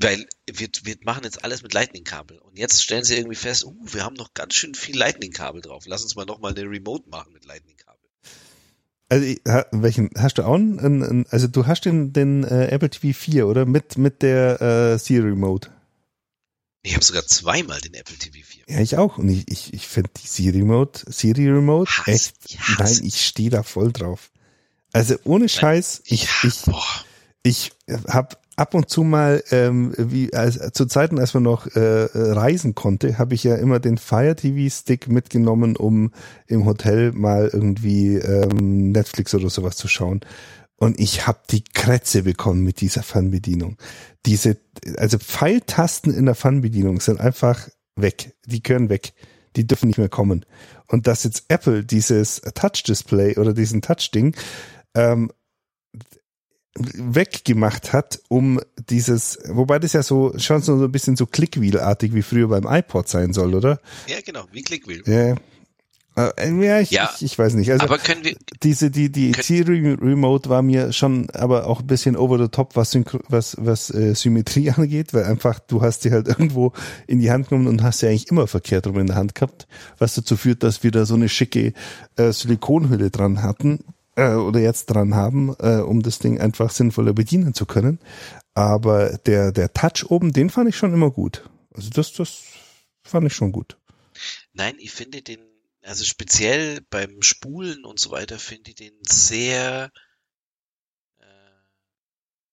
[0.01, 2.39] weil wir, wir machen jetzt alles mit Lightning-Kabel.
[2.39, 5.85] Und jetzt stellen sie irgendwie fest, uh, wir haben noch ganz schön viel Lightning-Kabel drauf.
[5.87, 7.91] Lass uns mal nochmal eine Remote machen mit Lightning-Kabel.
[9.09, 9.35] Also
[9.71, 13.65] welchen hast du auch einen, also du hast den, den äh, Apple TV 4, oder?
[13.65, 15.69] Mit, mit der äh, Siri Remote.
[16.83, 18.63] Ich habe sogar zweimal den Apple TV 4.
[18.67, 19.17] Ja, ich auch.
[19.17, 22.35] Und ich, ich, ich finde die Siri Remote, Siri Remote Hass, echt.
[22.45, 24.31] ich Nein, ich stehe da voll drauf.
[24.93, 27.05] Also ohne Scheiß, ich, ja, ich, boah.
[27.43, 27.71] ich
[28.07, 32.75] habe ab und zu mal, ähm, wie als, zu Zeiten, als man noch äh, reisen
[32.75, 36.11] konnte, habe ich ja immer den Fire TV Stick mitgenommen, um
[36.45, 40.21] im Hotel mal irgendwie ähm, Netflix oder sowas zu schauen.
[40.75, 43.77] Und ich habe die Krätze bekommen mit dieser Fernbedienung.
[44.27, 44.57] Diese,
[44.97, 48.35] also Pfeiltasten in der Fernbedienung sind einfach weg.
[48.45, 49.13] Die können weg.
[49.55, 50.45] Die dürfen nicht mehr kommen.
[50.87, 54.35] Und dass jetzt Apple dieses Touch-Display oder diesen Touch-Ding
[54.93, 55.31] ähm,
[56.75, 58.59] weggemacht hat, um
[58.89, 63.07] dieses, wobei das ja so schon so ein bisschen so Clickwheel-artig wie früher beim iPod
[63.09, 63.79] sein soll, oder?
[64.07, 65.03] Ja, genau, wie Clickwheel.
[65.05, 65.35] Ja.
[66.15, 67.71] Äh, ja, ich, Ja, ich, ich weiß nicht.
[67.71, 71.87] Also Aber können wir, diese die die Siri Remote war mir schon aber auch ein
[71.87, 76.03] bisschen over the top was Synchro was was äh, Symmetrie angeht, weil einfach du hast
[76.03, 76.73] die halt irgendwo
[77.07, 79.67] in die Hand genommen und hast sie eigentlich immer verkehrt rum in der Hand gehabt,
[79.99, 81.73] was dazu führt, dass wir da so eine schicke
[82.17, 83.79] äh, Silikonhülle dran hatten
[84.15, 87.99] äh, oder jetzt dran haben, äh, um das Ding einfach sinnvoller bedienen zu können.
[88.53, 91.49] Aber der der Touch oben, den fand ich schon immer gut.
[91.73, 92.43] Also das das
[93.03, 93.77] fand ich schon gut.
[94.53, 95.41] nein, ich finde den,
[95.83, 99.91] also speziell beim Spulen und so weiter, finde ich den sehr,
[101.19, 101.25] äh,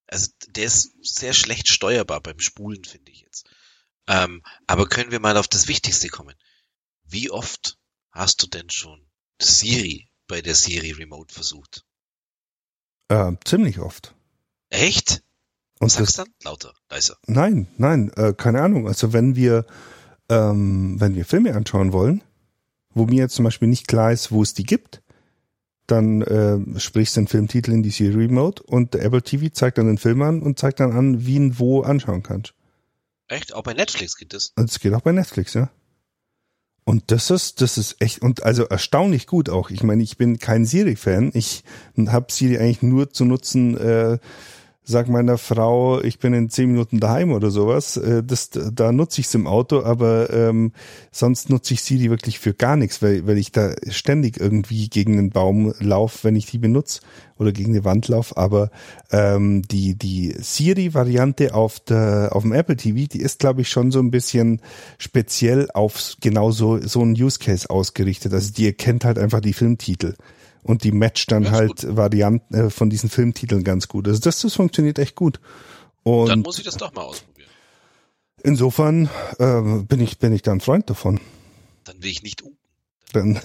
[0.07, 3.49] also der ist sehr schlecht steuerbar beim Spulen, finde ich jetzt.
[4.07, 6.35] Ähm, aber können wir mal auf das Wichtigste kommen?
[7.05, 7.79] Wie oft
[8.11, 9.07] hast du denn schon
[9.41, 11.85] Siri bei der Siri Remote versucht?
[13.09, 14.15] Äh, ziemlich oft.
[14.71, 15.23] Echt?
[15.81, 17.17] Und Sag's das, dann lauter, leiser.
[17.27, 18.87] Nein, nein, äh, keine Ahnung.
[18.87, 19.65] Also wenn wir,
[20.29, 22.23] ähm, wenn wir Filme anschauen wollen,
[22.91, 25.03] wo mir jetzt zum Beispiel nicht klar ist, wo es die gibt,
[25.87, 29.79] dann äh, sprichst du den Filmtitel in die Siri Remote und der Apple TV zeigt
[29.79, 32.55] dann den Film an und zeigt dann an, wie ihn wo anschauen kannst.
[33.29, 33.55] Echt?
[33.55, 34.53] Auch bei Netflix geht das?
[34.57, 35.71] Das geht auch bei Netflix, ja.
[36.89, 39.69] Und das ist, das ist echt, und also erstaunlich gut auch.
[39.69, 41.33] Ich meine, ich bin kein Siri-Fan.
[41.35, 41.63] Ich
[42.07, 44.17] habe Siri eigentlich nur zu nutzen, äh,
[44.89, 47.99] sag meiner Frau, ich bin in zehn Minuten daheim oder sowas.
[47.99, 50.73] Äh, das, da nutze ich es im Auto, aber ähm,
[51.13, 55.19] sonst nutze ich Siri wirklich für gar nichts, weil, weil ich da ständig irgendwie gegen
[55.19, 57.03] einen Baum lauf, wenn ich die benutze
[57.37, 58.39] oder gegen eine Wand lauf.
[58.39, 58.71] Aber
[59.13, 63.91] ähm, die, die Siri-Variante auf, der, auf dem Apple TV, die ist, glaube ich, schon
[63.91, 64.63] so ein bisschen
[64.97, 68.33] speziell auf genau so, so einen Use Case ausgerichtet.
[68.33, 70.15] Also die erkennt halt einfach die Filmtitel.
[70.63, 74.09] Und die matcht dann Ja, halt Varianten äh, von diesen Filmtiteln ganz gut.
[74.09, 75.41] Also das, das funktioniert echt gut.
[76.03, 77.49] Und Dann muss ich das doch mal ausprobieren.
[78.43, 81.21] insofern äh, bin ich bin ich da ein Freund davon.
[81.85, 82.53] Dann will ich nicht um.
[83.15, 83.39] Dann,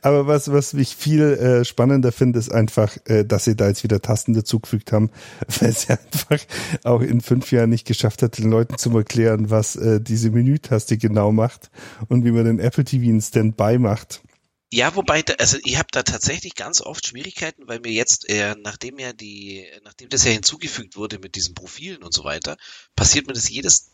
[0.00, 3.84] aber was was ich viel äh, spannender finde, ist einfach, äh, dass sie da jetzt
[3.84, 5.10] wieder Tasten dazugefügt haben,
[5.60, 6.38] weil sie einfach
[6.84, 10.96] auch in fünf Jahren nicht geschafft hat, den Leuten zu erklären, was äh, diese Menütaste
[10.96, 11.70] genau macht
[12.08, 14.22] und wie man den Apple TV in Standby macht.
[14.70, 18.54] Ja, wobei, da, also ich habe da tatsächlich ganz oft Schwierigkeiten, weil mir jetzt, äh,
[18.62, 22.58] nachdem ja die, nachdem das ja hinzugefügt wurde mit diesen Profilen und so weiter,
[22.94, 23.92] passiert mir das jedes,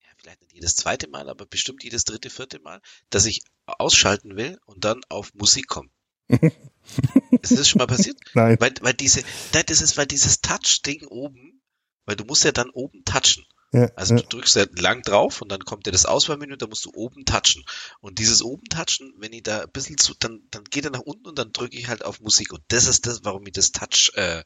[0.00, 2.80] ja, vielleicht nicht jedes zweite Mal, aber bestimmt jedes dritte, vierte Mal,
[3.10, 5.88] dass ich ausschalten will und dann auf Musik komme.
[7.42, 8.18] ist das schon mal passiert?
[8.34, 8.56] Nein.
[8.58, 9.22] Weil, weil diese,
[9.52, 11.62] nein, das ist, weil dieses Touch-Ding oben,
[12.06, 13.44] weil du musst ja dann oben touchen.
[13.72, 14.20] Ja, Also ja.
[14.20, 17.24] du drückst ja lang drauf und dann kommt ja das Auswahlmenü, da musst du oben
[17.24, 17.64] touchen.
[18.00, 21.00] Und dieses oben touchen, wenn ich da ein bisschen zu, dann, dann geht er nach
[21.00, 22.52] unten und dann drücke ich halt auf Musik.
[22.52, 24.42] Und das ist das, warum ich das Touch, äh,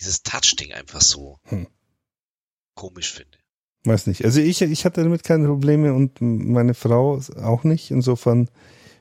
[0.00, 1.66] dieses Touch-Ding einfach so Hm.
[2.74, 3.38] komisch finde.
[3.84, 4.24] Weiß nicht.
[4.24, 7.90] Also ich, ich hatte damit keine Probleme und meine Frau auch nicht.
[7.90, 8.50] Insofern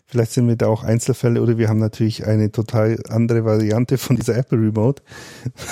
[0.09, 4.15] Vielleicht sind wir da auch Einzelfälle oder wir haben natürlich eine total andere Variante von
[4.15, 5.03] dieser Apple Remote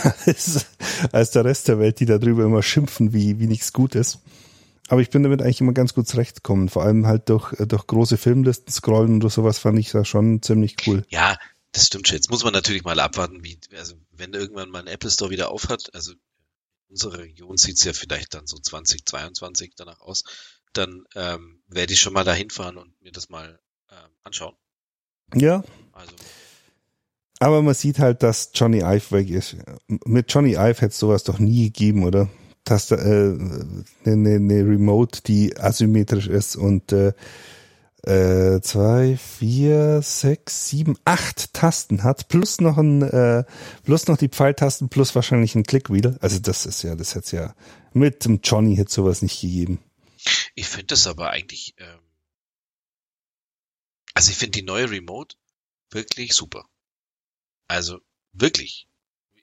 [0.27, 0.67] als,
[1.11, 4.19] als der Rest der Welt, die darüber immer schimpfen, wie, wie nichts gut ist.
[4.89, 6.69] Aber ich bin damit eigentlich immer ganz gut zurechtgekommen.
[6.69, 10.75] Vor allem halt durch, durch große Filmlisten scrollen oder sowas fand ich da schon ziemlich
[10.85, 11.03] cool.
[11.09, 11.39] Ja,
[11.71, 12.17] das stimmt schon.
[12.17, 15.49] Jetzt muss man natürlich mal abwarten, wie, also wenn irgendwann mal ein Apple Store wieder
[15.49, 16.13] aufhat, also
[16.89, 20.23] unsere Region sieht's ja vielleicht dann so 2022 danach aus,
[20.73, 23.59] dann ähm, werde ich schon mal da hinfahren und mir das mal
[24.27, 24.55] anschauen.
[25.33, 25.63] Ja.
[25.93, 26.13] Also.
[27.39, 29.57] Aber man sieht halt, dass Johnny Ive weg ist.
[29.87, 32.29] Mit Johnny Ive hätte es sowas doch nie gegeben, oder?
[32.63, 33.55] Dass äh, eine,
[34.05, 37.13] eine Remote, die asymmetrisch ist und äh,
[38.03, 43.43] äh, zwei, vier, sechs, sieben, acht Tasten hat, plus noch ein, äh,
[43.83, 46.17] plus noch die Pfeiltasten, plus wahrscheinlich ein Clickwheel.
[46.21, 47.55] Also das ist ja, das hätte ja
[47.93, 49.79] mit dem Johnny hätte sowas nicht gegeben.
[50.55, 51.96] Ich finde das aber eigentlich, ähm,
[54.17, 55.35] also ich finde die neue Remote
[55.91, 56.67] wirklich super.
[57.67, 57.99] Also
[58.31, 58.87] wirklich.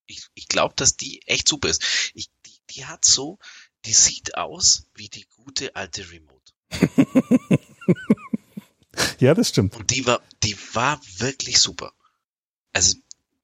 [0.06, 2.10] Ich, ich glaube, dass die echt super ist.
[2.12, 3.38] Ich, die, die hat so,
[3.84, 6.52] die sieht aus wie die gute alte Remote.
[9.20, 9.76] ja, das stimmt.
[9.76, 11.92] Und die war, die war wirklich super.
[12.72, 12.96] Also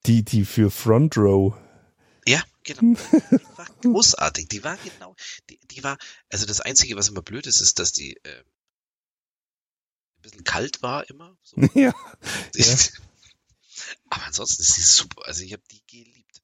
[0.05, 1.55] die, die für Front Row.
[2.27, 2.99] Ja, genau.
[3.31, 4.49] Die war großartig.
[4.49, 5.15] Die war genau,
[5.49, 5.97] die, die war,
[6.29, 8.43] also das Einzige, was immer blöd ist, ist, dass die äh,
[10.21, 11.35] ein bisschen kalt war immer.
[11.43, 11.61] So.
[11.73, 11.93] Ja.
[12.55, 12.65] ja.
[14.09, 15.23] Aber ansonsten ist sie super.
[15.25, 16.41] Also ich habe die geliebt.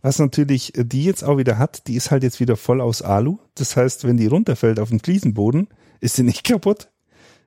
[0.00, 3.38] Was natürlich die jetzt auch wieder hat, die ist halt jetzt wieder voll aus Alu.
[3.54, 5.68] Das heißt, wenn die runterfällt auf den Fliesenboden,
[6.00, 6.90] ist sie nicht kaputt.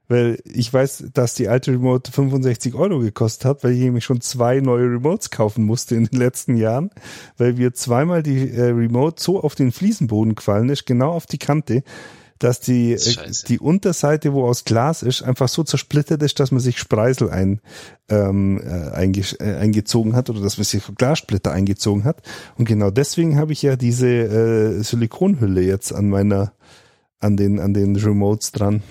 [0.07, 4.19] Weil ich weiß, dass die alte Remote 65 Euro gekostet hat, weil ich nämlich schon
[4.19, 6.89] zwei neue Remotes kaufen musste in den letzten Jahren,
[7.37, 11.37] weil wir zweimal die äh, Remote so auf den Fliesenboden gefallen ist, genau auf die
[11.37, 11.83] Kante,
[12.43, 16.59] dass die, äh, die Unterseite, wo aus Glas ist, einfach so zersplittert ist, dass man
[16.59, 17.61] sich Spreisel ein,
[18.09, 22.23] ähm, äh, einge äh, eingezogen hat oder dass man sich Glassplitter eingezogen hat.
[22.57, 26.53] Und genau deswegen habe ich ja diese äh, Silikonhülle jetzt an meiner,
[27.19, 28.81] an den, an den Remotes dran.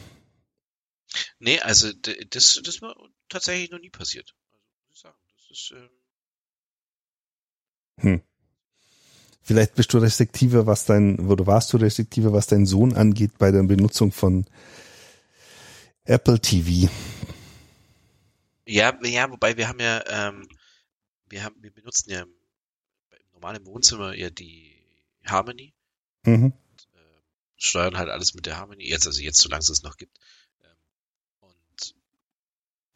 [1.41, 1.89] Nee, also
[2.31, 2.95] das, das war
[3.29, 4.33] tatsächlich noch nie passiert.
[4.53, 5.91] Also, muss ich sagen, das ist, ähm
[8.03, 8.23] hm.
[9.51, 13.51] Vielleicht bist du restriktiver, was dein, oder warst du restriktiver, was dein Sohn angeht bei
[13.51, 14.47] der Benutzung von
[16.05, 16.89] Apple TV.
[18.65, 20.49] Ja, ja, wobei wir haben ja, ähm,
[21.29, 22.33] wir haben, wir benutzen ja im,
[23.33, 24.73] normalen Wohnzimmer ja die
[25.27, 25.75] Harmony.
[26.23, 26.53] Mhm.
[26.53, 27.21] Und, äh,
[27.57, 28.89] steuern halt alles mit der Harmony.
[28.89, 30.17] Jetzt, also jetzt, solange es es noch gibt.
[30.63, 30.77] Ähm,
[31.41, 31.97] und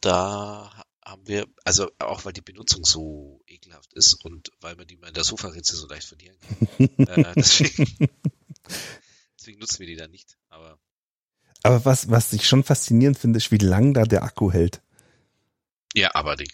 [0.00, 0.84] da
[1.14, 5.08] haben wir, also auch weil die Benutzung so ekelhaft ist und weil man die mal
[5.08, 6.88] in der Sofaritze so leicht verlieren kann.
[7.06, 8.08] äh, deswegen,
[9.38, 10.36] deswegen nutzen wir die dann nicht.
[10.48, 10.80] Aber,
[11.62, 14.82] aber was, was ich schon faszinierend finde, ist, wie lang da der Akku hält.
[15.94, 16.50] Ja, aber die,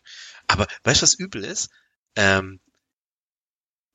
[0.46, 1.70] aber weißt du, was übel ist?
[2.14, 2.60] Ähm,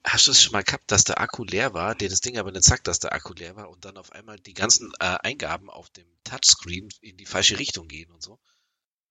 [0.04, 2.52] hast du es schon mal gehabt, dass der Akku leer war, dir das Ding aber
[2.52, 5.70] nicht sagt, dass der Akku leer war und dann auf einmal die ganzen äh, Eingaben
[5.70, 8.40] auf dem Touchscreen in die falsche Richtung gehen und so?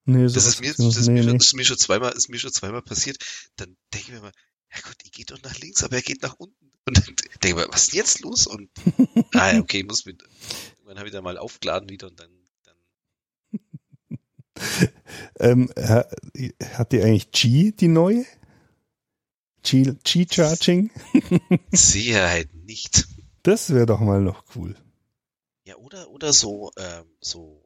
[0.06, 1.36] Nee, das ist mir, das, nee, mir, nee.
[1.36, 3.16] ist mir schon zweimal, ist mir schon zweimal passiert.
[3.56, 4.32] Dann denke ich mir mal,
[4.74, 6.72] ja gut, ich geht doch nach links, aber er geht nach unten.
[6.86, 8.46] Und dann denke ich mir, was ist jetzt los?
[8.46, 8.68] Und
[9.34, 10.22] ah ja, okay, ich muss mit,
[10.76, 12.30] irgendwann habe ich dann mal aufgeladen wieder und dann,
[12.64, 14.18] dann.
[15.40, 18.26] ähm, hat die eigentlich G, die neue?
[19.62, 20.90] G-Charging?
[21.72, 23.08] Sicherheit nicht.
[23.42, 24.76] Das wäre doch mal noch cool.
[25.66, 27.63] Ja, oder, oder so, ähm, so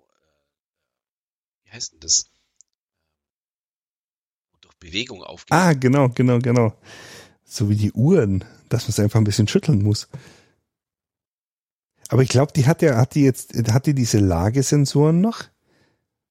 [1.68, 2.30] wie heißt denn das?
[4.52, 5.52] Und durch Bewegung aufgeht.
[5.52, 6.74] Ah, genau, genau, genau.
[7.44, 10.08] So wie die Uhren, dass man es einfach ein bisschen schütteln muss.
[12.08, 15.44] Aber ich glaube, die hat ja, hat die jetzt, hat die diese Lagesensoren noch?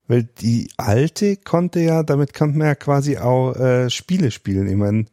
[0.07, 4.67] Weil die alte konnte ja, damit konnte man ja quasi auch äh, Spiele spielen.
[4.67, 5.05] Ich meine,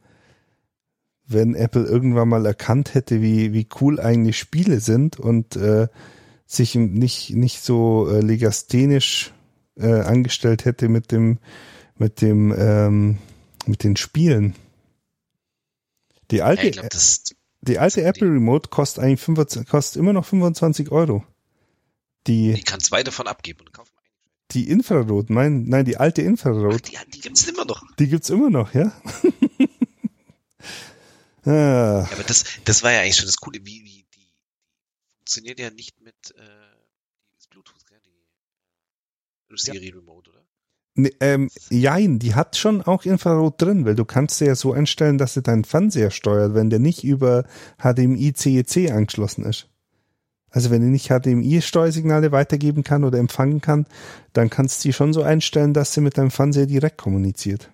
[1.26, 5.88] wenn Apple irgendwann mal erkannt hätte, wie, wie cool eigentlich Spiele sind und äh,
[6.46, 9.34] sich nicht, nicht so äh, legasthenisch
[9.76, 11.38] äh, angestellt hätte mit dem,
[11.96, 13.18] mit dem, ähm,
[13.66, 14.54] mit den Spielen.
[16.30, 16.88] Die alte, glaub,
[17.60, 21.24] die alte Apple Remote kostet eigentlich 25, kostet immer noch 25 Euro.
[22.26, 23.90] Die, ich kann zwei davon abgeben und kaufen.
[24.50, 26.74] Die Infrarot, mein, nein, die alte Infrarot.
[26.74, 27.82] Ach, die, die gibt's immer noch.
[27.98, 28.92] Die gibt's immer noch, ja.
[31.44, 31.50] ah.
[31.50, 34.28] ja aber das, das war ja eigentlich schon das Coole, wie, wie die
[35.18, 36.63] funktioniert ja nicht mit äh,
[39.54, 39.94] Siri ja.
[39.94, 40.44] Remote, oder?
[40.96, 44.72] Ne, ähm, jein, die hat schon auch Infrarot drin, weil du kannst sie ja so
[44.72, 47.44] einstellen, dass sie deinen Fernseher steuert, wenn der nicht über
[47.78, 49.68] HDMI CEC angeschlossen ist.
[50.50, 53.86] Also wenn die nicht HDMI-Steuersignale weitergeben kann oder empfangen kann,
[54.34, 57.72] dann kannst du die schon so einstellen, dass sie mit deinem Fernseher direkt kommuniziert.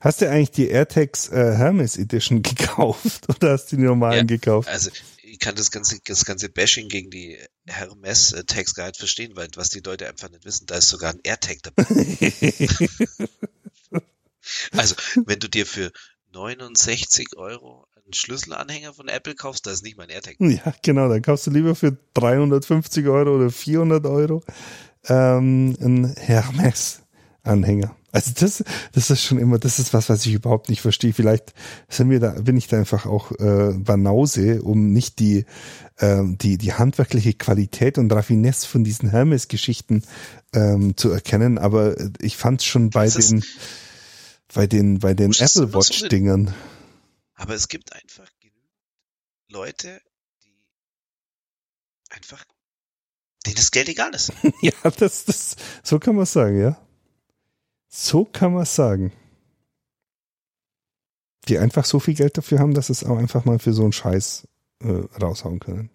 [0.00, 4.36] Hast du eigentlich die AirTags äh, Hermes Edition gekauft oder hast du die normalen ja,
[4.36, 4.68] gekauft?
[4.68, 4.90] Also
[5.34, 9.32] ich kann das ganze, das ganze Bashing gegen die Hermes äh, Tags gar nicht verstehen,
[9.34, 11.84] weil was die Leute einfach nicht wissen, da ist sogar ein AirTag dabei.
[14.70, 14.94] also
[15.26, 15.90] wenn du dir für
[16.32, 20.36] 69 Euro einen Schlüsselanhänger von Apple kaufst, da ist nicht mein AirTag.
[20.38, 24.44] Ja, genau, dann kaufst du lieber für 350 Euro oder 400 Euro
[25.08, 27.96] ähm, einen Hermes-Anhänger.
[28.14, 28.62] Also das,
[28.92, 31.12] das ist schon immer, das ist was, was ich überhaupt nicht verstehe.
[31.12, 31.52] Vielleicht
[31.88, 35.44] sind wir da, bin ich da einfach auch äh, Banause, um nicht die,
[35.96, 40.04] äh, die, die handwerkliche Qualität und Raffinesse von diesen Hermes-Geschichten
[40.52, 41.58] ähm, zu erkennen.
[41.58, 43.42] Aber ich fand es schon bei den,
[44.54, 46.54] bei den, bei den Apple Watch-Dingern.
[47.34, 48.30] Aber es gibt einfach
[49.48, 50.00] Leute,
[50.44, 50.54] die
[52.10, 52.44] einfach,
[53.44, 54.32] denen das Geld egal ist.
[54.62, 56.83] ja, das, das, so kann man sagen, ja.
[57.96, 59.12] So kann man sagen.
[61.46, 63.92] Die einfach so viel Geld dafür haben, dass es auch einfach mal für so einen
[63.92, 64.48] Scheiß
[64.82, 65.90] äh, raushauen können.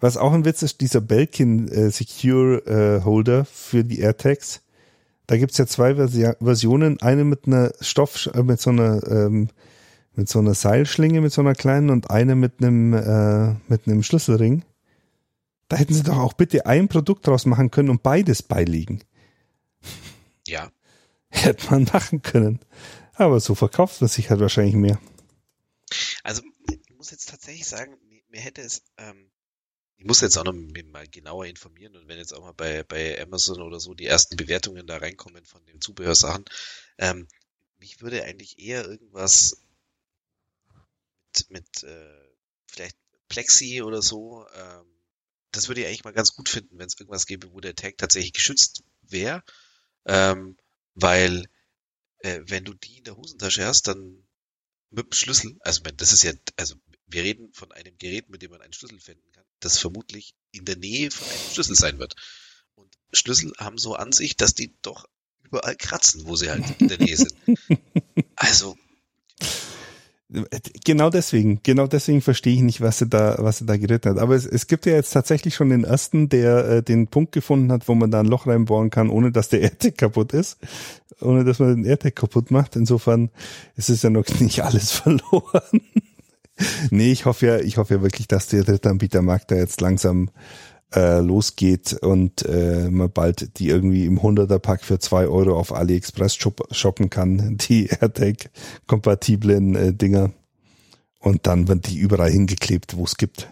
[0.00, 4.62] Was auch ein Witz ist, dieser Belkin äh, Secure äh, Holder für die AirTags.
[5.26, 6.98] Da gibt's ja zwei Versi Versionen.
[7.02, 9.50] Eine mit einer Stoff, äh, mit so einer, ähm,
[10.14, 14.02] mit so einer Seilschlinge, mit so einer kleinen und eine mit einem, äh, mit einem
[14.02, 14.64] Schlüsselring.
[15.68, 19.02] Da hätten sie doch auch bitte ein Produkt draus machen können und beides beiliegen.
[20.46, 20.70] Ja.
[21.28, 22.60] Hätte man machen können.
[23.14, 25.00] Aber so verkauft man sich halt wahrscheinlich mehr.
[26.22, 27.96] Also, ich muss jetzt tatsächlich sagen,
[28.28, 29.30] mir, hätte es, ähm,
[29.96, 33.20] ich muss jetzt auch noch mal genauer informieren und wenn jetzt auch mal bei, bei
[33.20, 36.44] Amazon oder so die ersten Bewertungen da reinkommen von den Zubehörsachen,
[36.98, 37.26] ähm,
[37.78, 39.62] mich würde eigentlich eher irgendwas
[41.34, 42.28] mit, mit äh,
[42.66, 42.96] vielleicht
[43.28, 44.95] Plexi oder so ähm,
[45.56, 47.96] das würde ich eigentlich mal ganz gut finden, wenn es irgendwas gäbe, wo der Tag
[47.98, 49.42] tatsächlich geschützt wäre.
[50.04, 50.56] Ähm,
[50.94, 51.46] weil
[52.18, 54.26] äh, wenn du die in der Hosentasche hast, dann
[54.90, 56.76] mit dem Schlüssel, also das ist ja, also
[57.06, 60.64] wir reden von einem Gerät, mit dem man einen Schlüssel finden kann, das vermutlich in
[60.64, 62.14] der Nähe von einem Schlüssel sein wird.
[62.74, 65.06] Und Schlüssel haben so an sich, dass die doch
[65.42, 67.34] überall kratzen, wo sie halt in der Nähe sind.
[68.38, 68.76] Also
[70.84, 74.18] Genau deswegen, genau deswegen verstehe ich nicht, was er da, was er da geritten hat.
[74.18, 77.70] Aber es, es gibt ja jetzt tatsächlich schon den ersten, der äh, den Punkt gefunden
[77.70, 80.58] hat, wo man da ein Loch reinbohren kann, ohne dass der AirTag kaputt ist,
[81.20, 82.74] ohne dass man den AirTag kaputt macht.
[82.74, 83.30] Insofern
[83.76, 85.80] ist es ja noch nicht alles verloren.
[86.90, 90.30] nee, ich hoffe ja, ich hoffe ja wirklich, dass der Drittanbietermarkt da jetzt langsam
[90.94, 95.72] äh, losgeht und äh, man bald die irgendwie im 100er Pack für zwei Euro auf
[95.72, 96.38] AliExpress
[96.70, 100.32] shoppen kann, die AirTag-kompatiblen äh, Dinger.
[101.18, 103.50] Und dann werden die überall hingeklebt, wo es gibt.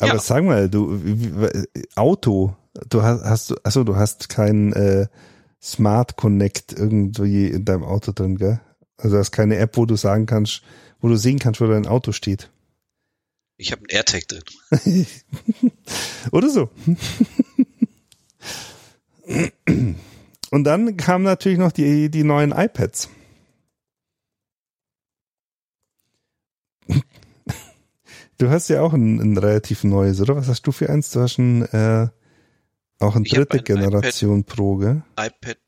[0.00, 0.18] Aber ja.
[0.18, 1.00] sag mal, du
[1.96, 2.54] Auto,
[2.88, 5.06] du hast, hast also du hast kein äh,
[5.60, 8.60] Smart Connect irgendwie in deinem Auto drin, gell?
[8.96, 10.62] Also du hast keine App, wo du sagen kannst,
[11.00, 12.50] wo du sehen kannst, wo dein Auto steht.
[13.56, 14.44] Ich habe einen AirTag drin.
[16.32, 16.70] Oder so.
[20.50, 23.10] Und dann kamen natürlich noch die, die neuen iPads.
[28.38, 30.36] Du hast ja auch ein, ein relativ neues, oder?
[30.36, 31.10] Was hast du für eins?
[31.10, 32.06] Du hast ein, äh,
[33.00, 35.02] auch ein dritte Generation iPad, Pro, gell?
[35.18, 35.58] iPad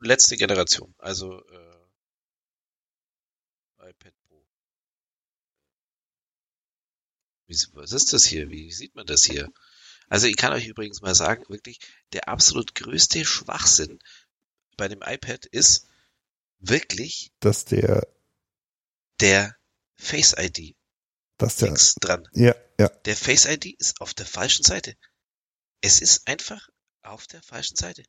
[0.00, 1.69] letzte Generation, also äh,
[7.72, 8.50] was ist das hier?
[8.50, 9.48] Wie sieht man das hier?
[10.08, 11.80] Also ich kann euch übrigens mal sagen, wirklich,
[12.12, 13.98] der absolut größte Schwachsinn
[14.76, 15.86] bei dem iPad ist
[16.58, 18.06] wirklich, dass der
[19.20, 19.54] der
[19.96, 20.74] Face ID
[21.40, 22.28] dass der links dran.
[22.32, 22.88] Ja, ja.
[23.04, 24.94] Der Face ID ist auf der falschen Seite.
[25.80, 26.68] Es ist einfach
[27.02, 28.02] auf der falschen Seite.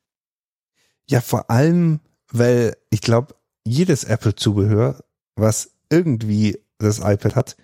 [1.08, 3.34] Ja, vor allem, weil ich glaube,
[3.64, 7.56] jedes Apple-Zubehör, was irgendwie das iPad hat,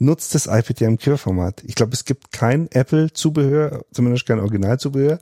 [0.00, 1.62] nutzt das iPad ja im Querformat.
[1.64, 5.20] Ich glaube, es gibt kein Apple-Zubehör, zumindest kein Originalzubehör,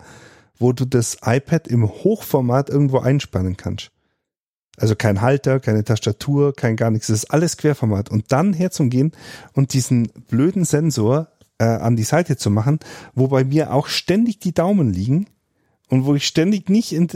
[0.58, 3.90] wo du das iPad im Hochformat irgendwo einspannen kannst.
[4.76, 7.08] Also kein Halter, keine Tastatur, kein gar nichts.
[7.08, 8.08] Das ist alles Querformat.
[8.10, 9.12] Und dann herzugehen
[9.52, 12.78] und diesen blöden Sensor äh, an die Seite zu machen,
[13.14, 15.26] wo bei mir auch ständig die Daumen liegen
[15.88, 17.08] und wo ich ständig nicht in,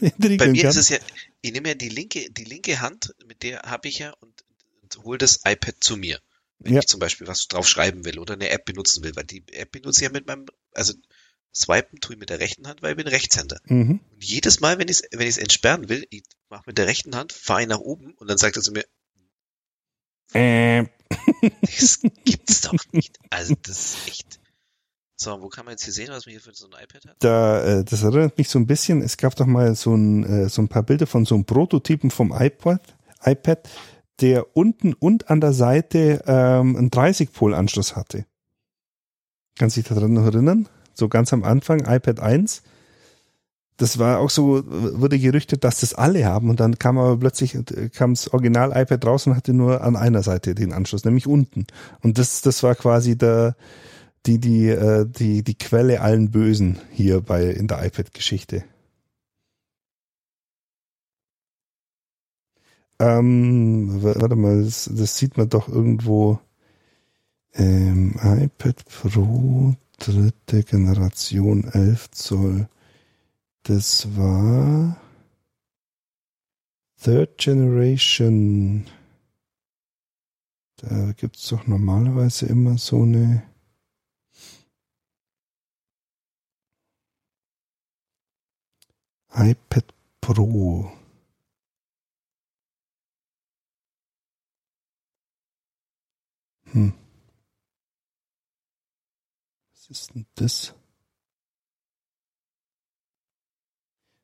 [0.00, 0.70] in Bei mir kann.
[0.70, 0.98] ist es ja,
[1.40, 4.44] ich nehme ja die linke, die linke Hand, mit der habe ich ja und,
[4.82, 6.20] und hole das iPad zu mir
[6.64, 6.80] wenn ja.
[6.80, 9.72] ich zum Beispiel was drauf schreiben will oder eine App benutzen will, weil die App
[9.72, 10.94] benutze ich ja mit meinem, also
[11.54, 13.58] swipen tue ich mit der rechten Hand, weil ich bin Rechtshänder.
[13.64, 14.00] Mhm.
[14.10, 17.14] Und jedes Mal, wenn ich es wenn ich's entsperren will, ich mache mit der rechten
[17.14, 18.84] Hand, fahre ich nach oben und dann sagt er zu mir,
[20.32, 20.86] Äh,
[21.60, 23.18] das gibt's doch nicht.
[23.30, 24.40] Also das ist echt.
[25.16, 27.16] So, wo kann man jetzt hier sehen, was man hier für so ein iPad hat?
[27.20, 30.48] da, äh, das erinnert mich so ein bisschen, es gab doch mal so ein, äh,
[30.48, 32.80] so ein paar Bilder von so einem Prototypen vom iPod,
[33.22, 33.68] iPad,
[34.22, 38.24] der unten und an der Seite ähm, einen 30-Pol-Anschluss hatte.
[39.58, 40.68] Kannst du dich daran noch erinnern?
[40.94, 42.62] So ganz am Anfang, iPad 1.
[43.78, 47.58] Das war auch so, wurde gerüchtet, dass das alle haben und dann kam aber plötzlich,
[47.92, 51.66] kam das Original-iPad raus und hatte nur an einer Seite den Anschluss, nämlich unten.
[52.00, 53.56] Und das, das war quasi der,
[54.26, 58.62] die, die, äh, die, die Quelle allen Bösen hier bei, in der iPad-Geschichte.
[63.02, 66.38] Ähm, wa- warte mal, das, das sieht man doch irgendwo.
[67.54, 72.68] Ähm, iPad Pro, dritte Generation, 11 Zoll.
[73.64, 74.96] Das war
[77.02, 78.86] Third Generation.
[80.76, 83.42] Da gibt's doch normalerweise immer so eine.
[89.34, 90.92] iPad Pro.
[96.72, 96.94] Hm.
[99.72, 100.74] Was ist denn das?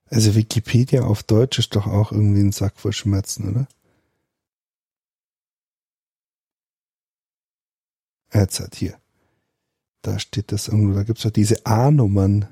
[0.06, 3.68] Also Wikipedia auf Deutsch ist doch auch irgendwie ein Sack voll Schmerzen, oder?
[8.32, 8.98] Jetzt hat hier.
[10.02, 12.48] Da steht das irgendwo, da gibt's doch diese A-Nummern.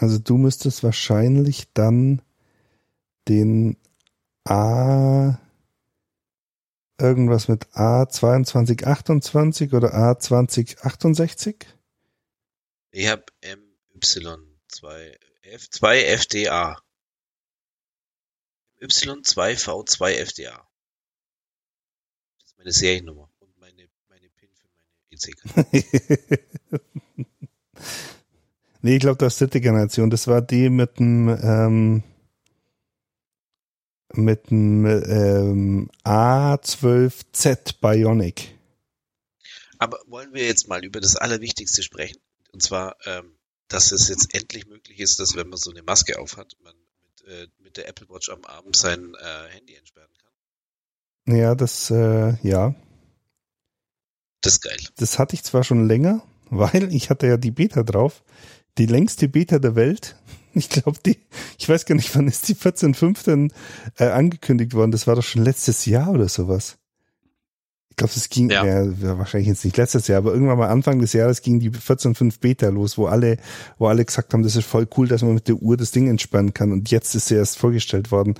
[0.00, 2.22] Also du müsstest wahrscheinlich dann
[3.28, 3.76] den
[4.44, 5.38] A
[6.98, 11.66] irgendwas mit A2228 oder A2068?
[12.90, 16.80] Ich habe MY2 F2 FDA.
[18.80, 20.68] Y2V2 FDA.
[22.38, 25.66] Das ist meine Seriennummer und meine, meine PIN für meine EC-Karte.
[28.82, 30.10] nee, ich glaube, das ist dritte Generation.
[30.10, 32.02] Das war die mit dem ähm,
[34.16, 38.54] mit dem ähm, A12Z Bionic.
[39.78, 42.20] Aber wollen wir jetzt mal über das Allerwichtigste sprechen?
[42.52, 43.36] Und zwar, ähm,
[43.68, 47.28] dass es jetzt endlich möglich ist, dass wenn man so eine Maske aufhat, man mit,
[47.28, 50.10] äh, mit der Apple Watch am Abend sein äh, Handy entsperren
[51.26, 51.36] kann.
[51.36, 52.74] Ja, das äh, ja,
[54.40, 54.78] Das ist geil.
[54.96, 58.22] das hatte ich zwar schon länger, weil ich hatte ja die Beta drauf,
[58.78, 60.16] die längste Beta der Welt.
[60.54, 61.18] Ich glaube, die,
[61.58, 63.52] ich weiß gar nicht, wann ist die 14.5 denn
[63.98, 64.92] äh, angekündigt worden?
[64.92, 66.76] Das war doch schon letztes Jahr oder sowas.
[67.92, 68.64] Ich glaube, es ging, Ja.
[68.64, 68.84] ja.
[68.84, 72.40] ja, wahrscheinlich jetzt nicht letztes Jahr, aber irgendwann mal Anfang des Jahres ging die 14.5
[72.40, 73.36] Beta los, wo alle,
[73.76, 76.08] wo alle gesagt haben, das ist voll cool, dass man mit der Uhr das Ding
[76.08, 76.72] entspannen kann.
[76.72, 78.34] Und jetzt ist sie erst vorgestellt worden.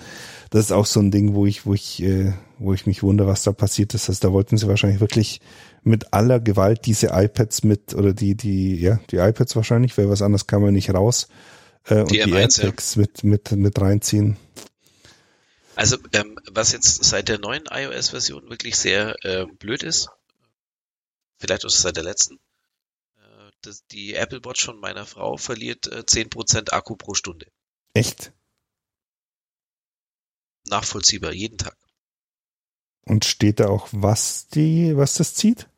[0.49, 3.29] Das ist auch so ein Ding, wo ich, wo ich, äh, wo ich mich wundere,
[3.29, 4.09] was da passiert ist.
[4.09, 5.43] Also da wollten sie wahrscheinlich wirklich
[5.83, 10.23] mit aller Gewalt diese iPads mit, oder die, die, ja, die iPads wahrscheinlich, weil was
[10.23, 11.29] anderes kann man nicht raus.
[11.85, 12.65] Äh, und Die die, M1, ja.
[12.65, 14.37] AirTags mit, mit, mit reinziehen.
[15.75, 20.11] Also, ähm, was jetzt seit der neuen iOS-Version wirklich sehr äh, blöd ist,
[21.39, 22.37] vielleicht auch seit der letzten,
[23.17, 27.47] äh, dass die Apple Watch von meiner Frau verliert äh, 10% Akku pro Stunde.
[27.95, 28.33] Echt.
[30.69, 31.77] Nachvollziehbar, jeden Tag.
[33.05, 35.69] Und steht da auch, was die, was das zieht?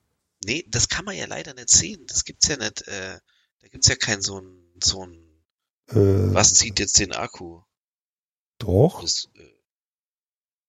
[0.44, 2.04] Nee, das kann man ja leider nicht sehen.
[2.06, 3.18] Das gibt's ja nicht, äh,
[3.60, 5.23] da gibt's ja kein so ein, so ein,
[5.88, 7.62] Äh, was zieht jetzt den Akku?
[8.58, 9.00] Doch.
[9.02, 9.54] Das, äh,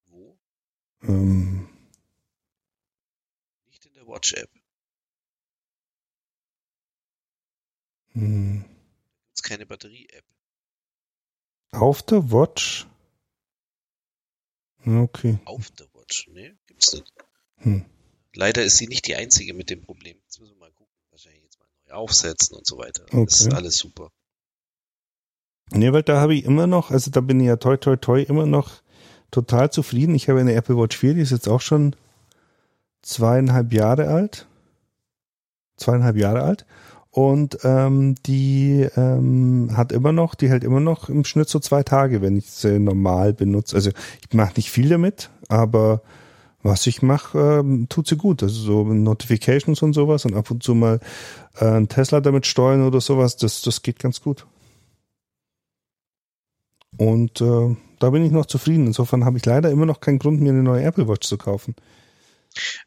[0.07, 0.37] wo?
[1.03, 1.69] Ähm,
[3.67, 4.49] Nicht in der Watch-App.
[8.13, 8.63] mh,
[9.27, 10.25] Gibt's keine Batterie-App.
[11.71, 12.87] auf der Watch.
[14.85, 15.39] Okay.
[15.45, 16.57] Auf der Watch, ne?
[16.67, 17.11] Gibt's nicht.
[17.57, 17.85] Hm.
[18.33, 20.17] Leider ist sie nicht die einzige mit dem Problem.
[20.23, 20.93] Jetzt müssen wir mal gucken.
[21.09, 23.03] Wahrscheinlich jetzt mal neu aufsetzen und so weiter.
[23.05, 23.25] Okay.
[23.25, 24.11] Das ist alles super.
[25.71, 28.21] Nee, weil da habe ich immer noch, also da bin ich ja toi toi toi
[28.21, 28.81] immer noch
[29.31, 30.15] total zufrieden.
[30.15, 31.95] Ich habe eine Apple Watch 4, die ist jetzt auch schon
[33.01, 34.47] zweieinhalb Jahre alt.
[35.77, 36.65] Zweieinhalb Jahre alt.
[37.11, 41.81] Und ähm, die ähm, hat immer noch, die hält immer noch im Schnitt so zwei
[41.81, 43.75] Tage, wenn ich sie normal benutze.
[43.77, 43.91] Also
[44.21, 46.01] ich mache nicht viel damit, aber
[46.61, 48.43] was ich mache, ähm, tut sie gut.
[48.43, 50.99] Also so Notifications und sowas und ab und zu mal
[51.57, 54.45] äh, einen Tesla damit steuern oder sowas, das, das geht ganz gut.
[56.97, 58.87] Und äh, da bin ich noch zufrieden.
[58.87, 61.75] Insofern habe ich leider immer noch keinen Grund, mir eine neue Apple Watch zu kaufen.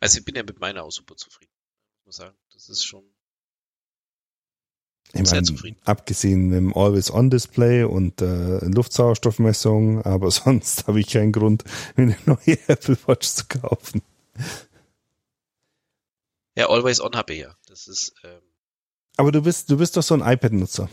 [0.01, 1.53] Also ich bin ja mit meiner auch super zufrieden.
[2.05, 2.37] Muss sagen.
[2.53, 3.05] Das ist schon.
[5.13, 5.79] Ich Sehr meine, zufrieden.
[5.85, 11.65] abgesehen mit dem Always-On-Display und äh, Luftsauerstoffmessung, aber sonst habe ich keinen Grund,
[11.97, 14.03] mir eine neue Apple Watch zu kaufen.
[16.57, 17.55] Ja, Always On habe ich ja.
[17.69, 18.41] Das ist, ähm,
[19.17, 20.91] Aber du bist, du bist doch so ein iPad-Nutzer.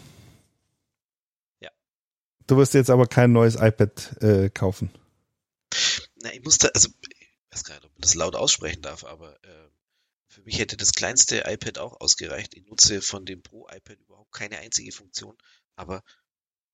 [2.47, 4.91] Du wirst jetzt aber kein neues iPad äh, kaufen.
[6.21, 9.33] na, ich musste, also, ich weiß gar nicht, ob man das laut aussprechen darf, aber
[9.43, 9.69] äh,
[10.27, 12.53] für mich hätte das kleinste iPad auch ausgereicht.
[12.55, 15.37] Ich nutze von dem Pro-iPad überhaupt keine einzige Funktion,
[15.75, 16.03] aber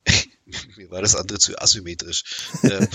[0.77, 2.23] mir war das andere zu asymmetrisch.
[2.63, 2.87] ähm,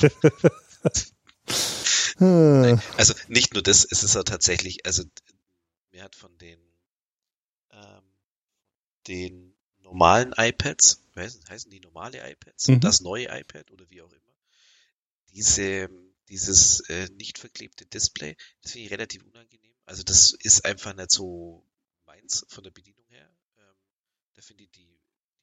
[2.19, 5.05] Ah, also nicht nur das, es ist ja tatsächlich, also
[5.91, 6.59] mir hat von den
[7.73, 8.03] ähm,
[9.07, 12.81] den normalen iPads, wie heißen, heißen die normale iPads, Mhm.
[12.81, 14.35] das neue iPad oder wie auch immer,
[15.33, 15.89] diese
[16.29, 19.73] dieses äh, nicht verklebte Display, das finde ich relativ unangenehm.
[19.85, 21.65] Also das ist einfach nicht so
[22.05, 23.31] meins von der Bedienung her.
[23.59, 23.77] Ähm,
[24.35, 24.89] da finde ich die,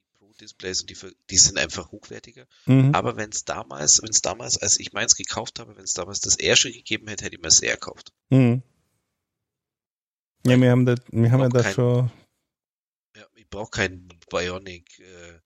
[0.02, 0.98] die Pro-Displays und die,
[1.30, 2.46] die sind einfach hochwertiger.
[2.66, 2.94] mhm.
[2.94, 6.20] Aber wenn es damals, wenn es damals, als ich meins gekauft habe, wenn es damals
[6.20, 8.12] das Air schon gegeben hätte, hätte ich mir das Air gekauft.
[8.30, 8.62] Mhm.
[10.46, 12.12] Ja, wir haben da, wir haben ja Auch da kein- schon,
[13.16, 15.40] Ja, ich brauche keinen Bionic, äh,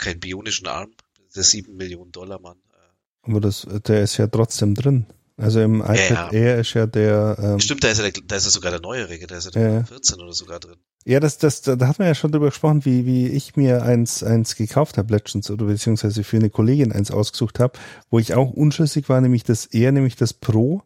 [0.00, 0.90] keinen bionischen Arm.
[1.34, 2.56] Der 7 Millionen Dollar Mann.
[2.72, 5.06] Äh, aber das, der ist ja trotzdem drin.
[5.40, 6.32] Also im iPad ja.
[6.32, 8.80] Air ist ja der, ähm, Stimmt, da ist, ja der, da ist ja sogar der
[8.80, 9.84] neuere, da ist ja Ja, der ja.
[9.84, 10.76] 14 oder sogar drin.
[11.06, 14.22] Ja, das, das, da hatten wir ja schon drüber gesprochen, wie, wie ich mir eins,
[14.22, 17.78] eins gekauft habe letztens oder beziehungsweise für eine Kollegin eins ausgesucht habe,
[18.10, 20.82] wo ich auch unschlüssig war, nämlich das eher, nämlich das Pro.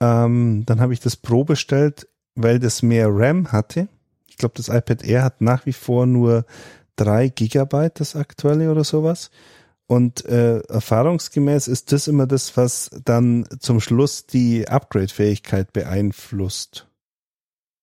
[0.00, 3.88] Ähm, dann habe ich das Pro bestellt, weil das mehr RAM hatte.
[4.28, 6.46] Ich glaube, das iPad Air hat nach wie vor nur
[6.96, 9.30] drei Gigabyte, das aktuelle oder sowas.
[9.86, 16.86] Und äh, erfahrungsgemäß ist das immer das, was dann zum Schluss die Upgrade-Fähigkeit beeinflusst.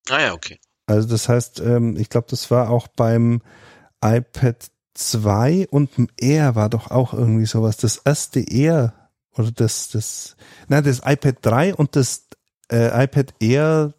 [0.10, 0.60] Ah ja, okay.
[0.88, 3.42] Also das heißt, ähm, ich glaube, das war auch beim
[4.04, 7.78] iPad 2 und dem Air war doch auch irgendwie sowas.
[7.78, 8.94] Das erste Air
[9.38, 10.36] oder das, das,
[10.68, 12.28] nein, das iPad 3 und das
[12.72, 13.94] äh, iPad Air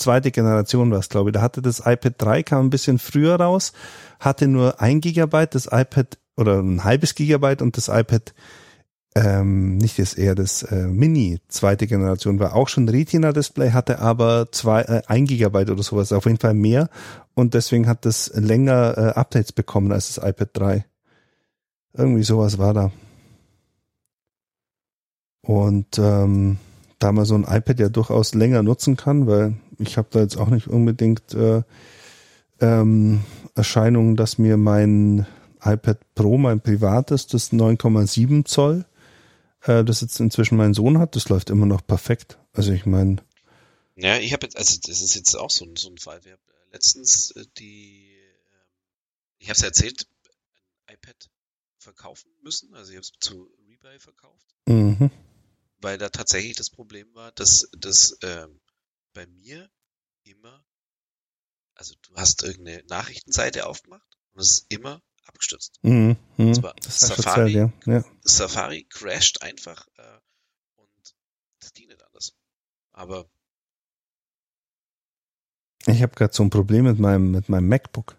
[0.00, 1.34] zweite Generation war es, glaube ich.
[1.34, 3.72] Da hatte das iPad 3 kam ein bisschen früher raus,
[4.18, 8.34] hatte nur ein Gigabyte, das iPad oder ein halbes Gigabyte und das iPad
[9.16, 14.52] ähm, nicht das Air, das äh, Mini zweite Generation war auch schon Retina-Display, hatte aber
[14.52, 16.88] zwei, äh, ein Gigabyte oder sowas, auf jeden Fall mehr
[17.34, 20.84] und deswegen hat das länger äh, Updates bekommen als das iPad 3.
[21.92, 22.92] Irgendwie sowas war da.
[25.42, 26.58] Und ähm,
[27.00, 30.36] da man so ein iPad ja durchaus länger nutzen kann, weil ich habe da jetzt
[30.36, 31.62] auch nicht unbedingt äh,
[32.60, 33.24] ähm,
[33.54, 35.26] Erscheinungen, dass mir mein
[35.62, 38.84] iPad Pro, mein privates, das 9,7 Zoll,
[39.62, 42.38] äh, das jetzt inzwischen mein Sohn hat, das läuft immer noch perfekt.
[42.52, 43.16] Also ich meine,
[43.96, 46.24] Ja, ich habe jetzt, also das ist jetzt auch so ein, so ein Fall.
[46.24, 48.64] Wir haben äh, letztens äh, die, äh,
[49.38, 50.06] ich habe es ja erzählt,
[50.86, 51.30] ein iPad
[51.78, 52.74] verkaufen müssen.
[52.74, 55.10] Also ich habe es zu Rebuy verkauft, mhm,
[55.80, 58.60] weil da tatsächlich das Problem war, dass das ähm,
[59.12, 59.70] bei mir
[60.24, 60.64] immer,
[61.74, 65.78] also du hast irgendeine Nachrichtenseite aufgemacht und es ist immer abgestürzt.
[65.82, 67.52] mhm, mhm, Das war das Safari.
[67.52, 67.72] ja.
[67.86, 68.04] ja.
[68.22, 70.18] Safari crasht einfach äh,
[70.76, 71.14] und
[71.60, 72.34] das ging nicht anders.
[72.92, 73.28] Aber
[75.86, 78.16] Ich habe gerade so ein Problem mit meinem, mit meinem MacBook.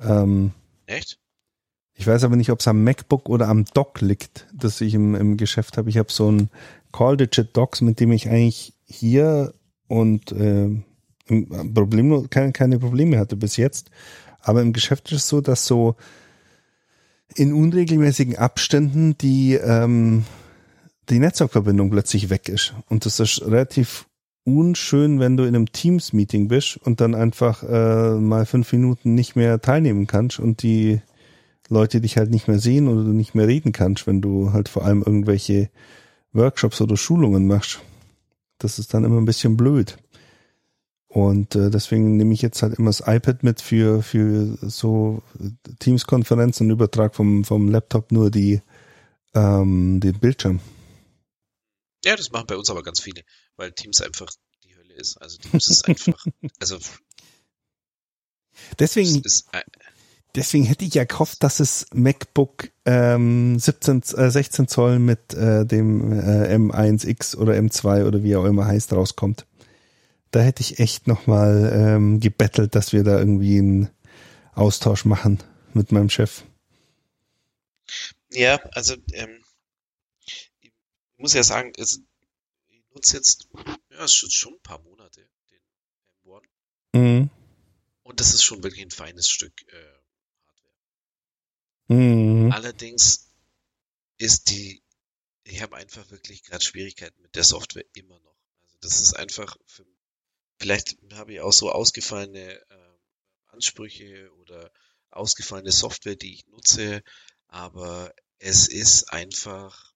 [0.00, 0.52] Ähm,
[0.86, 1.18] echt?
[1.94, 5.14] Ich weiß aber nicht, ob es am MacBook oder am Dock liegt, das ich im,
[5.14, 5.90] im Geschäft habe.
[5.90, 6.50] Ich habe so ein
[6.92, 9.54] Call Digit Docks, mit dem ich eigentlich hier
[9.88, 10.66] und äh,
[11.26, 13.90] im- Problem, keine, keine Probleme hatte bis jetzt.
[14.40, 15.96] Aber im Geschäft ist es so, dass so
[17.34, 20.24] in unregelmäßigen Abständen die, ähm,
[21.10, 22.74] die Netzwerkverbindung plötzlich weg ist.
[22.88, 24.06] Und das ist relativ
[24.44, 29.36] unschön, wenn du in einem Teams-Meeting bist und dann einfach äh, mal fünf Minuten nicht
[29.36, 31.02] mehr teilnehmen kannst und die
[31.68, 34.70] Leute dich halt nicht mehr sehen oder du nicht mehr reden kannst, wenn du halt
[34.70, 35.68] vor allem irgendwelche
[36.32, 37.80] Workshops oder Schulungen machst.
[38.58, 39.96] Das ist dann immer ein bisschen blöd.
[41.08, 45.22] Und äh, deswegen nehme ich jetzt halt immer das iPad mit für, für so
[45.78, 48.60] Teams-Konferenzen und Übertrag vom, vom Laptop nur die,
[49.34, 50.60] ähm, den Bildschirm.
[52.04, 53.22] Ja, das machen bei uns aber ganz viele,
[53.56, 54.28] weil Teams einfach
[54.64, 55.16] die Hölle ist.
[55.16, 56.26] Also Teams ist einfach,
[56.60, 57.00] also es
[58.78, 59.62] Deswegen, ist, äh,
[60.38, 65.66] deswegen hätte ich ja gehofft, dass es MacBook ähm, 17, äh, 16 Zoll mit äh,
[65.66, 69.46] dem äh, M1X oder M2 oder wie er auch immer heißt rauskommt.
[70.30, 73.90] Da hätte ich echt nochmal ähm, gebettelt, dass wir da irgendwie einen
[74.54, 75.42] Austausch machen
[75.74, 76.44] mit meinem Chef.
[78.30, 79.44] ja, also ähm,
[80.60, 80.72] ich
[81.16, 82.00] muss ja sagen, also,
[82.68, 83.48] ich nutze jetzt,
[83.90, 85.60] ja, schon ein paar Monate den
[86.24, 86.42] M1
[86.94, 87.30] Mhm.
[88.02, 89.97] Und das ist schon wirklich ein feines Stück äh.
[91.88, 92.52] Mhm.
[92.52, 93.28] Allerdings
[94.18, 94.82] ist die,
[95.44, 98.36] ich habe einfach wirklich gerade Schwierigkeiten mit der Software immer noch.
[98.62, 99.86] Also das ist einfach, für,
[100.58, 102.98] vielleicht habe ich auch so ausgefallene äh,
[103.48, 104.70] Ansprüche oder
[105.10, 107.02] ausgefallene Software, die ich nutze,
[107.48, 109.94] aber es ist einfach,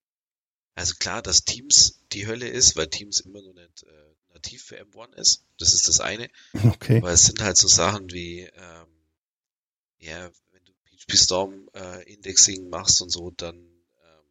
[0.75, 4.83] also klar, dass Teams die Hölle ist, weil Teams immer noch nicht äh, nativ für
[4.83, 5.45] M1 ist.
[5.59, 6.31] Das ist das eine.
[6.65, 6.99] Okay.
[6.99, 8.89] Aber es sind halt so Sachen wie, ähm,
[9.99, 10.31] ja,
[11.11, 14.25] Storm äh, Indexing machst und so, dann ähm,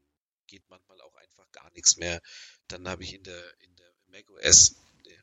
[0.48, 2.22] geht manchmal auch einfach gar nichts mehr.
[2.68, 4.76] Dann habe ich in der in der macOS
[5.06, 5.18] äh,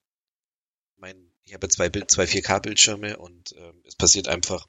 [0.97, 4.67] mein, ich habe zwei Bild, zwei 4K Bildschirme und ähm, es passiert einfach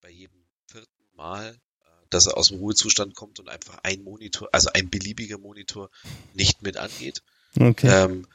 [0.00, 4.48] bei jedem vierten Mal, äh, dass er aus dem Ruhezustand kommt und einfach ein Monitor,
[4.52, 5.90] also ein beliebiger Monitor
[6.34, 7.22] nicht mit angeht.
[7.58, 7.88] Okay.
[7.88, 8.26] Ähm,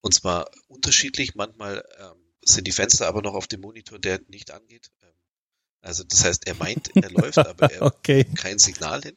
[0.00, 1.34] und zwar unterschiedlich.
[1.34, 4.90] Manchmal ähm, sind die Fenster aber noch auf dem Monitor, der nicht angeht.
[5.82, 8.24] Also das heißt, er meint, er läuft, aber er okay.
[8.36, 9.16] kein Signal hin.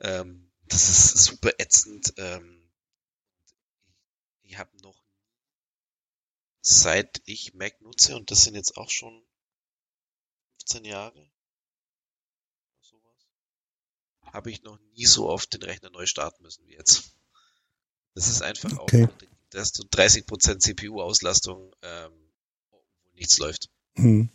[0.00, 2.12] Ähm, das ist super ätzend.
[2.16, 2.70] Ähm,
[4.42, 5.00] ich habe noch
[6.60, 9.24] seit ich Mac nutze und das sind jetzt auch schon
[10.58, 11.30] 15 Jahre,
[12.80, 13.28] sowas,
[14.32, 17.14] habe ich noch nie so oft den Rechner neu starten müssen wie jetzt.
[18.14, 19.04] Das ist einfach Okay.
[19.04, 19.18] auch,
[19.50, 22.32] da hast du 30% CPU-Auslastung, ähm,
[22.70, 23.70] wo nichts läuft.
[23.94, 24.28] Hm.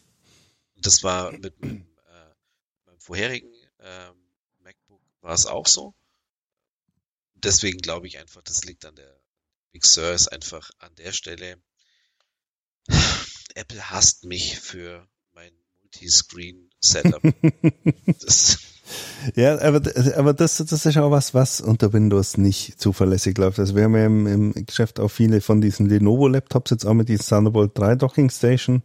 [0.82, 2.34] Das war mit meinem, äh,
[2.86, 4.16] meinem vorherigen ähm,
[4.60, 5.94] MacBook war es auch so.
[7.36, 9.20] Deswegen glaube ich einfach, das liegt an der
[9.72, 11.56] Big Sur ist einfach an der Stelle.
[13.56, 17.22] Apple hasst mich für mein Multiscreen-Setup.
[19.36, 19.82] Ja, aber,
[20.18, 23.60] aber das, das ist auch was, was unter Windows nicht zuverlässig läuft.
[23.60, 27.08] Also wir haben ja im, im Geschäft auch viele von diesen Lenovo-Laptops jetzt auch mit
[27.08, 28.84] diesem Thunderbolt 3 Docking Station.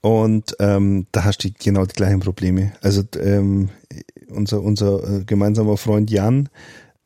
[0.00, 2.72] Und ähm, da hast du genau die gleichen Probleme.
[2.80, 3.70] Also ähm,
[4.28, 6.48] unser, unser äh, gemeinsamer Freund Jan,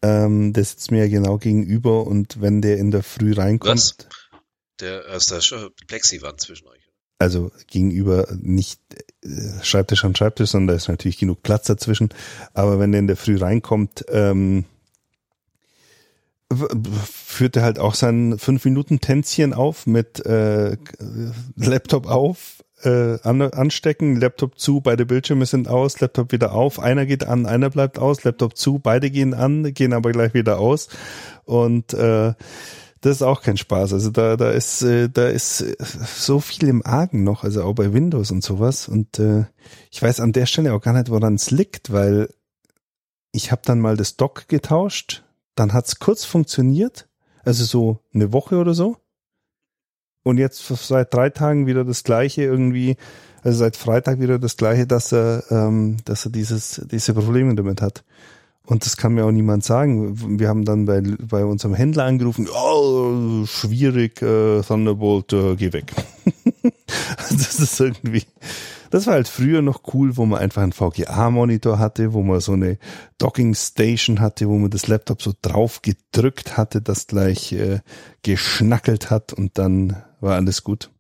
[0.03, 3.97] ähm, der sitzt mir ja genau gegenüber und wenn der in der Früh reinkommt, Was?
[4.81, 6.83] der ist da schon Plexi-Wand zwischen euch.
[7.19, 8.81] also gegenüber nicht
[9.25, 9.29] äh,
[9.63, 12.11] Schreibtisch an Schreibtisch, sondern da ist natürlich genug Platz dazwischen.
[12.53, 14.65] Aber wenn der in der Früh reinkommt, ähm,
[17.05, 20.77] führt er halt auch sein fünf Minuten Tänzchen auf mit äh,
[21.57, 27.07] Laptop auf, äh, an, anstecken, Laptop zu, beide Bildschirme sind aus, Laptop wieder auf, einer
[27.07, 30.89] geht an, einer bleibt aus, Laptop zu, beide gehen an, gehen aber gleich wieder aus
[31.45, 32.35] und äh,
[33.03, 33.93] das ist auch kein Spaß.
[33.93, 37.75] Also da, da ist, äh, da ist äh, so viel im Argen noch, also auch
[37.75, 38.89] bei Windows und sowas.
[38.89, 39.45] Und äh,
[39.91, 42.29] ich weiß an der Stelle auch gar nicht, woran es liegt, weil
[43.33, 45.25] ich habe dann mal das Dock getauscht,
[45.57, 47.09] dann hat's kurz funktioniert,
[47.45, 48.97] also so eine Woche oder so.
[50.23, 52.97] Und jetzt seit drei Tagen wieder das gleiche irgendwie,
[53.43, 57.83] also seit Freitag wieder das gleiche, dass er, ähm, dass er dieses, diese Probleme damit
[57.83, 58.05] hat.
[58.65, 60.39] Und das kann mir auch niemand sagen.
[60.39, 65.93] Wir haben dann bei, bei unserem Händler angerufen, oh, schwierig, äh, Thunderbolt, äh, geh weg.
[67.17, 68.23] das ist irgendwie,
[68.93, 72.53] das war halt früher noch cool, wo man einfach einen VGA-Monitor hatte, wo man so
[72.53, 72.79] eine
[73.17, 77.81] Docking Station hatte, wo man das Laptop so drauf gedrückt hatte, das gleich äh,
[78.23, 80.91] geschnackelt hat und dann war alles gut.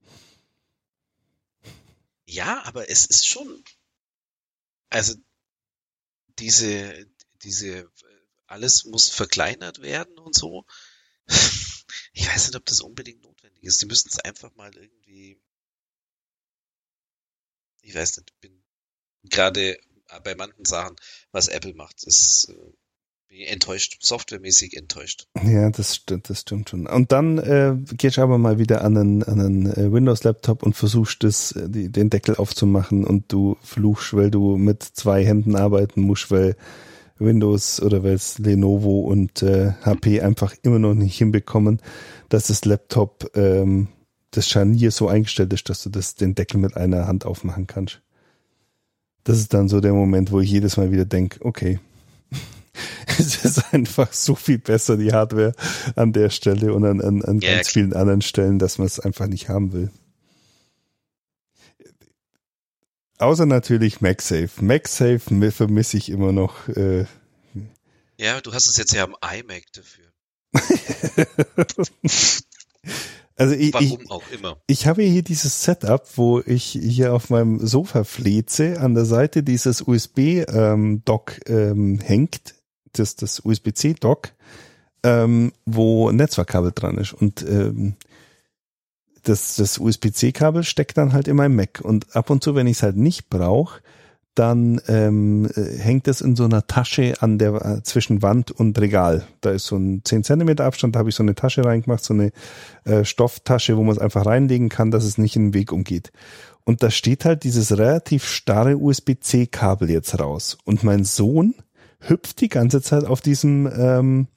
[2.24, 3.62] Ja, aber es ist schon,
[4.88, 5.14] also
[6.38, 7.06] diese,
[7.42, 7.90] diese,
[8.46, 10.64] alles muss verkleinert werden und so.
[12.14, 13.80] Ich weiß nicht, ob das unbedingt notwendig ist.
[13.80, 15.40] Die müssten es einfach mal irgendwie,
[17.82, 18.62] ich weiß nicht, bin
[19.24, 19.78] gerade
[20.24, 20.96] bei manchen Sachen,
[21.30, 22.48] was Apple macht, ist
[23.30, 25.26] äh, enttäuscht, softwaremäßig enttäuscht.
[25.42, 26.86] Ja, das stimmt, das stimmt schon.
[26.86, 30.74] Und dann äh, gehst du aber mal wieder an einen, an einen äh, Windows-Laptop und
[30.74, 35.56] versuchst das, äh, die, den Deckel aufzumachen und du fluchst, weil du mit zwei Händen
[35.56, 36.56] arbeiten musst, weil
[37.18, 41.80] Windows oder weil es Lenovo und äh, HP einfach immer noch nicht hinbekommen,
[42.28, 43.88] dass das Laptop ähm,
[44.32, 48.00] das Scharnier so eingestellt ist, dass du das den Deckel mit einer Hand aufmachen kannst.
[49.24, 51.78] Das ist dann so der Moment, wo ich jedes Mal wieder denke, okay,
[53.18, 55.54] es ist einfach so viel besser, die Hardware
[55.94, 59.28] an der Stelle und an, an, an ganz vielen anderen Stellen, dass man es einfach
[59.28, 59.90] nicht haben will.
[63.18, 64.50] Außer natürlich MagSafe.
[64.64, 66.66] MagSafe mi- vermisse ich immer noch.
[66.68, 67.04] Äh,
[68.18, 70.06] Ja, du hast es jetzt ja am iMac dafür.
[73.36, 74.56] also ich, ich, Warum auch immer.
[74.66, 79.42] ich habe hier dieses Setup, wo ich hier auf meinem Sofa fleze, an der Seite
[79.42, 82.54] dieses USB-Dock ähm, hängt,
[82.92, 84.30] das, das USB-C-Dock,
[85.02, 87.14] ähm, wo ein Netzwerkkabel dran ist.
[87.14, 87.94] Und ähm,
[89.22, 91.80] das, das USB-C-Kabel steckt dann halt in meinem Mac.
[91.80, 93.80] Und ab und zu, wenn ich es halt nicht brauche,
[94.34, 98.78] dann ähm, äh, hängt es in so einer Tasche an der äh, zwischen Wand und
[98.80, 99.24] Regal.
[99.42, 102.14] Da ist so ein 10 Zentimeter Abstand, da habe ich so eine Tasche reingemacht, so
[102.14, 102.32] eine
[102.84, 106.12] äh, Stofftasche, wo man es einfach reinlegen kann, dass es nicht in den Weg umgeht.
[106.64, 110.56] Und da steht halt dieses relativ starre USB-C-Kabel jetzt raus.
[110.64, 111.54] Und mein Sohn
[111.98, 114.28] hüpft die ganze Zeit auf diesem ähm,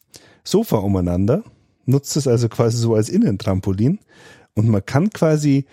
[0.43, 1.43] Sofa umeinander,
[1.85, 3.99] nutzt es also quasi so als Innentrampolin.
[4.55, 5.65] Und man kann quasi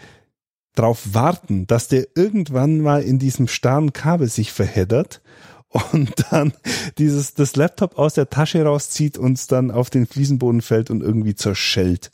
[0.75, 5.21] drauf warten, dass der irgendwann mal in diesem starren Kabel sich verheddert
[5.69, 6.53] und dann
[6.99, 11.03] dieses das Laptop aus der Tasche rauszieht und es dann auf den Fliesenboden fällt und
[11.03, 12.11] irgendwie zerschellt.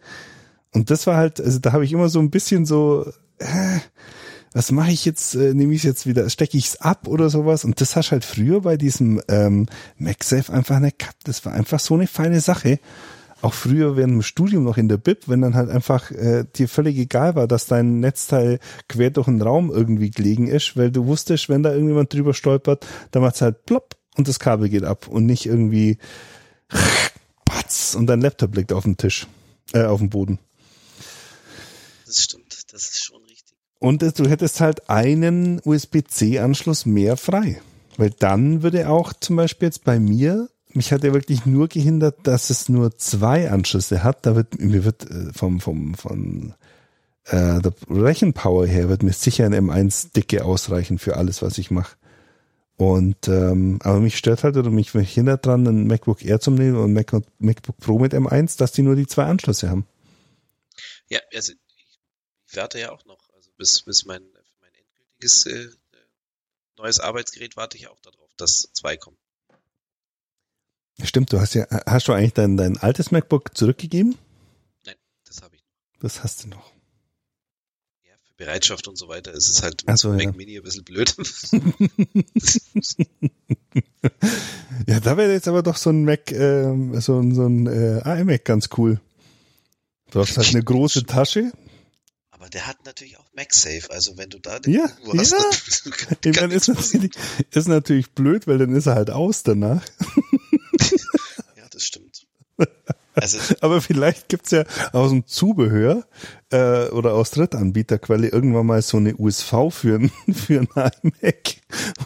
[0.72, 3.78] Und das war halt, also da habe ich immer so ein bisschen so, äh,
[4.52, 5.34] was mache ich jetzt?
[5.34, 7.64] Äh, Nehme ich es jetzt wieder, stecke ich es ab oder sowas?
[7.64, 9.66] Und das hast halt früher bei diesem ähm,
[9.98, 11.16] MagSafe einfach nicht gehabt.
[11.24, 12.80] Das war einfach so eine feine Sache
[13.40, 16.68] auch früher während dem Studium noch in der Bib, wenn dann halt einfach äh, dir
[16.68, 18.58] völlig egal war, dass dein Netzteil
[18.88, 22.86] quer durch den Raum irgendwie gelegen ist, weil du wusstest, wenn da irgendjemand drüber stolpert,
[23.12, 25.98] dann macht's halt plopp und das Kabel geht ab und nicht irgendwie
[27.44, 29.26] patz und dein Laptop liegt auf dem Tisch,
[29.72, 30.38] äh, auf dem Boden.
[32.06, 33.56] Das stimmt, das ist schon richtig.
[33.78, 37.60] Und du hättest halt einen USB-C-Anschluss mehr frei.
[37.96, 40.48] Weil dann würde auch zum Beispiel jetzt bei mir
[40.78, 44.24] mich hat ja wirklich nur gehindert, dass es nur zwei Anschlüsse hat.
[44.24, 46.54] Da wird mir wird äh, vom vom von
[47.24, 51.70] äh, der Rechenpower her wird mir sicher ein M1 dicke ausreichen für alles, was ich
[51.70, 51.96] mache.
[52.76, 56.76] Und ähm, aber mich stört halt oder mich hindert dran, ein MacBook Air zu nehmen
[56.76, 59.84] und Mac, MacBook Pro mit M1, dass die nur die zwei Anschlüsse haben.
[61.08, 61.52] Ja, also
[62.46, 64.22] ich warte ja auch noch, also bis bis mein
[64.60, 65.68] mein endgültiges äh,
[66.76, 69.18] neues Arbeitsgerät warte ich auch darauf, dass zwei kommen.
[71.04, 74.16] Stimmt, du hast ja, hast du eigentlich dein, dein altes MacBook zurückgegeben?
[74.84, 74.94] Nein,
[75.26, 76.00] das habe ich noch.
[76.00, 76.72] Das hast du noch.
[78.04, 80.32] Ja, für Bereitschaft und so weiter ist es halt mit so, Mac ja.
[80.32, 81.14] Mini ein bisschen blöd.
[84.86, 88.20] ja, da wäre jetzt aber doch so ein Mac, äh, so, ein so ein äh,
[88.20, 89.00] iMac ganz cool.
[90.10, 91.52] Du hast halt eine große Tasche.
[92.30, 96.16] Aber der hat natürlich auch MagSafe, also wenn du da den Ja, irgendwo hast, ja.
[96.22, 97.12] dann- dann ist natürlich,
[97.50, 99.84] ist natürlich blöd, weil dann ist er halt aus danach.
[103.20, 106.06] Also Aber vielleicht gibt's ja aus dem Zubehör
[106.50, 110.68] äh, oder aus Drittanbieterquelle irgendwann mal so eine USV für ein, für ein
[111.02, 111.56] iMac.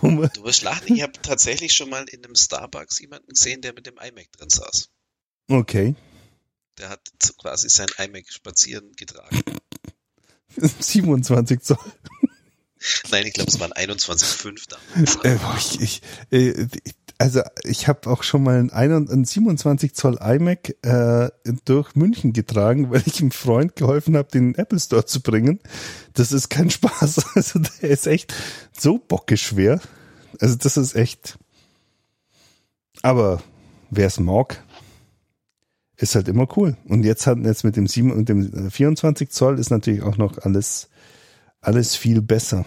[0.01, 3.87] Du wirst lachen, ich habe tatsächlich schon mal in einem Starbucks jemanden gesehen, der mit
[3.87, 4.89] dem iMac drin saß.
[5.51, 5.95] okay.
[6.79, 9.43] Der hat quasi sein iMac spazieren getragen.
[10.57, 11.79] 27 Zoll.
[13.11, 15.19] Nein, ich glaube, es waren 21,5 damals.
[15.25, 16.67] Äh, ich, ich, äh,
[17.19, 21.31] also ich habe auch schon mal einen, 21 einen 27 Zoll iMac äh,
[21.65, 25.61] durch München getragen, weil ich einem Freund geholfen habe, den Apple Store zu bringen.
[26.15, 27.37] Das ist kein Spaß.
[27.37, 28.35] Also der ist echt
[28.77, 29.81] so bockeschwer.
[30.41, 31.39] Also das ist echt.
[33.03, 33.43] Aber
[33.91, 34.63] wer es mag,
[35.97, 36.77] ist halt immer cool.
[36.87, 40.39] Und jetzt hat jetzt mit dem 7 und dem 24 Zoll ist natürlich auch noch
[40.39, 40.89] alles
[41.63, 42.67] alles viel besser.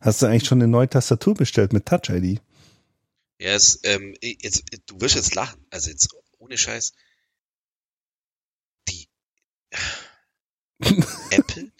[0.00, 2.40] Hast du eigentlich schon eine neue Tastatur bestellt mit Touch ID?
[3.40, 5.64] Ja, es, ähm, jetzt, du wirst jetzt lachen.
[5.70, 6.08] Also jetzt
[6.38, 6.92] ohne Scheiß.
[8.88, 9.08] Die
[11.30, 11.72] Apple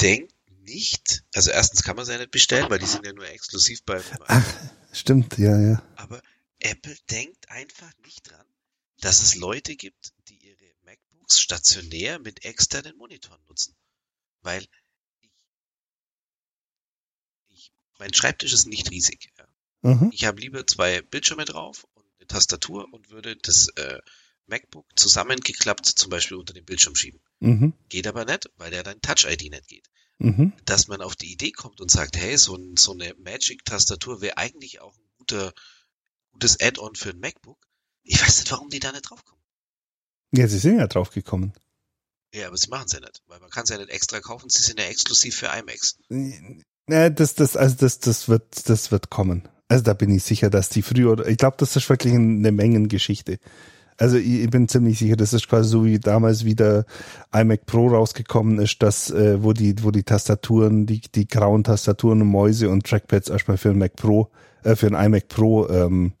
[0.00, 3.26] denkt nicht, also erstens kann man sie ja nicht bestellen, weil die sind ja nur
[3.26, 4.54] exklusiv beim, Ach,
[4.92, 5.82] stimmt, ja, ja.
[5.96, 6.22] aber
[6.60, 8.46] Apple denkt einfach nicht dran,
[9.00, 13.74] dass es Leute gibt, die ihre MacBooks stationär mit externen Monitoren nutzen.
[14.42, 14.64] Weil
[15.20, 15.30] ich,
[17.48, 19.30] ich mein Schreibtisch ist nicht riesig.
[19.38, 19.46] Ja.
[19.82, 20.10] Mhm.
[20.12, 23.98] Ich habe lieber zwei Bildschirme drauf und eine Tastatur und würde das äh,
[24.46, 27.20] MacBook zusammengeklappt zum Beispiel unter den Bildschirm schieben.
[27.40, 27.74] Mhm.
[27.88, 29.88] Geht aber nicht, weil der dann Touch-ID nicht geht.
[30.18, 30.52] Mhm.
[30.64, 34.36] Dass man auf die Idee kommt und sagt, hey, so, ein, so eine Magic-Tastatur wäre
[34.36, 35.52] eigentlich auch ein guter,
[36.32, 37.58] gutes Add-on für ein MacBook.
[38.02, 39.42] Ich weiß nicht, warum die da nicht draufkommen.
[40.32, 41.52] Ja, sie sind ja drauf gekommen.
[42.34, 44.50] Ja, aber sie machen es ja nicht, weil man kann es ja nicht extra kaufen,
[44.50, 45.98] sie sind ja exklusiv für iMacs.
[46.88, 49.48] Ja, das, das, also das, das wird, das wird kommen.
[49.68, 53.38] Also da bin ich sicher, dass die früher ich glaube, das ist wirklich eine Mengengeschichte.
[53.98, 56.86] Also ich, ich bin ziemlich sicher, das ist quasi so wie damals wieder
[57.34, 62.22] iMac Pro rausgekommen ist, dass, äh, wo die, wo die Tastaturen, die, die grauen Tastaturen
[62.22, 64.30] und Mäuse und Trackpads erstmal für ein Mac Pro,
[64.62, 66.12] äh, für ein iMac Pro, ähm,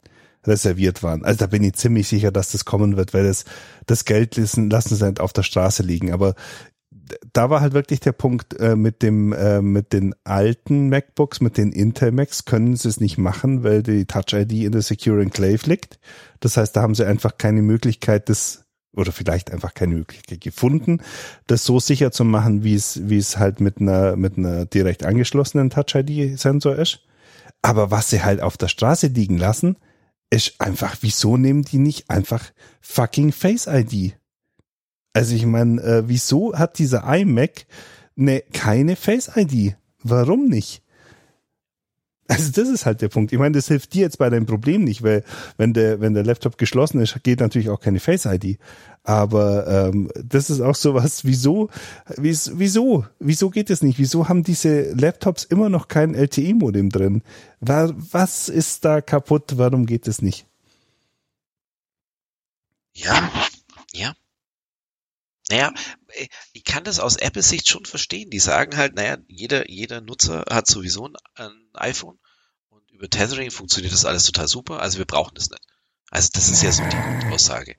[0.44, 1.24] reserviert waren.
[1.24, 3.44] Also da bin ich ziemlich sicher, dass das kommen wird, weil das,
[3.86, 6.12] das Geld lassen, lassen sie nicht auf der Straße liegen.
[6.12, 6.34] Aber
[7.32, 11.56] da war halt wirklich der Punkt äh, mit dem äh, mit den alten MacBooks, mit
[11.56, 15.22] den Intel Macs können sie es nicht machen, weil die Touch ID in der Secure
[15.22, 15.98] Enclave liegt.
[16.40, 21.00] Das heißt, da haben sie einfach keine Möglichkeit, das oder vielleicht einfach keine Möglichkeit gefunden,
[21.46, 25.04] das so sicher zu machen, wie es, wie es halt mit einer, mit einer direkt
[25.04, 27.00] angeschlossenen Touch-ID-Sensor ist.
[27.62, 29.76] Aber was sie halt auf der Straße liegen lassen,
[30.30, 34.16] ist einfach, wieso nehmen die nicht einfach fucking Face ID?
[35.12, 37.66] Also ich meine, äh, wieso hat dieser iMac
[38.14, 39.76] ne, keine Face ID?
[40.02, 40.82] Warum nicht?
[42.30, 43.32] Also das ist halt der Punkt.
[43.32, 45.24] Ich meine, das hilft dir jetzt bei deinem Problem nicht, weil
[45.56, 48.58] wenn der, wenn der Laptop geschlossen ist, geht natürlich auch keine Face ID.
[49.02, 51.70] Aber ähm, das ist auch sowas, wieso,
[52.18, 53.98] wieso, wieso geht das nicht?
[53.98, 57.22] Wieso haben diese Laptops immer noch kein LTE-Modem drin?
[57.60, 59.56] Was ist da kaputt?
[59.56, 60.44] Warum geht es nicht?
[62.92, 63.30] Ja,
[63.94, 64.12] ja.
[65.48, 65.72] Naja,
[66.52, 68.28] ich kann das aus Apple-Sicht schon verstehen.
[68.28, 72.18] Die sagen halt, naja, jeder, jeder Nutzer hat sowieso ein, ein iPhone
[72.70, 75.62] und über Tethering funktioniert das alles total super, also wir brauchen das nicht.
[76.10, 77.76] Also das ist ja so die Aussage.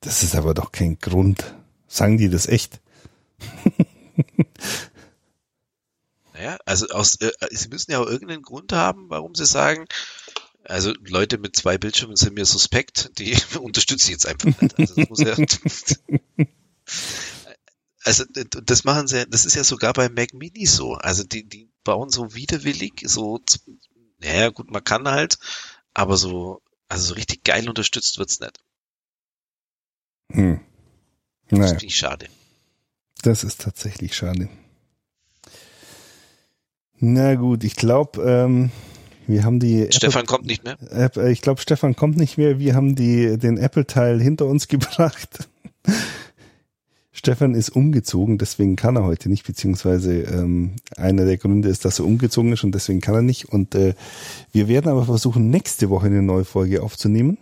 [0.00, 1.54] Das ist aber doch kein Grund.
[1.86, 2.80] Sagen die das echt?
[6.34, 9.86] naja, also aus, äh, sie müssen ja auch irgendeinen Grund haben, warum sie sagen,
[10.64, 14.78] also Leute mit zwei Bildschirmen sind mir suspekt, die unterstütze ich jetzt einfach nicht.
[14.78, 15.34] Also das muss ja,
[18.04, 20.94] also das machen sie, das ist ja sogar bei Mac Mini so.
[20.94, 23.40] Also die, die bauen so widerwillig, so,
[24.18, 25.38] naja gut, man kann halt,
[25.94, 28.60] aber so, also so richtig geil unterstützt wird's nicht.
[30.32, 30.60] Hm.
[31.48, 31.62] Naja.
[31.62, 32.26] Das finde ich schade.
[33.22, 34.50] Das ist tatsächlich schade.
[36.98, 38.70] Na gut, ich glaube, ähm,
[39.26, 39.88] wir haben die.
[39.90, 40.76] Stefan Apple, kommt nicht mehr.
[40.92, 42.58] Äh, ich glaube, Stefan kommt nicht mehr.
[42.58, 45.48] Wir haben die den Apple-Teil hinter uns gebracht.
[47.18, 51.98] Stefan ist umgezogen, deswegen kann er heute nicht, beziehungsweise ähm, einer der Gründe ist, dass
[51.98, 53.46] er umgezogen ist und deswegen kann er nicht.
[53.46, 53.94] Und äh,
[54.52, 57.36] wir werden aber versuchen, nächste Woche eine neue Folge aufzunehmen.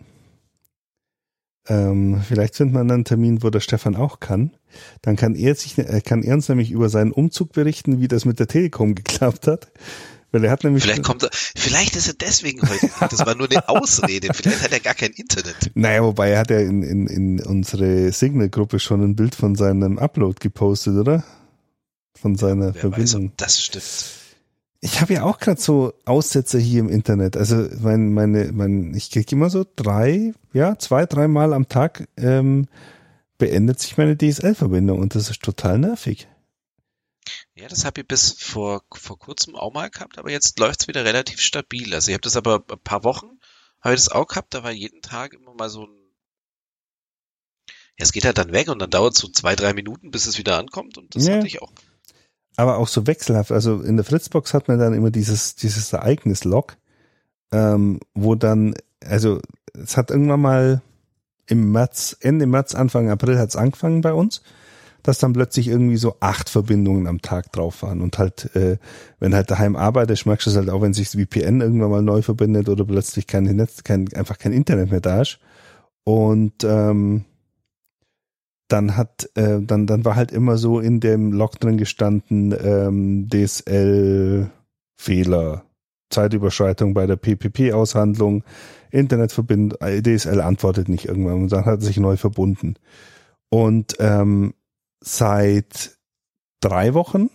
[1.68, 4.52] Ähm, vielleicht findet man einen Termin, wo der Stefan auch kann.
[5.02, 8.24] Dann kann er sich, äh, kann er uns nämlich über seinen Umzug berichten, wie das
[8.24, 9.70] mit der Telekom geklappt hat.
[10.36, 12.90] Weil er hat nämlich vielleicht kommt er, vielleicht ist er deswegen heute.
[13.00, 14.28] Das war nur eine Ausrede.
[14.34, 15.70] Vielleicht hat er gar kein Internet.
[15.74, 19.98] Naja, wobei er hat ja in, in, in unsere Signal-Gruppe schon ein Bild von seinem
[19.98, 21.24] Upload gepostet, oder?
[22.20, 23.28] Von seiner Wer Verbindung.
[23.28, 24.04] Weiß, das stimmt.
[24.80, 27.38] Ich habe ja auch gerade so Aussetzer hier im Internet.
[27.38, 32.66] Also mein, meine, mein, ich kriege immer so drei, ja, zwei, dreimal am Tag ähm,
[33.38, 36.28] beendet sich meine DSL-Verbindung und das ist total nervig.
[37.56, 41.06] Ja, das habe ich bis vor, vor kurzem auch mal gehabt, aber jetzt läuft's wieder
[41.06, 41.94] relativ stabil.
[41.94, 43.40] Also ich habe das aber ein paar Wochen,
[43.80, 46.06] habe ich das auch gehabt, da war jeden Tag immer mal so ein
[47.98, 50.26] ja, es geht halt dann weg und dann dauert es so zwei, drei Minuten, bis
[50.26, 51.36] es wieder ankommt und das ja.
[51.36, 51.72] hatte ich auch.
[52.56, 53.52] Aber auch so wechselhaft.
[53.52, 56.76] Also in der Fritzbox hat man dann immer dieses, dieses Ereignis-Log,
[57.52, 59.40] ähm, wo dann, also
[59.72, 60.82] es hat irgendwann mal
[61.46, 64.42] im März, Ende März, Anfang April hat's angefangen bei uns
[65.06, 68.00] dass dann plötzlich irgendwie so acht Verbindungen am Tag drauf waren.
[68.00, 68.78] Und halt, äh,
[69.20, 72.02] wenn halt daheim arbeitest, merkst du es halt auch, wenn sich das VPN irgendwann mal
[72.02, 75.38] neu verbindet oder plötzlich kein Netz, kein, einfach kein Internet mehr da ist.
[76.02, 77.24] Und ähm,
[78.66, 83.28] dann hat, äh, dann, dann war halt immer so in dem Log drin gestanden, ähm,
[83.28, 84.50] DSL-Fehler,
[86.10, 88.42] Zeitüberschreitung bei der PPP-Aushandlung,
[88.90, 92.74] Internetverbindung, äh, DSL antwortet nicht irgendwann und dann hat er sich neu verbunden.
[93.50, 94.52] Und ähm,
[95.06, 95.96] seit
[96.60, 97.30] drei Wochen.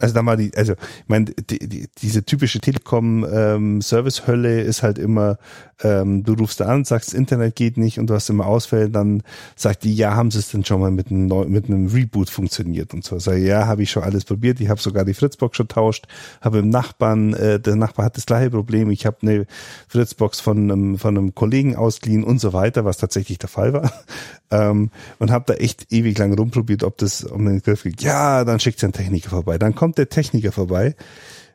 [0.00, 4.98] Also da mal die, also ich meine, die, die, diese typische Telekom-Service-Hölle ähm, ist halt
[4.98, 5.38] immer,
[5.82, 9.22] ähm, du rufst da an, sagst, Internet geht nicht und du hast immer Ausfälle, dann
[9.56, 12.30] sagt die, ja, haben sie es denn schon mal mit einem, Neu mit einem Reboot
[12.30, 13.18] funktioniert und so.
[13.18, 16.06] Sag, ja, habe ich schon alles probiert, ich habe sogar die Fritzbox schon tauscht,
[16.40, 19.46] habe im Nachbarn, äh, der Nachbar hat das gleiche Problem, ich habe eine
[19.88, 23.92] Fritzbox von einem, von einem Kollegen ausgeliehen und so weiter, was tatsächlich der Fall war.
[24.50, 28.02] Ähm, und habe da echt ewig lang rumprobiert, ob das um den Griff geht.
[28.02, 29.58] Ja, dann schickt ein Techniker vorbei.
[29.58, 30.96] Dann kommt der Techniker vorbei,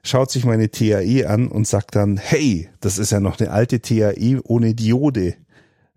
[0.04, 3.82] schaut sich meine TAE an und sagt dann, hey, das ist ja noch eine alte
[3.82, 5.36] TAE ohne Diode.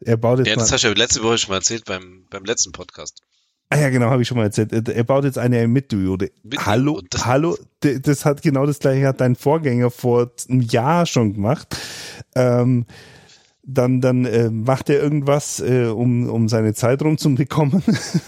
[0.00, 2.44] Er baut jetzt ja, das hast du ja letzte Woche schon mal erzählt beim, beim
[2.44, 3.22] letzten Podcast.
[3.72, 4.70] Ah ja, genau, habe ich schon mal erzählt.
[4.88, 6.30] Er baut jetzt eine mit Diode.
[6.42, 11.06] Mit hallo, das hallo, das hat genau das gleiche hat dein Vorgänger vor einem Jahr
[11.06, 11.74] schon gemacht.
[12.34, 12.84] Ähm,
[13.62, 17.82] dann dann äh, macht er irgendwas, äh, um um seine Zeit rumzubekommen.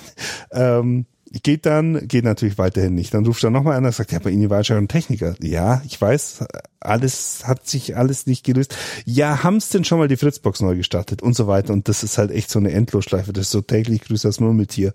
[0.52, 1.04] ähm,
[1.42, 3.12] geht dann, geht natürlich weiterhin nicht.
[3.12, 5.34] Dann ruft er nochmal an und sagt, ja, bei Ihnen war schon ein Techniker.
[5.40, 6.44] Ja, ich weiß,
[6.80, 8.76] alles hat sich alles nicht gelöst.
[9.04, 11.72] Ja, haben's denn schon mal die Fritzbox neu gestartet und so weiter.
[11.72, 13.32] Und das ist halt echt so eine Endlosschleife.
[13.32, 14.94] Das ist so täglich grüßt das Murmeltier.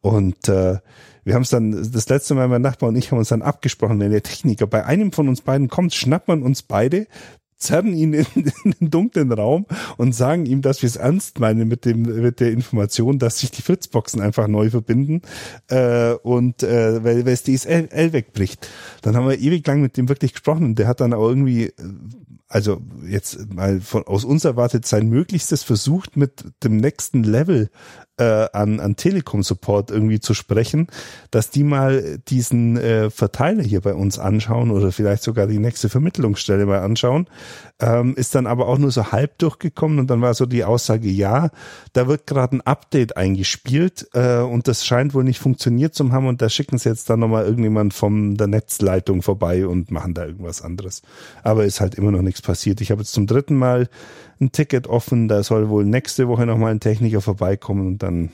[0.00, 0.78] Und äh,
[1.24, 3.98] wir haben es dann, das letzte Mal mein Nachbar und ich haben uns dann abgesprochen,
[3.98, 7.08] wenn der Techniker bei einem von uns beiden kommt, schnappt man uns beide,
[7.56, 8.26] zerren ihn in,
[8.64, 9.66] in den dunklen Raum
[9.96, 13.50] und sagen ihm, dass wir es ernst meinen mit dem mit der Information, dass sich
[13.50, 15.22] die Fritzboxen einfach neu verbinden
[15.68, 18.68] äh, und äh, weil, weil es DSL wegbricht.
[19.02, 21.66] Dann haben wir ewig lang mit dem wirklich gesprochen und der hat dann auch irgendwie
[21.66, 21.72] äh,
[22.48, 27.70] also jetzt mal von, aus uns erwartet sein Möglichstes versucht mit dem nächsten Level
[28.18, 30.88] äh, an, an Telekom-Support irgendwie zu sprechen,
[31.30, 35.88] dass die mal diesen äh, Verteiler hier bei uns anschauen oder vielleicht sogar die nächste
[35.88, 37.28] Vermittlungsstelle mal anschauen,
[37.78, 41.08] ähm, ist dann aber auch nur so halb durchgekommen und dann war so die Aussage,
[41.08, 41.50] ja,
[41.92, 46.26] da wird gerade ein Update eingespielt äh, und das scheint wohl nicht funktioniert zu haben
[46.26, 50.24] und da schicken sie jetzt dann nochmal irgendjemand von der Netzleitung vorbei und machen da
[50.24, 51.02] irgendwas anderes.
[51.42, 52.80] Aber ist halt immer noch nichts passiert.
[52.80, 53.88] Ich habe jetzt zum dritten Mal
[54.40, 58.30] ein Ticket offen, da soll wohl nächste Woche nochmal ein Techniker vorbeikommen und dann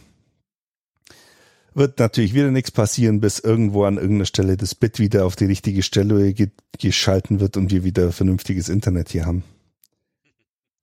[1.74, 5.46] wird natürlich wieder nichts passieren, bis irgendwo an irgendeiner Stelle das Bit wieder auf die
[5.46, 6.34] richtige Stelle
[6.78, 9.44] geschalten wird und wir wieder vernünftiges Internet hier haben.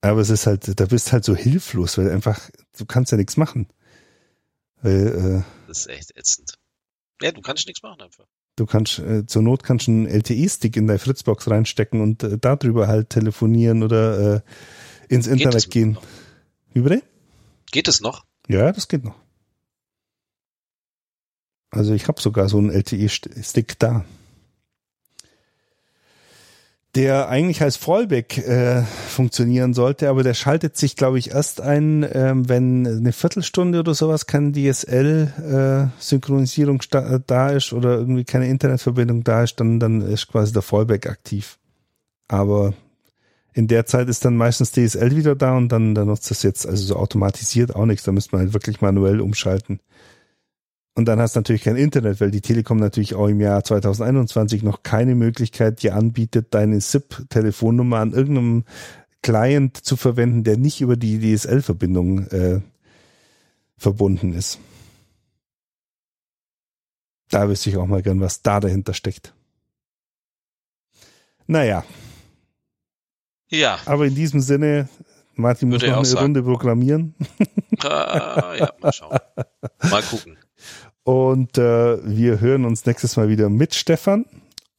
[0.02, 3.38] Aber es ist halt, da bist halt so hilflos, weil einfach, du kannst ja nichts
[3.38, 3.68] machen.
[4.82, 6.54] Weil, äh, das ist echt ätzend.
[7.22, 8.26] Ja, du kannst nichts machen einfach.
[8.56, 12.38] Du kannst, äh, zur Not kannst du einen LTE-Stick in deine Fritzbox reinstecken und äh,
[12.40, 14.42] darüber halt telefonieren oder äh,
[15.10, 15.94] ins Internet gehen.
[15.94, 16.04] Noch?
[16.74, 17.04] Wie bitte?
[17.72, 18.24] Geht es noch?
[18.50, 19.16] Ja, das geht noch.
[21.72, 24.04] Also ich habe sogar so einen LTE-Stick da.
[26.96, 32.04] Der eigentlich als Fallback äh, funktionieren sollte, aber der schaltet sich, glaube ich, erst ein,
[32.12, 39.24] ähm, wenn eine Viertelstunde oder sowas keine DSL-Synchronisierung äh, da ist oder irgendwie keine Internetverbindung
[39.24, 41.60] da ist, dann, dann ist quasi der Fallback aktiv.
[42.28, 42.74] Aber
[43.54, 46.68] in der Zeit ist dann meistens DSL wieder da und dann, dann nutzt das jetzt
[46.68, 48.04] also so automatisiert auch nichts.
[48.04, 49.80] Da müsste man halt wirklich manuell umschalten.
[50.96, 54.64] Und dann hast du natürlich kein Internet, weil die Telekom natürlich auch im Jahr 2021
[54.64, 58.66] noch keine Möglichkeit dir anbietet, deine SIP-Telefonnummer an irgendeinem
[59.22, 62.62] Client zu verwenden, der nicht über die DSL-Verbindung äh,
[63.78, 64.60] verbunden ist.
[67.30, 69.34] Da wüsste ich auch mal gern, was da dahinter steckt.
[71.48, 71.84] Naja.
[73.50, 73.80] Ja.
[73.86, 74.88] Aber in diesem Sinne,
[75.36, 76.22] Martin Würde muss noch eine sagen.
[76.22, 77.16] Runde programmieren.
[77.82, 79.18] Ah, ja, mal schauen.
[79.90, 80.38] Mal gucken.
[81.04, 84.26] Und äh, wir hören uns nächstes Mal wieder mit Stefan.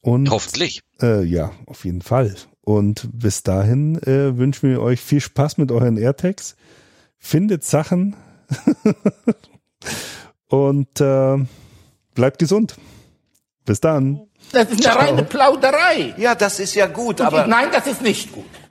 [0.01, 0.81] Und, Hoffentlich.
[1.01, 2.35] Äh, ja, auf jeden Fall.
[2.61, 6.55] Und bis dahin äh, wünschen wir euch viel Spaß mit euren AirTags.
[7.17, 8.15] Findet Sachen
[10.47, 11.37] und äh,
[12.13, 12.77] bleibt gesund.
[13.65, 14.27] Bis dann.
[14.51, 14.97] Das ist eine Ciao.
[14.99, 16.13] reine Plauderei.
[16.17, 17.47] Ja, das ist ja gut, aber.
[17.47, 18.45] Nein, das ist nicht gut.